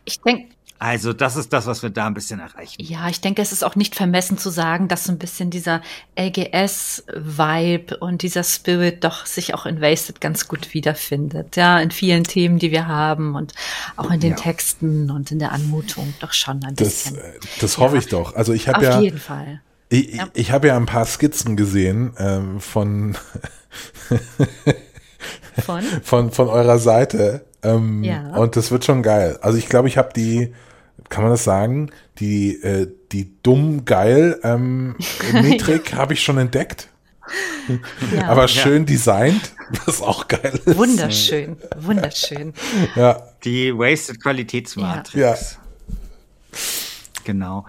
Ich 0.05 0.21
denke, 0.21 0.55
also 0.79 1.13
das 1.13 1.35
ist 1.35 1.53
das, 1.53 1.67
was 1.67 1.83
wir 1.83 1.91
da 1.91 2.07
ein 2.07 2.15
bisschen 2.15 2.39
erreichen. 2.39 2.77
Ja, 2.79 3.09
ich 3.09 3.21
denke, 3.21 3.43
es 3.43 3.51
ist 3.51 3.65
auch 3.65 3.75
nicht 3.75 3.97
vermessen 3.97 4.39
zu 4.39 4.51
sagen, 4.51 4.87
dass 4.87 5.03
so 5.03 5.11
ein 5.11 5.19
bisschen 5.19 5.51
dieser 5.51 5.83
LGS-Vibe 6.17 7.97
und 7.97 8.23
dieser 8.23 8.45
Spirit 8.45 9.03
doch 9.03 9.27
sich 9.27 9.53
auch 9.53 9.67
in 9.67 9.81
Wasted 9.81 10.21
ganz 10.21 10.47
gut 10.47 10.75
wiederfindet. 10.75 11.57
Ja, 11.57 11.81
in 11.81 11.91
vielen 11.91 12.23
Themen, 12.23 12.61
die 12.61 12.71
wir 12.71 12.87
haben 12.87 13.35
und 13.35 13.53
auch 13.97 14.13
in 14.13 14.21
den 14.21 14.31
ja. 14.31 14.37
Texten 14.37 15.11
und 15.11 15.33
in 15.33 15.41
der 15.41 15.51
Anmutung 15.51 16.15
doch 16.21 16.33
schon 16.33 16.63
ein 16.63 16.77
das, 16.77 16.89
bisschen. 16.89 17.17
Äh, 17.17 17.41
das 17.61 17.79
hoffe 17.79 17.97
ja, 17.97 18.01
ich 18.01 18.07
doch. 18.07 18.37
Also 18.37 18.53
ich 18.53 18.69
habe 18.69 18.85
ja. 18.85 18.97
Auf 18.99 19.03
jeden 19.03 19.19
Fall. 19.19 19.61
Ich, 19.93 20.15
ja. 20.15 20.29
ich 20.35 20.53
habe 20.53 20.69
ja 20.69 20.77
ein 20.77 20.87
paar 20.87 21.05
Skizzen 21.05 21.57
gesehen 21.57 22.15
ähm, 22.17 22.61
von, 22.61 23.17
von? 25.65 25.83
von 26.03 26.31
von 26.31 26.49
eurer 26.49 26.79
Seite 26.79 27.45
ähm, 27.65 28.05
ja. 28.05 28.37
und 28.37 28.55
das 28.55 28.71
wird 28.71 28.85
schon 28.85 29.03
geil. 29.03 29.37
Also 29.43 29.59
ich 29.59 29.69
glaube, 29.69 29.89
ich 29.89 29.99
habe 29.99 30.13
die, 30.15 30.55
kann 31.09 31.25
man 31.25 31.33
das 31.33 31.43
sagen, 31.43 31.91
die 32.21 32.55
äh, 32.63 32.87
die 33.11 33.43
dumm 33.43 33.85
geil 33.85 34.39
ähm, 34.45 34.95
Metrik 35.33 35.93
habe 35.95 36.13
ich 36.15 36.23
schon 36.23 36.39
entdeckt. 36.39 36.89
Ja. 38.15 38.29
Aber 38.29 38.47
schön 38.47 38.83
ja. 38.83 38.87
designt, 38.87 39.53
was 39.87 40.01
auch 40.03 40.29
geil 40.29 40.61
ist. 40.65 40.77
Wunderschön, 40.77 41.57
wunderschön. 41.79 42.55
Ja. 42.95 43.25
Die 43.45 43.77
Wasted 43.77 44.23
Qualitätsmatrix. 44.23 45.15
Ja. 45.15 45.37
Genau. 47.25 47.67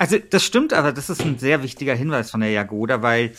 Also 0.00 0.16
das 0.16 0.42
stimmt, 0.42 0.72
aber 0.72 0.92
das 0.92 1.10
ist 1.10 1.20
ein 1.20 1.38
sehr 1.38 1.62
wichtiger 1.62 1.94
Hinweis 1.94 2.30
von 2.30 2.40
der 2.40 2.50
Jagoda, 2.52 3.02
weil 3.02 3.34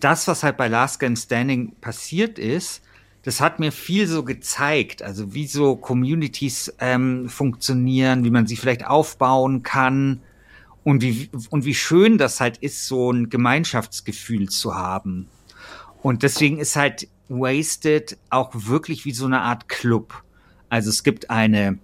das, 0.00 0.26
was 0.26 0.42
halt 0.42 0.56
bei 0.56 0.66
Last 0.66 0.98
Game 0.98 1.14
Standing 1.14 1.76
passiert 1.80 2.36
ist, 2.36 2.82
das 3.22 3.40
hat 3.40 3.60
mir 3.60 3.70
viel 3.70 4.08
so 4.08 4.24
gezeigt, 4.24 5.02
also 5.04 5.32
wie 5.32 5.46
so 5.46 5.76
Communities 5.76 6.74
ähm, 6.80 7.28
funktionieren, 7.28 8.24
wie 8.24 8.32
man 8.32 8.48
sie 8.48 8.56
vielleicht 8.56 8.84
aufbauen 8.84 9.62
kann 9.62 10.18
und 10.82 11.00
wie, 11.00 11.30
und 11.48 11.64
wie 11.64 11.76
schön 11.76 12.18
das 12.18 12.40
halt 12.40 12.56
ist, 12.56 12.88
so 12.88 13.12
ein 13.12 13.30
Gemeinschaftsgefühl 13.30 14.48
zu 14.48 14.74
haben. 14.74 15.28
Und 16.02 16.24
deswegen 16.24 16.58
ist 16.58 16.74
halt 16.74 17.06
Wasted 17.28 18.18
auch 18.30 18.50
wirklich 18.52 19.04
wie 19.04 19.12
so 19.12 19.26
eine 19.26 19.42
Art 19.42 19.68
Club. 19.68 20.24
Also 20.70 20.90
es 20.90 21.04
gibt 21.04 21.30
eine, 21.30 21.78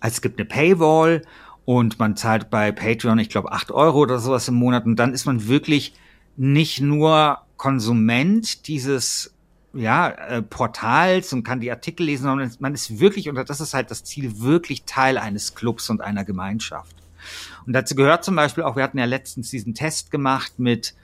es 0.00 0.22
gibt 0.22 0.38
eine 0.38 0.48
Paywall 0.48 1.20
und 1.64 1.98
man 1.98 2.16
zahlt 2.16 2.50
bei 2.50 2.72
Patreon, 2.72 3.18
ich 3.18 3.28
glaube, 3.28 3.52
acht 3.52 3.70
Euro 3.70 4.00
oder 4.00 4.18
sowas 4.18 4.48
im 4.48 4.54
Monat 4.54 4.84
und 4.84 4.96
dann 4.96 5.12
ist 5.12 5.26
man 5.26 5.46
wirklich 5.46 5.94
nicht 6.36 6.80
nur 6.80 7.38
Konsument 7.56 8.66
dieses 8.66 9.34
ja, 9.74 10.08
äh, 10.08 10.42
Portals 10.42 11.32
und 11.32 11.44
kann 11.44 11.60
die 11.60 11.70
Artikel 11.70 12.04
lesen, 12.04 12.24
sondern 12.24 12.52
man 12.58 12.74
ist 12.74 12.98
wirklich, 12.98 13.28
und 13.28 13.36
das 13.36 13.60
ist 13.60 13.74
halt 13.74 13.90
das 13.90 14.04
Ziel, 14.04 14.40
wirklich 14.40 14.84
Teil 14.84 15.16
eines 15.16 15.54
Clubs 15.54 15.88
und 15.88 16.00
einer 16.00 16.24
Gemeinschaft. 16.24 16.94
Und 17.66 17.72
dazu 17.72 17.94
gehört 17.94 18.24
zum 18.24 18.36
Beispiel 18.36 18.64
auch, 18.64 18.76
wir 18.76 18.82
hatten 18.82 18.98
ja 18.98 19.04
letztens 19.04 19.50
diesen 19.50 19.74
Test 19.74 20.10
gemacht 20.10 20.58
mit 20.58 20.94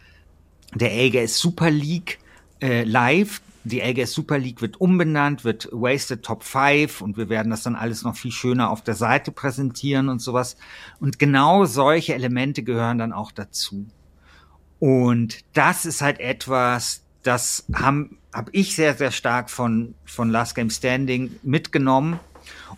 der 0.75 0.93
LGS 0.93 1.39
Super 1.39 1.71
League 1.71 2.19
äh, 2.61 2.85
live 2.85 3.41
die 3.69 3.81
LGS 3.81 4.13
Super 4.13 4.39
League 4.39 4.61
wird 4.61 4.81
umbenannt, 4.81 5.45
wird 5.45 5.69
Wasted 5.73 6.25
Top 6.25 6.45
5 6.45 7.01
und 7.01 7.17
wir 7.17 7.29
werden 7.29 7.51
das 7.51 7.63
dann 7.63 7.77
alles 7.77 8.03
noch 8.03 8.17
viel 8.17 8.33
schöner 8.33 8.71
auf 8.71 8.83
der 8.83 8.95
Seite 8.95 9.33
präsentieren 9.33 10.09
und 10.09 10.21
sowas. 10.21 10.57
Und 11.01 11.19
genau 11.19 11.65
solche 11.65 12.15
Elemente 12.15 12.63
gehören 12.63 12.99
dann 12.99 13.13
auch 13.13 13.33
dazu. 13.33 13.87
Und 14.81 15.45
das 15.55 15.87
ist 15.87 16.03
halt 16.03 16.21
etwas, 16.21 17.03
das 17.23 17.67
habe 17.75 18.51
ich 18.53 18.75
sehr 18.75 18.95
sehr 18.95 19.11
stark 19.11 19.51
von 19.51 19.95
von 20.05 20.31
Last 20.31 20.55
Game 20.55 20.71
Standing 20.71 21.37
mitgenommen 21.43 22.21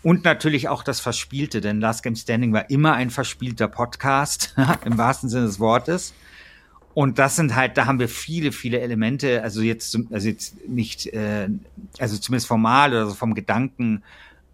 und 0.03 0.25
natürlich 0.25 0.69
auch 0.69 0.83
das 0.83 1.01
Verspielte, 1.01 1.61
denn 1.61 1.81
Last 1.81 2.03
Game 2.03 2.17
Standing 2.17 2.53
war 2.53 2.71
immer 2.71 2.95
ein 2.95 3.11
verspielter 3.11 3.69
Podcast 3.69 4.55
im 4.85 4.97
wahrsten 4.97 5.29
Sinne 5.29 5.47
des 5.47 5.61
Wortes. 5.61 6.15
Und 7.01 7.19
das 7.19 7.35
sind 7.35 7.57
halt, 7.57 7.79
da 7.79 7.87
haben 7.87 7.99
wir 7.99 8.11
viele, 8.11 8.53
viele 8.53 8.79
Elemente, 8.81 9.43
also 9.43 9.63
jetzt, 9.63 9.99
also 10.11 10.29
jetzt 10.29 10.69
nicht, 10.69 11.07
äh, 11.07 11.49
also 11.99 12.19
zumindest 12.19 12.47
formal 12.47 12.91
oder 12.91 13.07
so 13.07 13.15
vom 13.15 13.33
Gedanken 13.33 14.03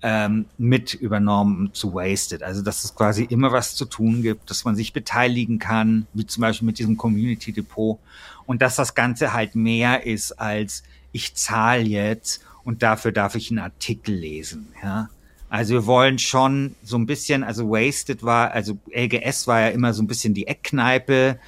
ähm, 0.00 0.44
mit 0.56 0.94
übernommen 0.94 1.70
zu 1.72 1.94
Wasted. 1.94 2.44
Also 2.44 2.62
dass 2.62 2.84
es 2.84 2.94
quasi 2.94 3.24
immer 3.24 3.50
was 3.50 3.74
zu 3.74 3.84
tun 3.84 4.22
gibt, 4.22 4.48
dass 4.48 4.64
man 4.64 4.76
sich 4.76 4.92
beteiligen 4.92 5.58
kann, 5.58 6.06
wie 6.14 6.24
zum 6.24 6.42
Beispiel 6.42 6.66
mit 6.66 6.78
diesem 6.78 6.96
Community 6.96 7.50
Depot. 7.50 7.98
Und 8.46 8.62
dass 8.62 8.76
das 8.76 8.94
Ganze 8.94 9.32
halt 9.32 9.56
mehr 9.56 10.06
ist 10.06 10.30
als 10.38 10.84
ich 11.10 11.34
zahle 11.34 11.82
jetzt 11.82 12.44
und 12.62 12.84
dafür 12.84 13.10
darf 13.10 13.34
ich 13.34 13.50
einen 13.50 13.58
Artikel 13.58 14.14
lesen. 14.14 14.68
Ja. 14.84 15.08
Also 15.48 15.74
wir 15.74 15.86
wollen 15.86 16.20
schon 16.20 16.76
so 16.84 16.96
ein 16.96 17.06
bisschen, 17.06 17.42
also 17.42 17.70
Wasted 17.70 18.22
war, 18.22 18.52
also 18.52 18.78
LGS 18.94 19.48
war 19.48 19.62
ja 19.62 19.68
immer 19.70 19.92
so 19.92 20.00
ein 20.00 20.06
bisschen 20.06 20.32
die 20.32 20.46
Eckkneipe 20.46 21.40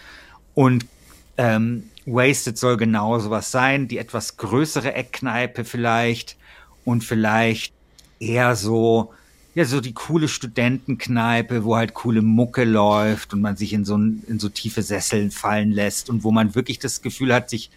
und 0.58 0.86
ähm, 1.36 1.84
Wasted 2.04 2.58
soll 2.58 2.78
genau 2.78 3.16
sowas 3.20 3.52
sein, 3.52 3.86
die 3.86 3.96
etwas 3.96 4.38
größere 4.38 4.92
Eckkneipe 4.92 5.64
vielleicht 5.64 6.36
und 6.84 7.04
vielleicht 7.04 7.72
eher 8.18 8.56
so, 8.56 9.14
ja, 9.54 9.64
so 9.64 9.80
die 9.80 9.92
coole 9.92 10.26
Studentenkneipe, 10.26 11.62
wo 11.62 11.76
halt 11.76 11.94
coole 11.94 12.22
Mucke 12.22 12.64
läuft 12.64 13.34
und 13.34 13.40
man 13.40 13.56
sich 13.56 13.72
in 13.72 13.84
so, 13.84 13.94
in 13.94 14.40
so 14.40 14.48
tiefe 14.48 14.82
Sesseln 14.82 15.30
fallen 15.30 15.70
lässt 15.70 16.10
und 16.10 16.24
wo 16.24 16.32
man 16.32 16.56
wirklich 16.56 16.80
das 16.80 17.02
Gefühl 17.02 17.32
hat, 17.32 17.50
sich 17.50 17.70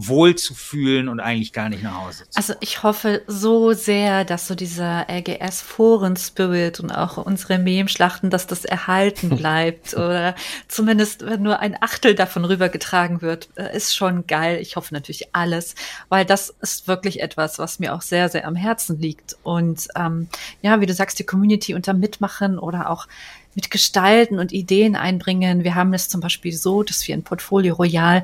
wohl 0.00 0.36
zu 0.36 0.54
fühlen 0.54 1.08
und 1.08 1.18
eigentlich 1.18 1.52
gar 1.52 1.68
nicht 1.68 1.82
nach 1.82 2.00
Hause 2.00 2.22
zu. 2.30 2.36
Also 2.36 2.54
ich 2.60 2.84
hoffe 2.84 3.22
so 3.26 3.72
sehr, 3.72 4.24
dass 4.24 4.46
so 4.46 4.54
dieser 4.54 5.08
LGS-Foren-Spirit 5.10 6.78
und 6.78 6.92
auch 6.92 7.16
unsere 7.16 7.58
Mem-Schlachten, 7.58 8.30
dass 8.30 8.46
das 8.46 8.64
erhalten 8.64 9.28
bleibt 9.36 9.94
oder 9.94 10.36
zumindest 10.68 11.26
wenn 11.26 11.42
nur 11.42 11.58
ein 11.58 11.76
Achtel 11.82 12.14
davon 12.14 12.44
rübergetragen 12.44 13.22
wird, 13.22 13.48
äh, 13.56 13.76
ist 13.76 13.96
schon 13.96 14.28
geil. 14.28 14.60
Ich 14.60 14.76
hoffe 14.76 14.94
natürlich 14.94 15.34
alles, 15.34 15.74
weil 16.08 16.24
das 16.24 16.54
ist 16.60 16.86
wirklich 16.86 17.20
etwas, 17.20 17.58
was 17.58 17.80
mir 17.80 17.92
auch 17.92 18.02
sehr, 18.02 18.28
sehr 18.28 18.46
am 18.46 18.54
Herzen 18.54 19.00
liegt. 19.00 19.36
Und 19.42 19.88
ähm, 19.96 20.28
ja, 20.62 20.80
wie 20.80 20.86
du 20.86 20.94
sagst, 20.94 21.18
die 21.18 21.26
Community 21.26 21.74
unter 21.74 21.92
Mitmachen 21.92 22.60
oder 22.60 22.88
auch 22.88 23.08
mit 23.56 23.72
Gestalten 23.72 24.38
und 24.38 24.52
Ideen 24.52 24.94
einbringen. 24.94 25.64
Wir 25.64 25.74
haben 25.74 25.92
es 25.92 26.08
zum 26.08 26.20
Beispiel 26.20 26.52
so, 26.52 26.84
dass 26.84 27.08
wir 27.08 27.16
in 27.16 27.24
Portfolio 27.24 27.74
Royal 27.74 28.22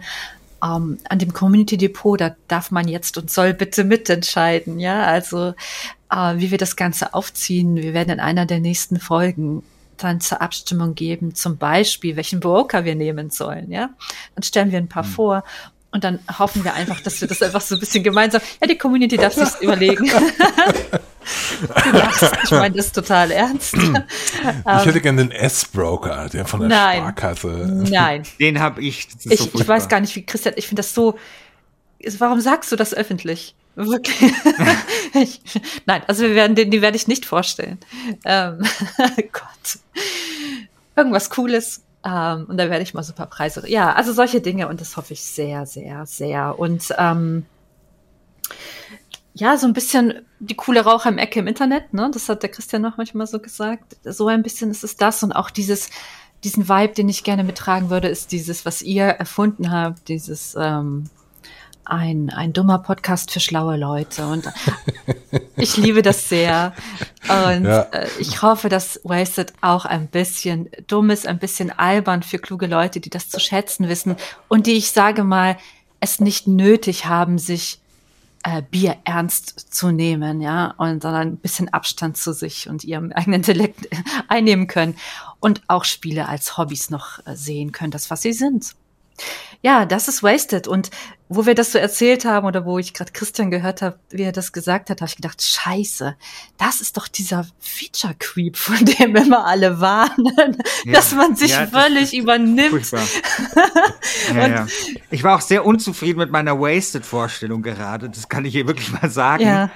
ähm, 0.65 0.99
an 1.09 1.19
dem 1.19 1.33
Community 1.33 1.77
Depot, 1.77 2.21
da 2.21 2.35
darf 2.49 2.71
man 2.71 2.89
jetzt 2.89 3.19
und 3.19 3.31
soll 3.31 3.53
bitte 3.55 3.85
mitentscheiden, 3.85 4.81
ja, 4.81 5.05
also 5.05 5.55
äh, 6.11 6.35
wie 6.37 6.51
wir 6.51 6.59
das 6.59 6.77
Ganze 6.77 7.15
aufziehen. 7.15 7.77
Wir 7.77 7.95
werden 7.95 8.11
in 8.11 8.21
einer 8.21 8.47
der 8.47 8.61
nächsten 8.61 8.99
Folgen 8.99 9.63
dann 9.97 10.21
zur 10.21 10.41
Abstimmung 10.43 10.95
geben, 10.95 11.35
zum 11.35 11.57
Beispiel, 11.57 12.17
welchen 12.17 12.41
Broker 12.41 12.85
wir 12.85 12.95
nehmen 12.95 13.31
sollen, 13.31 13.71
ja. 13.71 13.91
Dann 14.35 14.43
stellen 14.43 14.73
wir 14.73 14.79
ein 14.79 14.89
paar 14.89 15.05
hm. 15.05 15.11
vor 15.11 15.45
und 15.95 16.03
dann 16.03 16.19
hoffen 16.41 16.65
wir 16.65 16.75
einfach, 16.75 17.01
dass 17.01 17.21
wir 17.21 17.29
das 17.29 17.41
einfach 17.41 17.61
so 17.61 17.77
ein 17.77 17.79
bisschen 17.79 18.03
gemeinsam, 18.03 18.43
ja, 18.61 18.67
die 18.67 18.77
Community 18.77 19.17
darf 19.17 19.33
sich 19.33 19.49
überlegen. 19.61 20.07
ich 22.43 22.51
meine 22.51 22.75
das 22.75 22.91
total 22.91 23.31
ernst. 23.31 23.75
Ich 23.77 24.87
hätte 24.87 25.01
gerne 25.01 25.25
den 25.25 25.31
S-Broker, 25.31 26.29
der 26.31 26.47
von 26.47 26.59
der 26.61 26.69
Nein. 26.69 26.99
Sparkasse. 26.99 27.85
Nein. 27.89 28.25
Den 28.41 28.59
habe 28.59 28.83
ich. 28.83 29.07
Ich, 29.25 29.39
so 29.39 29.51
ich 29.55 29.69
weiß 29.69 29.89
gar 29.89 30.01
nicht, 30.01 30.17
wie 30.17 30.27
Christian, 30.27 30.55
ich 30.57 30.67
finde 30.67 30.81
das 30.81 30.95
so. 30.95 31.17
Warum 32.19 32.41
sagst 32.41 32.73
du 32.73 32.77
das 32.77 32.93
öffentlich? 32.93 33.55
Wirklich? 33.77 34.33
ich, 35.15 35.41
nein, 35.87 36.03
also 36.09 36.25
wir 36.25 36.35
werden 36.35 36.57
den, 36.57 36.73
die 36.73 36.83
werde 36.83 36.97
ich 36.97 37.07
nicht 37.07 37.25
vorstellen. 37.25 37.79
Ähm, 38.25 38.65
Gott. 39.33 39.79
Irgendwas 40.97 41.31
Cooles. 41.31 41.85
Ähm, 42.05 42.47
und 42.49 42.59
da 42.59 42.69
werde 42.69 42.83
ich 42.83 42.95
mal 42.95 43.03
super 43.03 43.27
Preise. 43.27 43.69
Ja, 43.69 43.95
also 43.95 44.13
solche 44.13 44.41
Dinge 44.41 44.69
und 44.69 44.81
das 44.81 44.97
hoffe 44.97 45.15
ich 45.15 45.23
sehr, 45.23 45.67
sehr, 45.67 46.05
sehr. 46.07 46.59
Und 46.59 46.95
ähm, 46.99 47.47
ja, 49.33 49.57
so 49.57 49.67
ein 49.67 49.73
bisschen 49.73 50.25
die 50.39 50.55
coole 50.55 50.85
Raucher 50.85 51.09
im 51.09 51.19
Ecke 51.19 51.41
im 51.41 51.47
Internet, 51.47 51.93
ne? 51.93 52.11
Das 52.13 52.29
hat 52.29 52.43
der 52.43 52.51
Christian 52.51 52.83
noch 52.83 52.99
manchmal 52.99 53.27
so 53.27 53.41
gesagt. 53.41 53.97
So 54.05 54.29
ein 54.29 54.43
bisschen 54.43 54.71
ist 54.71 54.85
es 54.85 54.97
das 54.97 55.23
und 55.23 55.33
auch 55.33 55.51
dieses, 55.51 55.91
diesen 56.45 56.69
Vibe, 56.69 56.95
den 56.95 57.09
ich 57.09 57.25
gerne 57.25 57.43
mittragen 57.43 57.91
würde, 57.91 58.09
ist 58.09 58.31
dieses, 58.31 58.65
was 58.65 58.83
ihr 58.83 59.07
erfunden 59.07 59.73
habt, 59.73 60.09
dieses 60.09 60.55
ähm, 60.57 61.11
ein, 61.85 62.31
ein 62.31 62.53
dummer 62.53 62.79
Podcast 62.79 63.31
für 63.31 63.41
schlaue 63.41 63.77
Leute. 63.77 64.27
Und 64.27 64.49
ich 65.57 65.77
liebe 65.77 66.03
das 66.03 66.29
sehr. 66.29 66.75
Und 67.29 67.65
ja. 67.65 67.83
Äh, 67.83 68.09
ich 68.19 68.43
hoffe, 68.43 68.69
dass 68.69 69.01
Wasted 69.05 69.53
auch 69.61 69.85
ein 69.85 70.09
bisschen 70.09 70.69
dumm 70.87 71.11
ist, 71.11 71.27
ein 71.27 71.39
bisschen 71.39 71.71
albern 71.71 72.23
für 72.23 72.39
kluge 72.39 72.67
Leute, 72.67 73.01
die 73.01 73.11
das 73.11 73.29
zu 73.29 73.41
schätzen 73.41 73.89
wissen 73.89 74.17
und 74.49 74.67
die, 74.67 74.73
ich 74.73 74.91
sage 74.91 75.25
mal, 75.25 75.57
es 76.01 76.21
nicht 76.21 76.47
nötig 76.47 77.07
haben, 77.07 77.39
sich 77.39 77.81
äh, 78.45 78.63
Bier 78.63 78.99
ernst 79.05 79.75
zu 79.75 79.91
nehmen, 79.91 80.43
ja, 80.43 80.75
und 80.77 81.03
sondern 81.03 81.29
ein 81.29 81.37
bisschen 81.39 81.71
Abstand 81.71 82.19
zu 82.19 82.33
sich 82.33 82.69
und 82.69 82.85
ihrem 82.85 83.11
eigenen 83.13 83.41
Intellekt 83.41 83.89
einnehmen 84.29 84.67
können 84.67 84.97
und 85.41 85.63
auch 85.67 85.85
Spiele 85.85 86.29
als 86.29 86.59
Hobbys 86.59 86.91
noch 86.91 87.27
äh, 87.27 87.35
sehen 87.35 87.73
können, 87.73 87.91
das 87.91 88.11
was 88.11 88.23
sie 88.23 88.35
sind. 88.35 88.75
Ja, 89.63 89.87
das 89.87 90.09
ist 90.09 90.23
Wasted. 90.23 90.69
Und 90.69 90.91
wo 91.31 91.47
wir 91.47 91.55
das 91.55 91.73
so 91.73 91.79
erzählt 91.79 92.27
haben 92.27 92.47
oder 92.47 92.67
wo 92.67 92.79
ich 92.79 92.93
gerade 92.93 93.13
Christian 93.13 93.51
gehört 93.51 93.81
habe, 93.81 93.99
wie 94.11 94.23
er 94.23 94.33
das 94.33 94.53
gesagt 94.53 94.91
hat, 94.91 95.01
habe 95.01 95.09
ich 95.09 95.17
gedacht, 95.17 95.43
scheiße, 95.43 96.17
das 96.59 96.83
ist 96.83 96.99
doch 96.99 97.09
dieser 97.09 97.47
Feature 97.61 98.15
Creep, 98.19 98.57
von 98.57 98.85
dem 98.85 99.17
immer 99.17 99.47
alle 99.47 99.81
warnen, 99.81 100.59
ja. 100.85 100.93
dass 100.93 101.15
man 101.15 101.35
sich 101.35 101.53
ja, 101.53 101.67
völlig 101.67 102.15
übernimmt. 102.15 102.93
ja. 104.35 104.67
Ich 105.11 105.25
war 105.25 105.37
auch 105.37 105.41
sehr 105.41 105.65
unzufrieden 105.65 106.19
mit 106.19 106.31
meiner 106.31 106.61
Wasted-Vorstellung 106.61 107.63
gerade, 107.63 108.11
das 108.11 108.29
kann 108.29 108.45
ich 108.45 108.53
hier 108.53 108.67
wirklich 108.67 108.93
mal 108.93 109.09
sagen. 109.09 109.71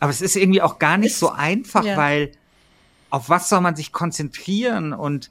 Aber 0.00 0.10
es 0.10 0.20
ist 0.20 0.34
irgendwie 0.34 0.62
auch 0.62 0.80
gar 0.80 0.96
nicht 0.96 1.12
ist, 1.12 1.20
so 1.20 1.30
einfach, 1.30 1.84
weil 1.84 2.32
auf 3.10 3.28
was 3.28 3.48
soll 3.48 3.60
man 3.60 3.76
sich 3.76 3.92
konzentrieren 3.92 4.92
und 4.92 5.30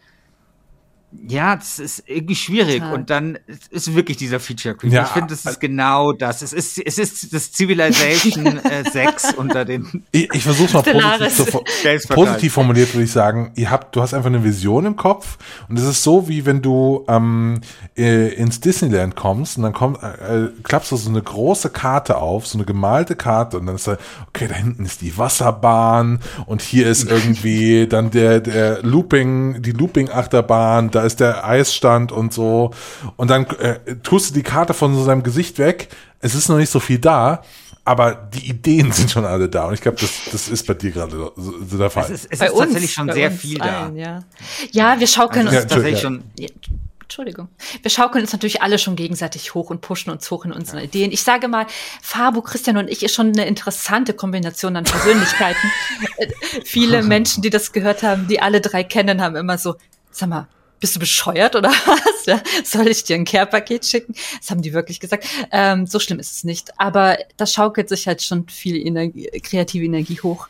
ja, 1.11 1.55
das 1.55 1.79
ist 1.79 2.03
irgendwie 2.05 2.35
schwierig. 2.35 2.79
Total. 2.79 2.93
Und 2.93 3.09
dann 3.09 3.39
ist 3.69 3.95
wirklich 3.95 4.17
dieser 4.17 4.41
Feature 4.41 4.75
Creep. 4.75 4.91
Ja, 4.91 5.03
ich 5.03 5.09
finde, 5.09 5.29
das 5.29 5.45
ist 5.45 5.59
genau 5.61 6.11
das. 6.11 6.41
Es 6.41 6.51
ist, 6.51 6.79
es 6.79 6.97
ist 6.97 7.33
das 7.33 7.53
Civilization 7.53 8.45
äh, 8.65 8.83
6 8.89 9.35
unter 9.35 9.63
den. 9.63 10.03
Ich, 10.11 10.29
ich 10.33 10.43
versuche 10.43 10.73
mal 10.73 10.83
positiv, 10.83 11.51
zu, 12.01 12.13
positiv 12.13 12.53
formuliert, 12.53 12.93
würde 12.93 13.05
ich 13.05 13.11
sagen. 13.11 13.51
Ihr 13.55 13.71
habt, 13.71 13.95
du 13.95 14.01
hast 14.01 14.13
einfach 14.13 14.27
eine 14.27 14.43
Vision 14.43 14.85
im 14.85 14.95
Kopf. 14.97 15.37
Und 15.69 15.79
es 15.79 15.85
ist 15.85 16.03
so, 16.03 16.27
wie 16.27 16.45
wenn 16.45 16.61
du 16.61 17.05
ähm, 17.07 17.61
äh, 17.97 18.33
ins 18.33 18.59
Disneyland 18.59 19.15
kommst 19.15 19.55
und 19.57 19.63
dann 19.63 19.73
kommt, 19.73 20.03
äh, 20.03 20.49
klappst 20.63 20.91
du 20.91 20.97
so 20.97 21.09
eine 21.09 21.21
große 21.21 21.69
Karte 21.69 22.17
auf, 22.17 22.47
so 22.47 22.57
eine 22.57 22.65
gemalte 22.65 23.15
Karte. 23.15 23.59
Und 23.59 23.67
dann 23.67 23.75
ist 23.75 23.87
da, 23.87 23.97
okay, 24.27 24.47
da 24.49 24.55
hinten 24.55 24.83
ist 24.83 24.99
die 24.99 25.17
Wasserbahn 25.17 26.19
und 26.47 26.61
hier 26.61 26.87
ist 26.87 27.03
irgendwie 27.09 27.87
dann 27.87 28.11
der, 28.11 28.41
der 28.41 28.83
Looping, 28.83 29.61
die 29.61 29.71
Looping-Achterbahn 29.71 30.91
da 30.97 31.03
ist 31.03 31.19
der 31.19 31.45
Eisstand 31.45 32.11
und 32.11 32.33
so. 32.33 32.71
Und 33.17 33.29
dann 33.29 33.45
äh, 33.45 33.97
tust 34.01 34.31
du 34.31 34.33
die 34.33 34.43
Karte 34.43 34.73
von 34.73 34.95
so 34.95 35.03
seinem 35.03 35.21
Gesicht 35.21 35.59
weg. 35.59 35.89
Es 36.19 36.33
ist 36.33 36.49
noch 36.49 36.57
nicht 36.57 36.71
so 36.71 36.79
viel 36.79 36.97
da, 36.97 37.43
aber 37.85 38.15
die 38.15 38.49
Ideen 38.49 38.91
sind 38.97 39.11
schon 39.11 39.25
alle 39.25 39.47
da. 39.47 39.67
Und 39.67 39.75
ich 39.75 39.81
glaube, 39.81 39.99
das, 40.01 40.09
das 40.31 40.49
ist 40.49 40.65
bei 40.65 40.73
dir 40.73 40.89
gerade 40.91 41.11
so, 41.11 41.33
so 41.35 41.77
der 41.77 41.91
Fall. 41.91 42.05
Es 42.05 42.09
ist, 42.09 42.27
es 42.31 42.41
ist 42.41 42.57
tatsächlich 42.57 42.93
schon 42.93 43.11
sehr 43.11 43.31
viel 43.31 43.61
allen, 43.61 43.95
da. 43.95 44.01
Ja. 44.01 44.19
ja, 44.71 44.99
wir 44.99 45.07
schaukeln 45.07 45.47
also, 45.47 45.59
uns 45.59 45.69
ja, 45.69 45.75
tatsächlich 45.75 46.01
schon. 46.01 46.23
Entschuldigung. 47.03 47.47
Wir 47.83 47.89
schaukeln 47.89 48.23
uns 48.23 48.33
natürlich 48.33 48.61
alle 48.61 48.79
schon 48.79 48.97
gegenseitig 48.97 49.53
hoch 49.53 49.69
und 49.69 49.79
pushen 49.79 50.11
uns 50.11 50.29
hoch 50.29 50.43
in 50.43 50.51
unseren 50.51 50.79
ja. 50.79 50.85
Ideen. 50.85 51.11
Ich 51.11 51.23
sage 51.23 51.47
mal, 51.47 51.67
Fabo, 52.01 52.41
Christian 52.41 52.75
und 52.75 52.89
ich 52.89 53.01
ist 53.03 53.13
schon 53.13 53.27
eine 53.27 53.45
interessante 53.45 54.13
Kombination 54.13 54.75
an 54.75 54.83
Persönlichkeiten. 54.83 55.71
Äh, 56.17 56.27
viele 56.63 57.03
Menschen, 57.15 57.41
die 57.41 57.49
das 57.49 57.71
gehört 57.71 58.03
haben, 58.03 58.27
die 58.27 58.39
alle 58.39 58.61
drei 58.61 58.83
kennen, 58.83 59.21
haben 59.21 59.35
immer 59.35 59.57
so, 59.57 59.75
sag 60.11 60.29
mal, 60.29 60.47
bist 60.79 60.95
du 60.95 60.99
bescheuert 60.99 61.55
oder 61.55 61.69
was? 61.85 62.25
Ja, 62.25 62.41
soll 62.63 62.87
ich 62.87 63.03
dir 63.03 63.15
ein 63.15 63.25
Care-Paket 63.25 63.85
schicken? 63.85 64.13
Das 64.39 64.49
haben 64.49 64.61
die 64.61 64.73
wirklich 64.73 64.99
gesagt. 64.99 65.27
Ähm, 65.51 65.87
so 65.87 65.99
schlimm 65.99 66.19
ist 66.19 66.31
es 66.31 66.43
nicht. 66.43 66.79
Aber 66.79 67.17
das 67.37 67.53
schaukelt 67.53 67.89
sich 67.89 68.07
halt 68.07 68.21
schon 68.21 68.47
viel 68.49 68.75
Energie, 68.75 69.29
kreative 69.41 69.85
Energie 69.85 70.19
hoch. 70.21 70.47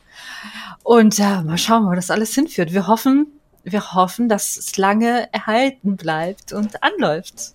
Und 0.83 1.17
ja, 1.17 1.41
mal 1.41 1.57
schauen, 1.57 1.85
wo 1.85 1.93
das 1.93 2.11
alles 2.11 2.33
hinführt. 2.33 2.73
Wir 2.73 2.87
hoffen, 2.87 3.27
wir 3.63 3.93
hoffen, 3.93 4.29
dass 4.29 4.57
es 4.57 4.77
lange 4.77 5.27
erhalten 5.33 5.97
bleibt 5.97 6.53
und 6.53 6.81
anläuft. 6.83 7.53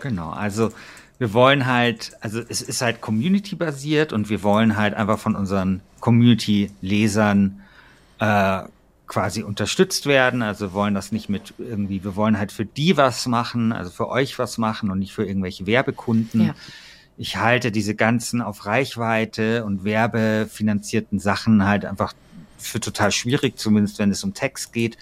Genau, 0.00 0.30
also 0.30 0.72
wir 1.18 1.32
wollen 1.32 1.66
halt, 1.66 2.12
also 2.20 2.40
es 2.48 2.60
ist 2.60 2.82
halt 2.82 3.00
Community-basiert 3.00 4.12
und 4.12 4.28
wir 4.28 4.42
wollen 4.42 4.76
halt 4.76 4.94
einfach 4.94 5.18
von 5.18 5.34
unseren 5.34 5.80
Community-Lesern 6.00 7.62
äh, 8.20 8.62
quasi 9.06 9.42
unterstützt 9.42 10.06
werden. 10.06 10.42
Also 10.42 10.72
wollen 10.72 10.94
das 10.94 11.12
nicht 11.12 11.28
mit 11.28 11.54
irgendwie, 11.58 12.02
wir 12.04 12.16
wollen 12.16 12.38
halt 12.38 12.52
für 12.52 12.64
die 12.64 12.96
was 12.96 13.26
machen, 13.26 13.72
also 13.72 13.90
für 13.90 14.08
euch 14.08 14.38
was 14.38 14.58
machen 14.58 14.90
und 14.90 14.98
nicht 14.98 15.12
für 15.12 15.24
irgendwelche 15.24 15.66
Werbekunden. 15.66 16.46
Ja. 16.46 16.54
Ich 17.16 17.36
halte 17.36 17.72
diese 17.72 17.94
ganzen 17.94 18.42
auf 18.42 18.66
Reichweite 18.66 19.64
und 19.64 19.84
werbefinanzierten 19.84 21.18
Sachen 21.18 21.66
halt 21.66 21.84
einfach 21.84 22.12
für 22.58 22.80
total 22.80 23.12
schwierig, 23.12 23.58
zumindest 23.58 23.98
wenn 23.98 24.10
es 24.10 24.22
um 24.24 24.34
Text 24.34 24.72
geht. 24.72 24.98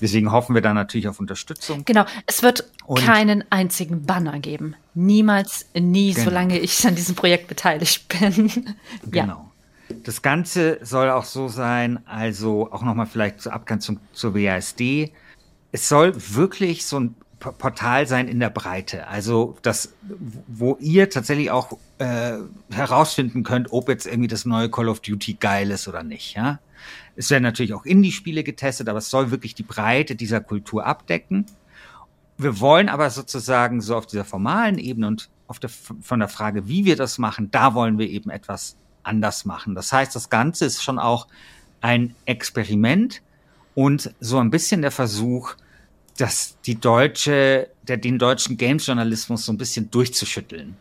Deswegen 0.00 0.32
hoffen 0.32 0.54
wir 0.54 0.62
da 0.62 0.72
natürlich 0.72 1.08
auf 1.08 1.20
Unterstützung. 1.20 1.84
Genau, 1.84 2.06
es 2.26 2.42
wird 2.42 2.70
und 2.86 3.00
keinen 3.04 3.44
einzigen 3.50 4.06
Banner 4.06 4.38
geben. 4.38 4.74
Niemals, 4.94 5.66
nie, 5.74 6.12
genau. 6.12 6.24
solange 6.24 6.58
ich 6.58 6.86
an 6.86 6.94
diesem 6.94 7.14
Projekt 7.14 7.48
beteiligt 7.48 8.08
bin. 8.08 8.50
genau. 9.10 9.26
Ja. 9.34 9.49
Das 10.04 10.22
Ganze 10.22 10.78
soll 10.82 11.10
auch 11.10 11.24
so 11.24 11.48
sein, 11.48 12.00
also 12.06 12.70
auch 12.72 12.82
nochmal 12.82 13.06
vielleicht 13.06 13.40
zur 13.40 13.52
Abgrenzung 13.52 14.00
zur 14.12 14.34
WASD. 14.34 15.12
Es 15.72 15.88
soll 15.88 16.14
wirklich 16.16 16.86
so 16.86 17.00
ein 17.00 17.14
Portal 17.38 18.06
sein 18.06 18.28
in 18.28 18.38
der 18.38 18.50
Breite. 18.50 19.08
Also 19.08 19.56
das, 19.62 19.94
wo 20.46 20.76
ihr 20.80 21.08
tatsächlich 21.08 21.50
auch 21.50 21.78
äh, 21.98 22.38
herausfinden 22.70 23.42
könnt, 23.42 23.72
ob 23.72 23.88
jetzt 23.88 24.06
irgendwie 24.06 24.28
das 24.28 24.44
neue 24.44 24.70
Call 24.70 24.88
of 24.88 25.00
Duty 25.00 25.34
geil 25.34 25.70
ist 25.70 25.88
oder 25.88 26.02
nicht. 26.02 26.36
Ja, 26.36 26.60
es 27.16 27.30
werden 27.30 27.42
natürlich 27.42 27.72
auch 27.72 27.84
Indie-Spiele 27.84 28.44
getestet, 28.44 28.88
aber 28.88 28.98
es 28.98 29.10
soll 29.10 29.30
wirklich 29.30 29.54
die 29.54 29.62
Breite 29.62 30.16
dieser 30.16 30.40
Kultur 30.40 30.86
abdecken. 30.86 31.46
Wir 32.36 32.60
wollen 32.60 32.88
aber 32.88 33.10
sozusagen 33.10 33.80
so 33.80 33.96
auf 33.96 34.06
dieser 34.06 34.24
formalen 34.24 34.78
Ebene 34.78 35.06
und 35.06 35.30
auf 35.46 35.58
der, 35.58 35.70
von 35.70 36.20
der 36.20 36.28
Frage, 36.28 36.68
wie 36.68 36.84
wir 36.84 36.96
das 36.96 37.18
machen, 37.18 37.50
da 37.50 37.74
wollen 37.74 37.98
wir 37.98 38.08
eben 38.08 38.30
etwas 38.30 38.76
anders 39.02 39.44
machen. 39.44 39.74
Das 39.74 39.92
heißt, 39.92 40.14
das 40.14 40.30
Ganze 40.30 40.64
ist 40.66 40.82
schon 40.82 40.98
auch 40.98 41.26
ein 41.80 42.14
Experiment 42.26 43.22
und 43.74 44.12
so 44.20 44.38
ein 44.38 44.50
bisschen 44.50 44.82
der 44.82 44.90
Versuch, 44.90 45.54
dass 46.16 46.60
die 46.66 46.74
deutsche, 46.74 47.70
der, 47.82 47.96
den 47.96 48.18
deutschen 48.18 48.56
Games-Journalismus 48.56 49.46
so 49.46 49.52
ein 49.52 49.58
bisschen 49.58 49.90
durchzuschütteln. 49.90 50.76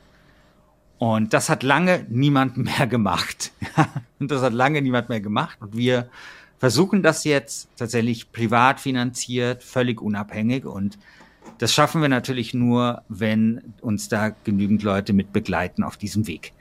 Und 0.98 1.34
das 1.34 1.50
hat 1.50 1.64
lange 1.64 2.06
niemand 2.10 2.58
mehr 2.58 2.88
gemacht. 2.88 3.52
und 4.20 4.30
das 4.32 4.42
hat 4.42 4.54
lange 4.54 4.82
niemand 4.82 5.10
mehr 5.10 5.22
gemacht. 5.22 5.58
Und 5.62 5.76
wir 5.76 6.10
versuchen 6.58 7.02
das 7.02 7.24
jetzt 7.24 7.70
tatsächlich 7.78 8.32
privat 8.32 8.82
finanziert, 8.82 9.64
völlig 9.64 10.02
unabhängig. 10.02 10.66
Und 10.66 11.00
das 11.58 11.74
schaffen 11.74 12.02
wir 12.02 12.10
natürlich 12.10 12.54
nur, 12.54 13.04
wenn 13.08 13.74
uns 13.82 14.10
da 14.10 14.30
genügend 14.30 14.84
Leute 14.84 15.14
mit 15.14 15.32
begleiten 15.32 15.84
auf 15.84 15.96
diesem 15.96 16.28
Weg. 16.28 16.52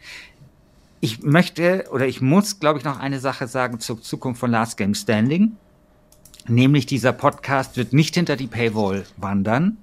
Ich 1.00 1.22
möchte 1.22 1.86
oder 1.92 2.06
ich 2.06 2.20
muss, 2.20 2.58
glaube 2.58 2.78
ich, 2.78 2.84
noch 2.84 2.98
eine 2.98 3.20
Sache 3.20 3.46
sagen 3.46 3.78
zur 3.78 4.02
Zukunft 4.02 4.40
von 4.40 4.50
Last 4.50 4.76
Game 4.76 4.94
Standing. 4.94 5.56
Nämlich 6.48 6.86
dieser 6.86 7.12
Podcast 7.12 7.76
wird 7.76 7.92
nicht 7.92 8.14
hinter 8.14 8.36
die 8.36 8.46
Paywall 8.46 9.04
wandern. 9.16 9.76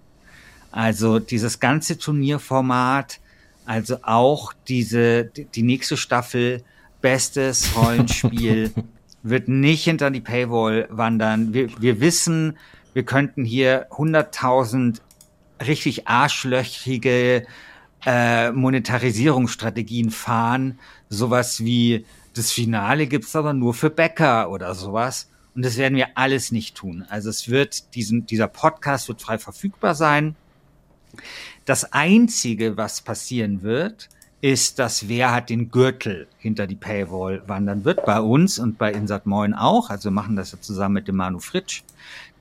Also 0.72 1.20
dieses 1.20 1.62
ganze 1.62 1.98
Turnierformat, 1.98 3.20
also 3.66 4.00
auch 4.02 4.52
diese, 4.68 5.26
die 5.26 5.64
nächste 5.64 5.96
Staffel, 5.96 6.64
bestes 7.02 7.78
Rollenspiel, 7.78 8.74
wird 9.24 9.48
nicht 9.48 9.86
hinter 9.86 10.12
die 10.12 10.22
Paywall 10.22 10.88
wandern. 10.90 11.54
Wir, 11.54 11.70
wir 11.82 12.02
wissen, 12.02 12.58
wir 12.94 13.04
könnten 13.04 13.46
hier 13.46 13.90
100.000 13.92 15.00
richtig 15.66 16.08
arschlöchrige 16.08 17.46
äh, 18.06 18.52
Monetarisierungsstrategien 18.52 20.12
fahren. 20.12 20.80
Sowas 21.10 21.64
wie 21.64 22.06
das 22.34 22.52
Finale 22.52 23.08
gibt's 23.08 23.36
aber 23.36 23.54
nur 23.54 23.74
für 23.74 23.90
Bäcker 23.90 24.50
oder 24.52 24.76
sowas. 24.76 25.30
Und 25.56 25.64
das 25.64 25.78
werden 25.78 25.96
wir 25.96 26.18
alles 26.18 26.52
nicht 26.52 26.76
tun. 26.76 27.06
Also 27.10 27.30
es 27.30 27.50
wird 27.50 27.96
diesen, 27.96 28.26
dieser 28.26 28.48
Podcast 28.48 29.08
wird 29.08 29.22
frei 29.22 29.38
verfügbar 29.38 29.96
sein. 29.96 30.36
Das 31.64 31.94
einzige, 31.94 32.76
was 32.78 33.02
passieren 33.02 33.64
wird, 33.64 34.10
ist, 34.42 34.78
dass 34.78 35.08
wer 35.08 35.34
hat 35.34 35.50
den 35.50 35.72
Gürtel 35.72 36.28
hinter 36.38 36.68
die 36.68 36.76
Paywall 36.76 37.42
wandern 37.48 37.86
wird. 37.86 38.06
Bei 38.06 38.20
uns 38.20 38.60
und 38.60 38.78
bei 38.78 38.92
Insat 38.92 39.26
Moin 39.26 39.54
auch. 39.54 39.90
Also 39.90 40.10
wir 40.10 40.14
machen 40.14 40.36
das 40.36 40.52
ja 40.52 40.60
zusammen 40.60 40.94
mit 40.94 41.08
dem 41.08 41.16
Manu 41.16 41.40
Fritsch. 41.40 41.84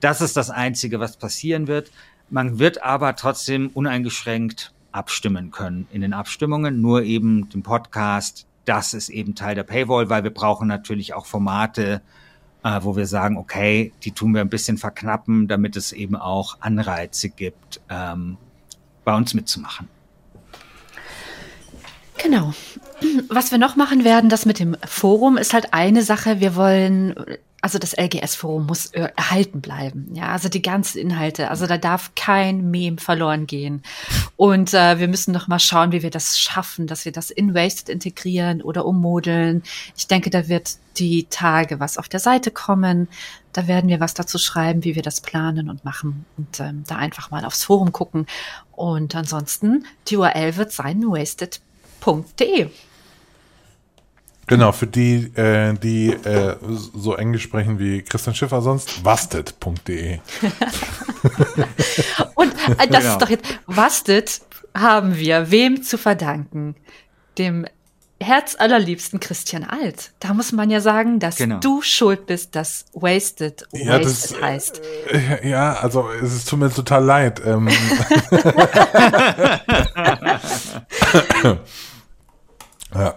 Das 0.01 0.21
ist 0.21 0.37
das 0.37 0.51
einzige, 0.51 1.01
was 1.01 1.17
passieren 1.17 1.69
wird. 1.69 1.91
Man 2.29 2.59
wird 2.59 2.83
aber 2.83 3.17
trotzdem 3.17 3.69
uneingeschränkt 3.69 4.74
abstimmen 4.95 5.51
können 5.51 5.87
in 5.91 6.01
den 6.01 6.13
Abstimmungen, 6.13 6.81
nur 6.81 7.03
eben 7.03 7.49
den 7.51 7.63
Podcast. 7.63 8.47
Das 8.65 8.95
ist 8.95 9.09
eben 9.09 9.35
Teil 9.35 9.55
der 9.55 9.65
Paywall, 9.65 10.09
weil 10.09 10.23
wir 10.23 10.33
brauchen 10.33 10.69
natürlich 10.69 11.15
auch 11.15 11.27
Formate, 11.27 12.01
äh, 12.63 12.81
wo 12.83 12.97
wir 12.97 13.07
sagen, 13.07 13.37
okay, 13.37 13.93
die 14.05 14.13
tun 14.13 14.35
wir 14.35 14.41
ein 14.41 14.49
bisschen 14.49 14.79
verknappen, 14.79 15.49
damit 15.49 15.77
es 15.77 15.93
eben 15.93 16.17
auch 16.17 16.59
Anreize 16.61 17.29
gibt, 17.29 17.81
ähm, 17.91 18.39
bei 19.05 19.15
uns 19.15 19.35
mitzumachen. 19.35 19.89
Genau. 22.23 22.55
Was 23.29 23.51
wir 23.51 23.59
noch 23.59 23.77
machen 23.77 24.05
werden, 24.05 24.31
das 24.31 24.47
mit 24.47 24.59
dem 24.61 24.77
Forum 24.87 25.37
ist 25.37 25.53
halt 25.53 25.75
eine 25.75 26.03
Sache. 26.03 26.41
Wir 26.41 26.57
wollen 26.57 27.15
also 27.65 27.79
das 27.79 27.97
LGS-Forum 27.97 28.67
muss 28.67 28.89
äh, 28.89 29.09
erhalten 29.17 29.63
bleiben. 29.63 30.11
Ja, 30.13 30.33
also 30.33 30.51
die 30.51 30.61
ganzen 30.61 30.99
Inhalte. 30.99 31.49
Also 31.49 31.67
da 31.67 31.79
darf 31.79 32.11
kein 32.15 32.71
Meme 32.71 32.99
verloren 32.99 33.47
gehen. 33.47 33.83
Und 34.37 34.75
äh, 34.75 34.99
wir 34.99 35.09
müssen 35.09 35.33
noch 35.33 35.49
mal 35.49 35.59
schauen, 35.59 35.91
wie 35.91 36.03
wir 36.03 36.11
das 36.11 36.39
schaffen, 36.39 36.87
dass 36.87 37.07
wir 37.07 37.13
das 37.13 37.31
in 37.31 37.55
Wasted 37.55 37.89
integrieren 37.89 38.61
oder 38.61 38.85
ummodeln. 38.85 39.63
Ich 39.97 40.07
denke, 40.07 40.29
da 40.29 40.47
wird 40.47 40.77
die 40.99 41.25
Tage 41.31 41.81
was 41.81 41.97
auf 41.97 42.11
der 42.11 42.21
Seite 42.21 42.51
kommen. 42.51 43.09
Da 43.55 43.67
werden 43.67 43.89
wir 43.89 43.99
was 43.99 44.13
dazu 44.13 44.37
schreiben, 44.37 44.85
wie 44.85 44.95
wir 44.95 45.03
das 45.03 45.23
planen 45.23 45.71
und 45.71 45.87
machen 45.87 46.27
und 46.37 46.61
ähm, 46.61 46.85
da 46.87 46.97
einfach 46.97 47.31
mal 47.31 47.47
aufs 47.47 47.65
Forum 47.65 47.93
gucken. 47.93 48.27
Und 48.73 49.15
ansonsten, 49.15 49.87
die 50.09 50.19
URL 50.19 50.57
wird 50.57 50.71
sein 50.71 51.01
wasted.de. 51.01 52.69
Genau, 54.47 54.73
für 54.73 54.87
die, 54.87 55.33
äh, 55.37 55.73
die 55.75 56.11
äh, 56.11 56.57
so 56.95 57.15
Englisch 57.15 57.45
sprechen 57.45 57.79
wie 57.79 58.03
Christian 58.03 58.35
Schiffer 58.35 58.61
sonst, 58.61 59.03
wasted.de. 59.05 60.19
Und 62.35 62.53
äh, 62.53 62.89
das 62.89 63.01
genau. 63.01 63.13
ist 63.13 63.23
doch 63.23 63.31
jetzt, 63.31 63.45
wasted 63.67 64.41
haben 64.77 65.17
wir 65.17 65.51
wem 65.51 65.83
zu 65.83 65.97
verdanken? 65.97 66.77
Dem 67.39 67.65
herzallerliebsten 68.21 69.21
Christian 69.21 69.63
Alt. 69.65 70.13
Da 70.21 70.35
muss 70.35 70.53
man 70.53 70.69
ja 70.71 70.81
sagen, 70.81 71.19
dass 71.21 71.37
genau. 71.37 71.61
du 71.61 71.81
schuld 71.83 72.27
bist, 72.27 72.57
dass 72.57 72.87
Wasted 72.93 73.67
ja, 73.73 74.01
Wasted 74.01 74.37
das, 74.37 74.43
heißt. 74.43 74.83
Äh, 75.11 75.49
ja, 75.49 75.75
also 75.75 76.11
es 76.11 76.45
tut 76.45 76.59
mir 76.59 76.71
total 76.71 77.05
leid. 77.05 77.41
Ähm. 77.45 77.69
ja. 82.95 83.15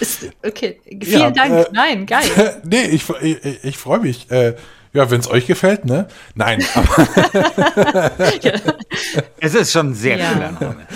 Ist, 0.00 0.28
okay, 0.44 0.80
vielen 0.84 1.20
ja, 1.20 1.30
Dank. 1.30 1.52
Äh, 1.52 1.64
Nein, 1.72 2.06
geil. 2.06 2.60
nee, 2.64 2.84
ich, 2.84 3.08
ich, 3.20 3.64
ich 3.64 3.78
freue 3.78 4.00
mich. 4.00 4.30
Äh, 4.30 4.54
ja, 4.94 5.10
wenn 5.10 5.20
es 5.20 5.30
euch 5.30 5.46
gefällt, 5.46 5.86
ne? 5.86 6.06
Nein. 6.34 6.62
Aber 6.74 8.34
ja. 8.42 8.52
Es 9.40 9.54
ist 9.54 9.72
schon 9.72 9.90
ein 9.90 9.94
sehr 9.94 10.18
ja. 10.18 10.32
cooler 10.32 10.52
Name. 10.52 10.86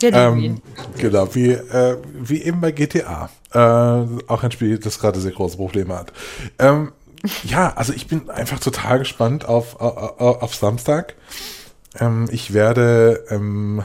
Ja, 0.00 0.28
ähm, 0.28 0.62
genau, 0.98 1.34
wie, 1.34 1.50
äh, 1.50 1.98
wie 2.14 2.42
eben 2.42 2.60
bei 2.60 2.72
GTA. 2.72 3.30
Äh, 3.52 3.58
auch 3.58 4.42
ein 4.42 4.50
Spiel, 4.50 4.78
das 4.78 4.98
gerade 4.98 5.20
sehr 5.20 5.32
große 5.32 5.56
Probleme 5.56 5.94
hat. 5.94 6.12
Ähm, 6.58 6.92
ja, 7.44 7.72
also 7.74 7.92
ich 7.92 8.06
bin 8.08 8.30
einfach 8.30 8.58
total 8.58 8.98
gespannt 8.98 9.44
auf, 9.44 9.78
auf, 9.80 10.42
auf 10.42 10.54
Samstag. 10.54 11.14
Ähm, 12.00 12.28
ich 12.32 12.54
werde, 12.54 13.24
ähm, 13.28 13.82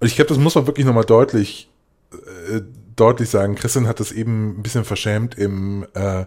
ich 0.00 0.16
glaube, 0.16 0.28
das 0.28 0.38
muss 0.38 0.54
man 0.54 0.66
wirklich 0.66 0.86
nochmal 0.86 1.04
deutlich 1.04 1.68
äh, 2.12 2.60
deutlich 2.96 3.30
sagen, 3.30 3.54
Christian 3.54 3.86
hat 3.86 4.00
das 4.00 4.12
eben 4.12 4.58
ein 4.58 4.62
bisschen 4.62 4.84
verschämt 4.84 5.36
im, 5.36 5.86
äh, 5.94 6.24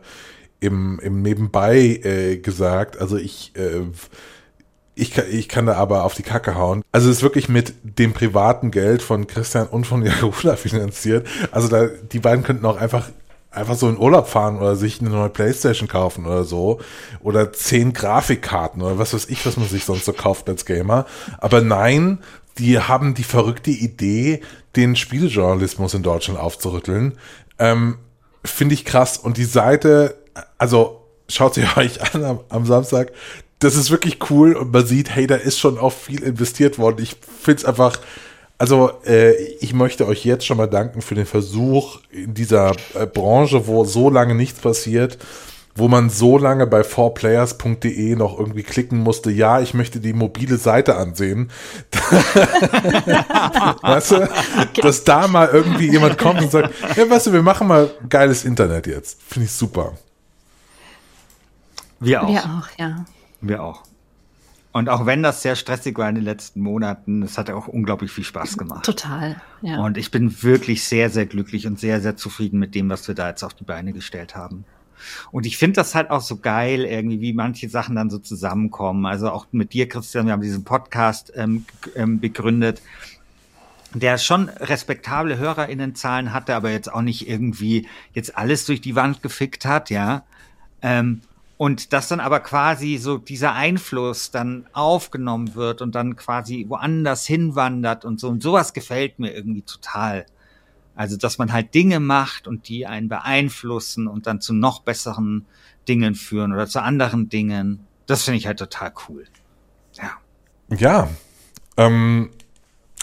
im, 0.59 0.99
im 0.99 1.21
Nebenbei 1.21 1.99
äh, 2.03 2.37
gesagt. 2.37 2.99
Also 2.99 3.17
ich, 3.17 3.53
äh, 3.55 3.81
ich, 4.95 5.11
kann, 5.11 5.25
ich 5.29 5.49
kann 5.49 5.65
da 5.65 5.73
aber 5.75 6.03
auf 6.03 6.13
die 6.13 6.23
Kacke 6.23 6.55
hauen. 6.55 6.83
Also 6.91 7.09
es 7.09 7.17
ist 7.17 7.23
wirklich 7.23 7.49
mit 7.49 7.73
dem 7.83 8.13
privaten 8.13 8.71
Geld 8.71 9.01
von 9.01 9.27
Christian 9.27 9.67
und 9.67 9.85
von 9.85 10.03
Jarula 10.05 10.55
finanziert. 10.55 11.27
Also 11.51 11.67
da, 11.67 11.87
die 11.87 12.19
beiden 12.19 12.43
könnten 12.43 12.65
auch 12.65 12.77
einfach 12.77 13.09
einfach 13.51 13.75
so 13.75 13.89
in 13.89 13.97
Urlaub 13.97 14.27
fahren 14.27 14.57
oder 14.57 14.75
sich 14.75 15.01
eine 15.01 15.09
neue 15.09 15.29
Playstation 15.29 15.87
kaufen 15.87 16.25
oder 16.25 16.43
so 16.43 16.79
oder 17.21 17.51
zehn 17.51 17.93
Grafikkarten 17.93 18.81
oder 18.81 18.99
was 18.99 19.13
weiß 19.13 19.25
ich, 19.29 19.43
was 19.45 19.57
man 19.57 19.67
sich 19.67 19.85
sonst 19.85 20.05
so 20.05 20.13
kauft 20.13 20.47
als 20.49 20.65
Gamer. 20.65 21.05
Aber 21.39 21.61
nein, 21.61 22.19
die 22.59 22.79
haben 22.79 23.13
die 23.13 23.23
verrückte 23.23 23.71
Idee, 23.71 24.41
den 24.75 24.95
Spielejournalismus 24.95 25.93
in 25.93 26.03
Deutschland 26.03 26.39
aufzurütteln. 26.39 27.17
Ähm, 27.57 27.97
Finde 28.45 28.73
ich 28.73 28.85
krass. 28.85 29.17
Und 29.17 29.37
die 29.37 29.45
Seite, 29.45 30.17
also 30.57 31.05
schaut 31.27 31.55
sie 31.55 31.65
euch 31.75 32.13
an 32.13 32.23
am, 32.23 32.39
am, 32.49 32.65
Samstag. 32.65 33.11
Das 33.59 33.75
ist 33.75 33.91
wirklich 33.91 34.29
cool 34.29 34.53
und 34.53 34.71
man 34.71 34.85
sieht, 34.85 35.09
hey, 35.09 35.27
da 35.27 35.35
ist 35.35 35.59
schon 35.59 35.77
auch 35.77 35.91
viel 35.91 36.23
investiert 36.23 36.77
worden. 36.77 37.01
Ich 37.01 37.17
finde 37.41 37.59
es 37.59 37.65
einfach, 37.65 37.99
also 38.57 38.91
äh, 39.05 39.33
ich 39.59 39.73
möchte 39.73 40.07
euch 40.07 40.23
jetzt 40.23 40.45
schon 40.45 40.57
mal 40.57 40.67
danken 40.67 41.01
für 41.01 41.15
den 41.15 41.25
Versuch 41.25 41.99
in 42.09 42.33
dieser 42.33 42.71
äh, 42.93 43.05
Branche, 43.05 43.67
wo 43.67 43.83
so 43.83 44.09
lange 44.09 44.35
nichts 44.35 44.59
passiert, 44.59 45.17
wo 45.79 45.87
man 45.87 46.09
so 46.09 46.37
lange 46.37 46.67
bei 46.67 46.81
4players.de 46.81 48.15
noch 48.15 48.37
irgendwie 48.37 48.63
klicken 48.63 48.99
musste, 48.99 49.31
ja, 49.31 49.59
ich 49.61 49.73
möchte 49.73 49.99
die 49.99 50.13
mobile 50.13 50.57
Seite 50.57 50.95
ansehen. 50.97 51.49
weißt 53.81 54.11
du, 54.11 54.29
dass 54.81 55.03
da 55.03 55.27
mal 55.27 55.49
irgendwie 55.51 55.89
jemand 55.89 56.17
kommt 56.17 56.41
und 56.41 56.51
sagt, 56.51 56.73
ja, 56.95 57.09
weißt 57.09 57.27
du, 57.27 57.33
wir 57.33 57.41
machen 57.41 57.67
mal 57.67 57.89
geiles 58.07 58.45
Internet 58.45 58.87
jetzt. 58.87 59.21
Finde 59.23 59.45
ich 59.45 59.51
super. 59.51 59.93
Wir 61.99 62.23
auch. 62.23 62.29
Wir 62.29 62.43
auch, 62.43 62.67
ja. 62.77 63.05
Wir 63.41 63.63
auch. 63.63 63.83
Und 64.71 64.87
auch 64.87 65.05
wenn 65.05 65.23
das 65.23 65.41
sehr 65.41 65.55
stressig 65.55 65.97
war 65.97 66.07
in 66.09 66.15
den 66.15 66.23
letzten 66.23 66.61
Monaten, 66.61 67.23
es 67.23 67.37
hat 67.37 67.49
auch 67.49 67.67
unglaublich 67.67 68.11
viel 68.11 68.23
Spaß 68.23 68.57
gemacht. 68.57 68.85
Total, 68.85 69.41
ja. 69.61 69.79
Und 69.83 69.97
ich 69.97 70.11
bin 70.11 70.43
wirklich 70.43 70.83
sehr, 70.83 71.09
sehr 71.09 71.25
glücklich 71.25 71.65
und 71.65 71.79
sehr, 71.79 72.01
sehr 72.01 72.15
zufrieden 72.15 72.59
mit 72.59 72.75
dem, 72.75 72.89
was 72.89 73.07
wir 73.07 73.15
da 73.15 73.29
jetzt 73.29 73.43
auf 73.43 73.55
die 73.55 73.63
Beine 73.63 73.93
gestellt 73.93 74.35
haben. 74.35 74.65
Und 75.31 75.45
ich 75.45 75.57
finde 75.57 75.75
das 75.75 75.95
halt 75.95 76.09
auch 76.09 76.21
so 76.21 76.37
geil, 76.37 76.85
irgendwie, 76.85 77.21
wie 77.21 77.33
manche 77.33 77.69
Sachen 77.69 77.95
dann 77.95 78.09
so 78.09 78.17
zusammenkommen. 78.17 79.05
Also 79.05 79.29
auch 79.29 79.47
mit 79.51 79.73
dir, 79.73 79.87
Christian, 79.87 80.25
wir 80.25 80.33
haben 80.33 80.41
diesen 80.41 80.63
Podcast 80.63 81.31
ähm, 81.35 81.65
ähm, 81.95 82.19
begründet, 82.19 82.81
der 83.93 84.17
schon 84.17 84.49
respektable 84.49 85.37
HörerInnenzahlen 85.37 86.33
hatte, 86.33 86.55
aber 86.55 86.71
jetzt 86.71 86.91
auch 86.91 87.01
nicht 87.01 87.27
irgendwie 87.27 87.87
jetzt 88.13 88.37
alles 88.37 88.65
durch 88.65 88.81
die 88.81 88.95
Wand 88.95 89.23
gefickt 89.23 89.65
hat, 89.65 89.89
ja. 89.89 90.23
Ähm, 90.81 91.21
und 91.57 91.91
dass 91.91 92.07
dann 92.07 92.21
aber 92.21 92.39
quasi 92.39 92.95
so 92.95 93.17
dieser 93.17 93.53
Einfluss 93.53 94.31
dann 94.31 94.65
aufgenommen 94.71 95.55
wird 95.55 95.81
und 95.81 95.93
dann 95.93 96.15
quasi 96.15 96.65
woanders 96.69 97.25
hinwandert 97.25 98.05
und 98.05 98.17
so. 98.17 98.29
Und 98.29 98.41
sowas 98.41 98.71
gefällt 98.71 99.19
mir 99.19 99.33
irgendwie 99.33 99.63
total. 99.63 100.25
Also, 100.99 101.15
dass 101.15 101.37
man 101.37 101.53
halt 101.53 101.73
Dinge 101.75 102.01
macht 102.01 102.45
und 102.45 102.67
die 102.67 102.85
einen 102.85 103.07
beeinflussen 103.07 104.05
und 104.05 104.27
dann 104.27 104.41
zu 104.41 104.53
noch 104.53 104.81
besseren 104.81 105.45
Dingen 105.87 106.13
führen 106.13 106.51
oder 106.51 106.67
zu 106.67 106.81
anderen 106.81 107.29
Dingen. 107.29 107.87
Das 108.05 108.23
finde 108.23 108.37
ich 108.37 108.47
halt 108.47 108.59
total 108.59 108.91
cool. 109.07 109.23
Ja. 109.93 110.11
Ja. 110.75 111.07
Ähm, 111.77 112.31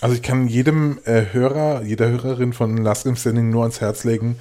also 0.03 0.15
ich 0.15 0.21
kann 0.21 0.47
jedem 0.47 0.99
äh, 1.07 1.33
Hörer, 1.33 1.85
jeder 1.85 2.11
Hörerin 2.11 2.53
von 2.53 2.77
Last 2.77 3.05
Game 3.05 3.17
Standing 3.17 3.49
nur 3.49 3.63
ans 3.63 3.81
Herz 3.81 4.05
legen, 4.05 4.39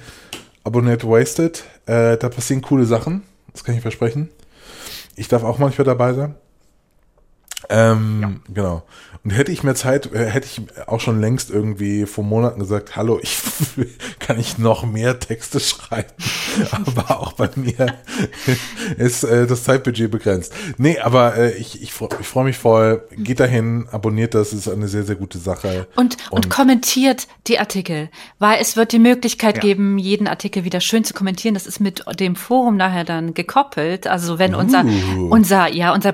abonniert 0.62 1.04
Wasted. 1.04 1.64
Äh, 1.86 2.18
da 2.18 2.28
passieren 2.28 2.60
coole 2.60 2.84
Sachen. 2.84 3.22
Das 3.54 3.64
kann 3.64 3.74
ich 3.74 3.80
versprechen. 3.80 4.28
Ich 5.14 5.28
darf 5.28 5.44
auch 5.44 5.56
manchmal 5.56 5.86
dabei 5.86 6.12
sein. 6.12 6.34
Ähm, 7.68 8.40
Genau. 8.52 8.82
Und 9.24 9.32
hätte 9.32 9.50
ich 9.50 9.64
mehr 9.64 9.74
Zeit, 9.74 10.12
äh, 10.14 10.26
hätte 10.26 10.46
ich 10.46 10.62
auch 10.86 11.00
schon 11.00 11.20
längst 11.20 11.50
irgendwie 11.50 12.06
vor 12.06 12.22
Monaten 12.22 12.60
gesagt, 12.60 12.94
hallo, 12.94 13.18
ich 13.20 13.36
kann 14.20 14.38
ich 14.38 14.56
noch 14.56 14.86
mehr 14.86 15.18
Texte 15.18 15.58
schreiben. 15.58 16.12
aber 16.70 17.18
auch 17.20 17.32
bei 17.32 17.50
mir 17.56 17.92
ist 18.98 19.24
äh, 19.24 19.48
das 19.48 19.64
Zeitbudget 19.64 20.12
begrenzt. 20.12 20.52
Nee, 20.78 21.00
aber 21.00 21.34
äh, 21.36 21.50
ich, 21.56 21.82
ich, 21.82 21.90
ich 22.20 22.26
freue 22.28 22.44
mich 22.44 22.56
voll. 22.56 23.02
Geht 23.16 23.40
dahin, 23.40 23.88
abonniert 23.90 24.34
das, 24.34 24.52
ist 24.52 24.68
eine 24.68 24.86
sehr, 24.86 25.02
sehr 25.02 25.16
gute 25.16 25.38
Sache. 25.38 25.88
Und, 25.96 26.16
und, 26.30 26.48
kommentiert 26.48 27.26
die 27.48 27.58
Artikel, 27.58 28.10
weil 28.38 28.58
es 28.60 28.76
wird 28.76 28.92
die 28.92 29.00
Möglichkeit 29.00 29.56
Ja. 29.56 29.60
geben, 29.62 29.98
jeden 29.98 30.28
Artikel 30.28 30.62
wieder 30.62 30.80
schön 30.80 31.02
zu 31.02 31.14
kommentieren. 31.14 31.54
Das 31.54 31.66
ist 31.66 31.80
mit 31.80 32.04
dem 32.20 32.36
Forum 32.36 32.76
nachher 32.76 33.02
dann 33.02 33.34
gekoppelt. 33.34 34.06
Also 34.06 34.38
wenn 34.38 34.54
unser, 34.54 34.84
Uh. 34.84 35.30
unser, 35.30 35.66
ja, 35.72 35.92
unser 35.92 36.12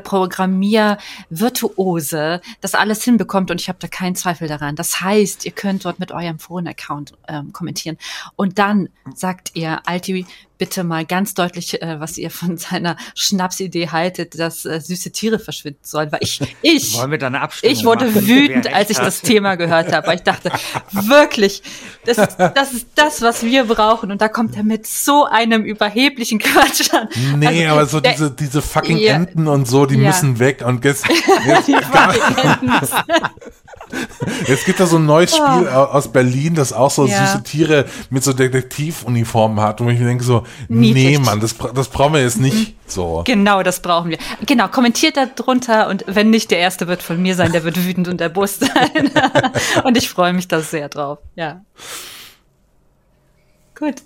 Programmier-Virtuose 1.43 2.41
das 2.61 2.75
alles 2.75 3.03
hinbekommt 3.03 3.51
und 3.51 3.61
ich 3.61 3.69
habe 3.69 3.79
da 3.81 3.89
keinen 3.89 4.15
Zweifel 4.15 4.49
daran. 4.49 4.77
Das 4.77 5.01
heißt, 5.01 5.45
ihr 5.45 5.53
könnt 5.53 5.85
dort 5.85 5.99
mit 5.99 6.13
eurem 6.13 6.39
Foren-Account 6.39 7.15
ähm, 7.29 7.53
kommentieren. 7.53 7.99
Und 8.37 8.59
dann 8.59 8.89
sagt 9.15 9.51
ihr, 9.55 9.81
Alti, 9.87 10.27
bitte 10.63 10.85
mal 10.85 11.05
ganz 11.05 11.35
deutlich, 11.35 11.83
äh, 11.83 11.99
was 11.99 12.17
ihr 12.19 12.31
von 12.31 12.57
seiner 12.57 12.97
Schnapsidee 13.17 13.89
haltet, 13.89 14.39
dass 14.39 14.65
äh, 14.65 14.79
süße 14.81 15.11
Tiere 15.11 15.41
verschwinden 15.41 15.81
sollen. 15.83 16.13
Weil 16.13 16.21
ich, 16.23 16.41
ich, 16.63 16.97
Wollen 16.97 17.11
wir 17.11 17.19
da 17.19 17.27
eine 17.27 17.41
Abstimmung 17.41 17.77
ich 17.77 17.85
wurde 17.85 18.05
machen, 18.07 18.29
wütend, 18.29 18.73
als 18.73 18.91
ich 18.91 18.99
das? 18.99 19.23
Thema 19.23 19.57
gehört 19.57 19.93
habe. 19.93 20.07
Weil 20.07 20.17
ich 20.19 20.23
dachte, 20.23 20.53
wirklich, 20.93 21.65
das, 22.07 22.19
ist- 22.19 22.37
das 22.55 22.73
ist 22.75 22.87
das, 22.95 23.23
was 23.23 23.43
wir 23.43 23.65
brauchen. 23.65 24.13
Und 24.13 24.21
da 24.23 24.29
kommt 24.29 24.57
er 24.57 24.63
mit 24.63 24.87
so 24.87 25.25
einem 25.25 25.65
überheblichen 25.65 26.39
Quatsch 26.39 26.95
an. 26.95 27.09
Nee, 27.41 27.67
Also, 27.67 27.73
aber 27.73 27.87
so 27.87 28.01
der- 28.01 28.13
diese, 28.13 28.31
diese 28.31 28.63
fucking 28.63 28.99
Ja. 28.99 29.15
Enten 29.15 29.49
und 29.49 29.67
so, 29.67 29.85
die 29.87 29.97
Ja. 29.97 30.07
müssen 30.07 30.39
weg. 30.39 30.63
Und 30.65 30.85
jetzt, 30.85 31.05
jetzt, 31.45 31.69
jetzt 34.49 34.65
gibt 34.65 34.79
da 34.81 34.87
so 34.87 34.97
ein 34.97 35.07
neues 35.07 35.33
Spiel 35.35 35.69
au- 35.69 35.87
aus 35.87 36.11
Berlin, 36.13 36.55
das 36.55 36.73
auch 36.73 36.91
so 36.91 37.03
Oh. 37.03 37.07
Ja. 37.07 37.27
süße 37.27 37.43
Tiere 37.43 37.87
mit 38.11 38.23
so 38.23 38.33
Detektivuniformen 38.33 39.59
hat. 39.61 39.81
Und 39.81 39.89
ich 39.91 39.99
mir 39.99 40.07
denke 40.07 40.23
so, 40.23 40.45
Nee, 40.69 41.19
Mann, 41.19 41.41
das, 41.41 41.57
das 41.75 41.89
brauchen 41.89 42.15
wir 42.15 42.23
jetzt 42.23 42.39
nicht 42.41 42.77
so. 42.87 43.23
Genau, 43.27 43.63
das 43.63 43.81
brauchen 43.81 44.11
wir. 44.11 44.19
Genau, 44.47 44.69
kommentiert 44.69 45.17
da 45.17 45.27
drunter 45.27 45.89
und 45.89 46.05
wenn 46.07 46.31
nicht, 46.31 46.51
der 46.51 46.59
erste 46.59 46.87
wird 46.89 47.03
von 47.03 47.21
mir 47.21 47.35
sein, 47.35 47.53
der 47.53 47.65
wird 47.65 47.85
wütend 47.85 48.09
und 48.09 48.21
erbost 48.21 48.61
sein. 48.61 49.11
und 49.85 49.97
ich 49.97 50.09
freue 50.09 50.33
mich 50.33 50.49
da 50.49 50.61
sehr 50.61 50.89
drauf. 50.89 51.19
Ja. 51.37 51.65
Gut. 53.79 54.03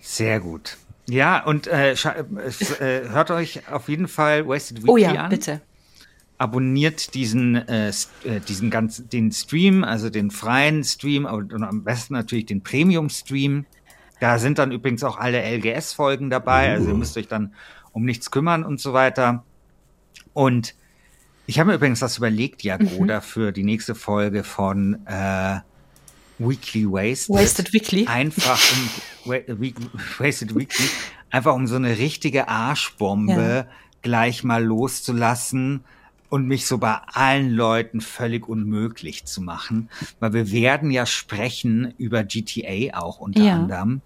Sehr 0.00 0.40
gut. 0.40 0.76
Ja, 1.08 1.44
und 1.44 1.66
äh, 1.66 1.94
scha- 1.96 2.14
äh, 2.80 3.08
hört 3.08 3.30
euch 3.30 3.68
auf 3.70 3.88
jeden 3.88 4.08
Fall 4.08 4.46
Wasted 4.46 4.78
Weekly 4.78 4.90
Oh 4.90 4.96
ja, 4.96 5.12
an. 5.24 5.30
bitte. 5.30 5.60
abonniert 6.38 7.14
diesen, 7.14 7.56
äh, 7.56 7.88
äh, 7.88 8.40
diesen 8.48 8.70
ganzen, 8.70 9.08
den 9.08 9.32
Stream, 9.32 9.82
also 9.84 10.08
den 10.10 10.30
freien 10.30 10.84
Stream 10.84 11.24
und, 11.24 11.52
und 11.52 11.64
am 11.64 11.82
besten 11.84 12.14
natürlich 12.14 12.46
den 12.46 12.62
Premium-Stream. 12.62 13.66
Da 14.20 14.38
sind 14.38 14.58
dann 14.58 14.70
übrigens 14.70 15.02
auch 15.02 15.18
alle 15.18 15.42
LGS-Folgen 15.42 16.30
dabei, 16.30 16.70
also 16.72 16.88
ihr 16.90 16.94
müsst 16.94 17.16
euch 17.16 17.28
dann 17.28 17.54
um 17.92 18.04
nichts 18.04 18.30
kümmern 18.30 18.64
und 18.64 18.80
so 18.80 18.92
weiter. 18.92 19.44
Und 20.32 20.74
ich 21.46 21.58
habe 21.58 21.70
mir 21.70 21.76
übrigens 21.76 22.02
was 22.02 22.18
überlegt, 22.18 22.62
Jagoda, 22.62 23.20
für 23.20 23.50
die 23.50 23.64
nächste 23.64 23.94
Folge 23.94 24.44
von 24.44 25.04
äh, 25.06 25.58
Weekly 26.38 26.86
Waste. 26.86 27.32
Wasted 27.32 27.72
Weekly. 27.72 28.06
Einfach 28.06 28.60
um 29.24 29.32
Wasted 30.18 30.54
Weekly, 30.54 30.86
einfach 31.30 31.54
um 31.54 31.66
so 31.66 31.76
eine 31.76 31.98
richtige 31.98 32.48
Arschbombe 32.48 33.66
gleich 34.02 34.44
mal 34.44 34.62
loszulassen 34.64 35.84
und 36.28 36.46
mich 36.46 36.66
so 36.66 36.78
bei 36.78 36.94
allen 37.06 37.50
Leuten 37.50 38.00
völlig 38.00 38.48
unmöglich 38.48 39.24
zu 39.24 39.42
machen, 39.42 39.90
weil 40.20 40.32
wir 40.32 40.52
werden 40.52 40.90
ja 40.92 41.04
sprechen 41.04 41.92
über 41.98 42.22
GTA 42.22 42.96
auch 42.98 43.18
unter 43.18 43.42
Ja. 43.42 43.54
anderem 43.54 44.00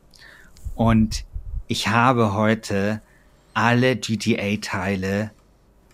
und 0.74 1.24
ich 1.66 1.88
habe 1.88 2.34
heute 2.34 3.00
alle 3.54 3.96
GTA-Teile 3.96 5.30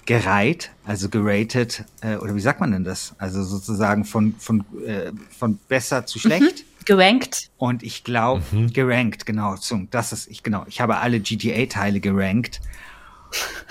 gereiht, 0.06 0.70
also 0.84 1.08
geratet, 1.08 1.84
äh, 2.00 2.16
oder 2.16 2.34
wie 2.34 2.40
sagt 2.40 2.60
man 2.60 2.72
denn 2.72 2.84
das? 2.84 3.14
Also 3.18 3.44
sozusagen 3.44 4.04
von, 4.04 4.34
von, 4.38 4.64
äh, 4.84 5.12
von 5.36 5.58
besser 5.68 6.06
zu 6.06 6.18
schlecht. 6.18 6.64
Gerankt. 6.86 7.50
Und 7.58 7.82
ich 7.82 8.02
glaube, 8.02 8.42
gerankt, 8.72 9.26
genau, 9.26 9.54
das 9.90 10.12
ist, 10.12 10.28
ich, 10.28 10.42
genau, 10.42 10.64
ich 10.66 10.80
habe 10.80 10.96
alle 10.96 11.20
GTA-Teile 11.20 12.00
gerankt. 12.00 12.60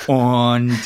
Und 0.08 0.78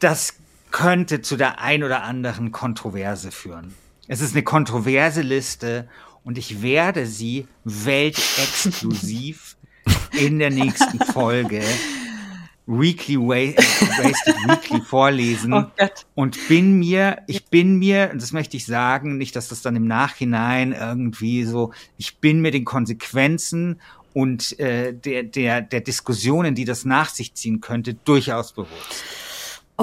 das 0.00 0.34
könnte 0.70 1.20
zu 1.20 1.36
der 1.36 1.60
ein 1.60 1.82
oder 1.82 2.02
anderen 2.02 2.52
Kontroverse 2.52 3.30
führen. 3.30 3.74
Es 4.08 4.20
ist 4.20 4.32
eine 4.34 4.42
kontroverse 4.42 5.20
Liste 5.20 5.88
und 6.24 6.38
ich 6.38 6.62
werde 6.62 7.06
sie 7.06 7.46
weltexklusiv 7.64 9.56
in 10.12 10.38
der 10.38 10.50
nächsten 10.50 10.98
Folge 10.98 11.62
Weekly 12.66 13.16
Wa- 13.18 13.56
Wasted 13.56 14.36
Weekly 14.46 14.80
vorlesen 14.82 15.52
Oh 15.52 15.64
und 16.14 16.38
bin 16.48 16.78
mir, 16.78 17.18
ich 17.26 17.46
bin 17.46 17.76
mir, 17.78 18.10
und 18.12 18.22
das 18.22 18.32
möchte 18.32 18.56
ich 18.56 18.66
sagen, 18.66 19.18
nicht, 19.18 19.34
dass 19.34 19.48
das 19.48 19.62
dann 19.62 19.74
im 19.74 19.86
Nachhinein 19.86 20.72
irgendwie 20.72 21.44
so, 21.44 21.72
ich 21.98 22.18
bin 22.18 22.40
mir 22.40 22.52
den 22.52 22.64
Konsequenzen 22.64 23.80
und 24.14 24.58
äh, 24.60 24.92
der, 24.92 25.24
der, 25.24 25.62
der 25.62 25.80
Diskussionen, 25.80 26.54
die 26.54 26.64
das 26.64 26.84
nach 26.84 27.08
sich 27.08 27.34
ziehen 27.34 27.60
könnte, 27.60 27.94
durchaus 27.94 28.52
bewusst. 28.52 29.02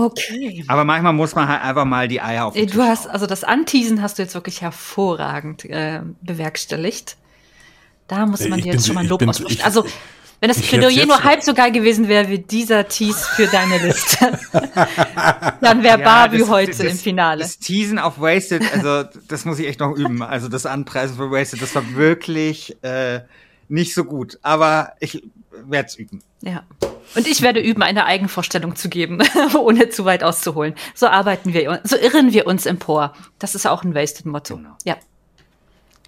Okay. 0.05 0.63
Aber 0.67 0.83
manchmal 0.85 1.13
muss 1.13 1.35
man 1.35 1.47
halt 1.47 1.61
einfach 1.61 1.85
mal 1.85 2.07
die 2.07 2.21
Eier 2.21 2.45
auf 2.45 2.53
den 2.53 2.67
Tisch 2.67 2.75
Du 2.75 2.81
hast, 2.83 3.05
hauen. 3.05 3.11
also 3.11 3.25
das 3.27 3.43
Anteasen 3.43 4.01
hast 4.01 4.17
du 4.17 4.23
jetzt 4.23 4.33
wirklich 4.33 4.61
hervorragend 4.61 5.65
äh, 5.65 6.01
bewerkstelligt. 6.21 7.17
Da 8.07 8.25
muss 8.25 8.47
man 8.47 8.59
Ich 8.59 8.65
dir 8.65 8.73
jetzt 8.73 8.85
schon 8.87 8.95
mal 8.95 9.05
Lob 9.05 9.21
aussprechen. 9.27 9.61
Also, 9.63 9.85
wenn 10.41 10.47
das 10.49 10.61
Plädoyer 10.61 11.05
nur 11.05 11.21
halb 11.23 11.43
so 11.43 11.53
geil 11.53 11.71
gewesen 11.71 12.07
wäre 12.07 12.29
wie 12.29 12.39
dieser 12.39 12.87
Tease 12.87 13.19
für 13.35 13.47
deine 13.47 13.77
Liste, 13.77 14.39
dann 15.61 15.83
wäre 15.83 15.99
Ja, 15.99 16.05
Barbie 16.05 16.39
das- 16.39 16.49
heute 16.49 16.71
das- 16.71 16.79
im 16.81 16.97
Finale. 16.97 17.41
Das 17.41 17.59
Teasen 17.59 17.99
auf 17.99 18.19
Wasted, 18.19 18.63
also 18.73 19.03
das 19.27 19.45
muss 19.45 19.59
ich 19.59 19.67
echt 19.67 19.79
noch 19.79 19.95
üben. 19.95 20.21
Also 20.23 20.47
das 20.47 20.65
Anpreisen 20.65 21.17
für 21.17 21.29
Wasted, 21.31 21.61
das 21.61 21.75
war 21.75 21.83
wirklich 21.95 22.75
äh, 22.83 23.21
nicht 23.67 23.93
so 23.93 24.03
gut. 24.05 24.39
Aber 24.41 24.93
ich 24.99 25.23
werde 25.65 25.87
es 25.87 25.95
üben. 25.95 26.23
Ja. 26.41 26.63
Und 27.15 27.27
ich 27.27 27.41
werde 27.41 27.59
üben, 27.59 27.81
eine 27.81 28.05
Eigenvorstellung 28.05 28.75
zu 28.75 28.89
geben, 28.89 29.19
ohne 29.57 29.89
zu 29.89 30.05
weit 30.05 30.23
auszuholen. 30.23 30.75
So 30.93 31.07
arbeiten 31.07 31.53
wir, 31.53 31.81
so 31.83 31.95
irren 31.95 32.33
wir 32.33 32.45
uns 32.47 32.65
empor. 32.65 33.13
Das 33.39 33.55
ist 33.55 33.65
auch 33.65 33.83
ein 33.83 33.95
Wasted-Motto. 33.95 34.57
Genau. 34.57 34.75
Ja. 34.85 34.95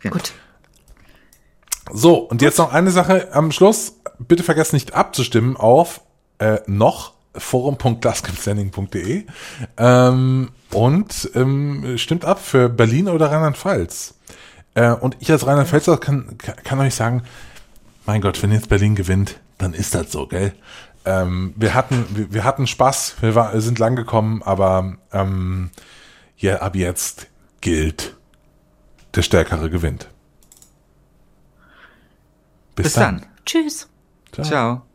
Genau. 0.01 0.15
Gut. 0.15 0.33
So, 1.91 2.15
und 2.19 2.41
jetzt 2.41 2.57
noch 2.57 2.71
eine 2.71 2.91
Sache 2.91 3.29
am 3.33 3.51
Schluss. 3.51 3.97
Bitte 4.19 4.43
vergesst 4.43 4.73
nicht 4.73 4.93
abzustimmen 4.93 5.57
auf 5.57 6.01
äh, 6.39 6.59
noch 6.67 7.13
forum.glaskipstanding.de 7.35 9.25
ähm, 9.77 10.49
und 10.71 11.31
ähm, 11.33 11.97
stimmt 11.97 12.25
ab 12.25 12.39
für 12.39 12.69
Berlin 12.69 13.07
oder 13.07 13.31
Rheinland-Pfalz. 13.31 14.15
Äh, 14.73 14.91
und 14.91 15.17
ich 15.19 15.31
als 15.31 15.45
Rheinland-Pfälzer 15.45 15.97
kann, 15.97 16.37
kann 16.37 16.79
euch 16.79 16.95
sagen, 16.95 17.23
mein 18.05 18.21
Gott, 18.21 18.41
wenn 18.41 18.51
jetzt 18.51 18.69
Berlin 18.69 18.95
gewinnt, 18.95 19.39
dann 19.57 19.73
ist 19.73 19.95
das 19.95 20.11
so, 20.11 20.27
gell? 20.27 20.53
Ähm, 21.05 21.53
wir 21.55 21.73
hatten, 21.73 22.05
wir, 22.09 22.33
wir 22.33 22.43
hatten 22.43 22.67
Spaß, 22.67 23.15
wir 23.21 23.35
war, 23.35 23.59
sind 23.59 23.79
lang 23.79 23.95
gekommen, 23.95 24.43
aber 24.43 24.97
ähm, 25.11 25.71
ja, 26.37 26.57
ab 26.57 26.75
jetzt 26.75 27.27
gilt, 27.59 28.15
der 29.15 29.21
Stärkere 29.21 29.69
gewinnt. 29.69 30.09
Bis 32.75 32.93
dann. 32.93 33.25
Tschüss. 33.45 33.89
Ciao. 34.31 34.45
Ciao. 34.45 34.90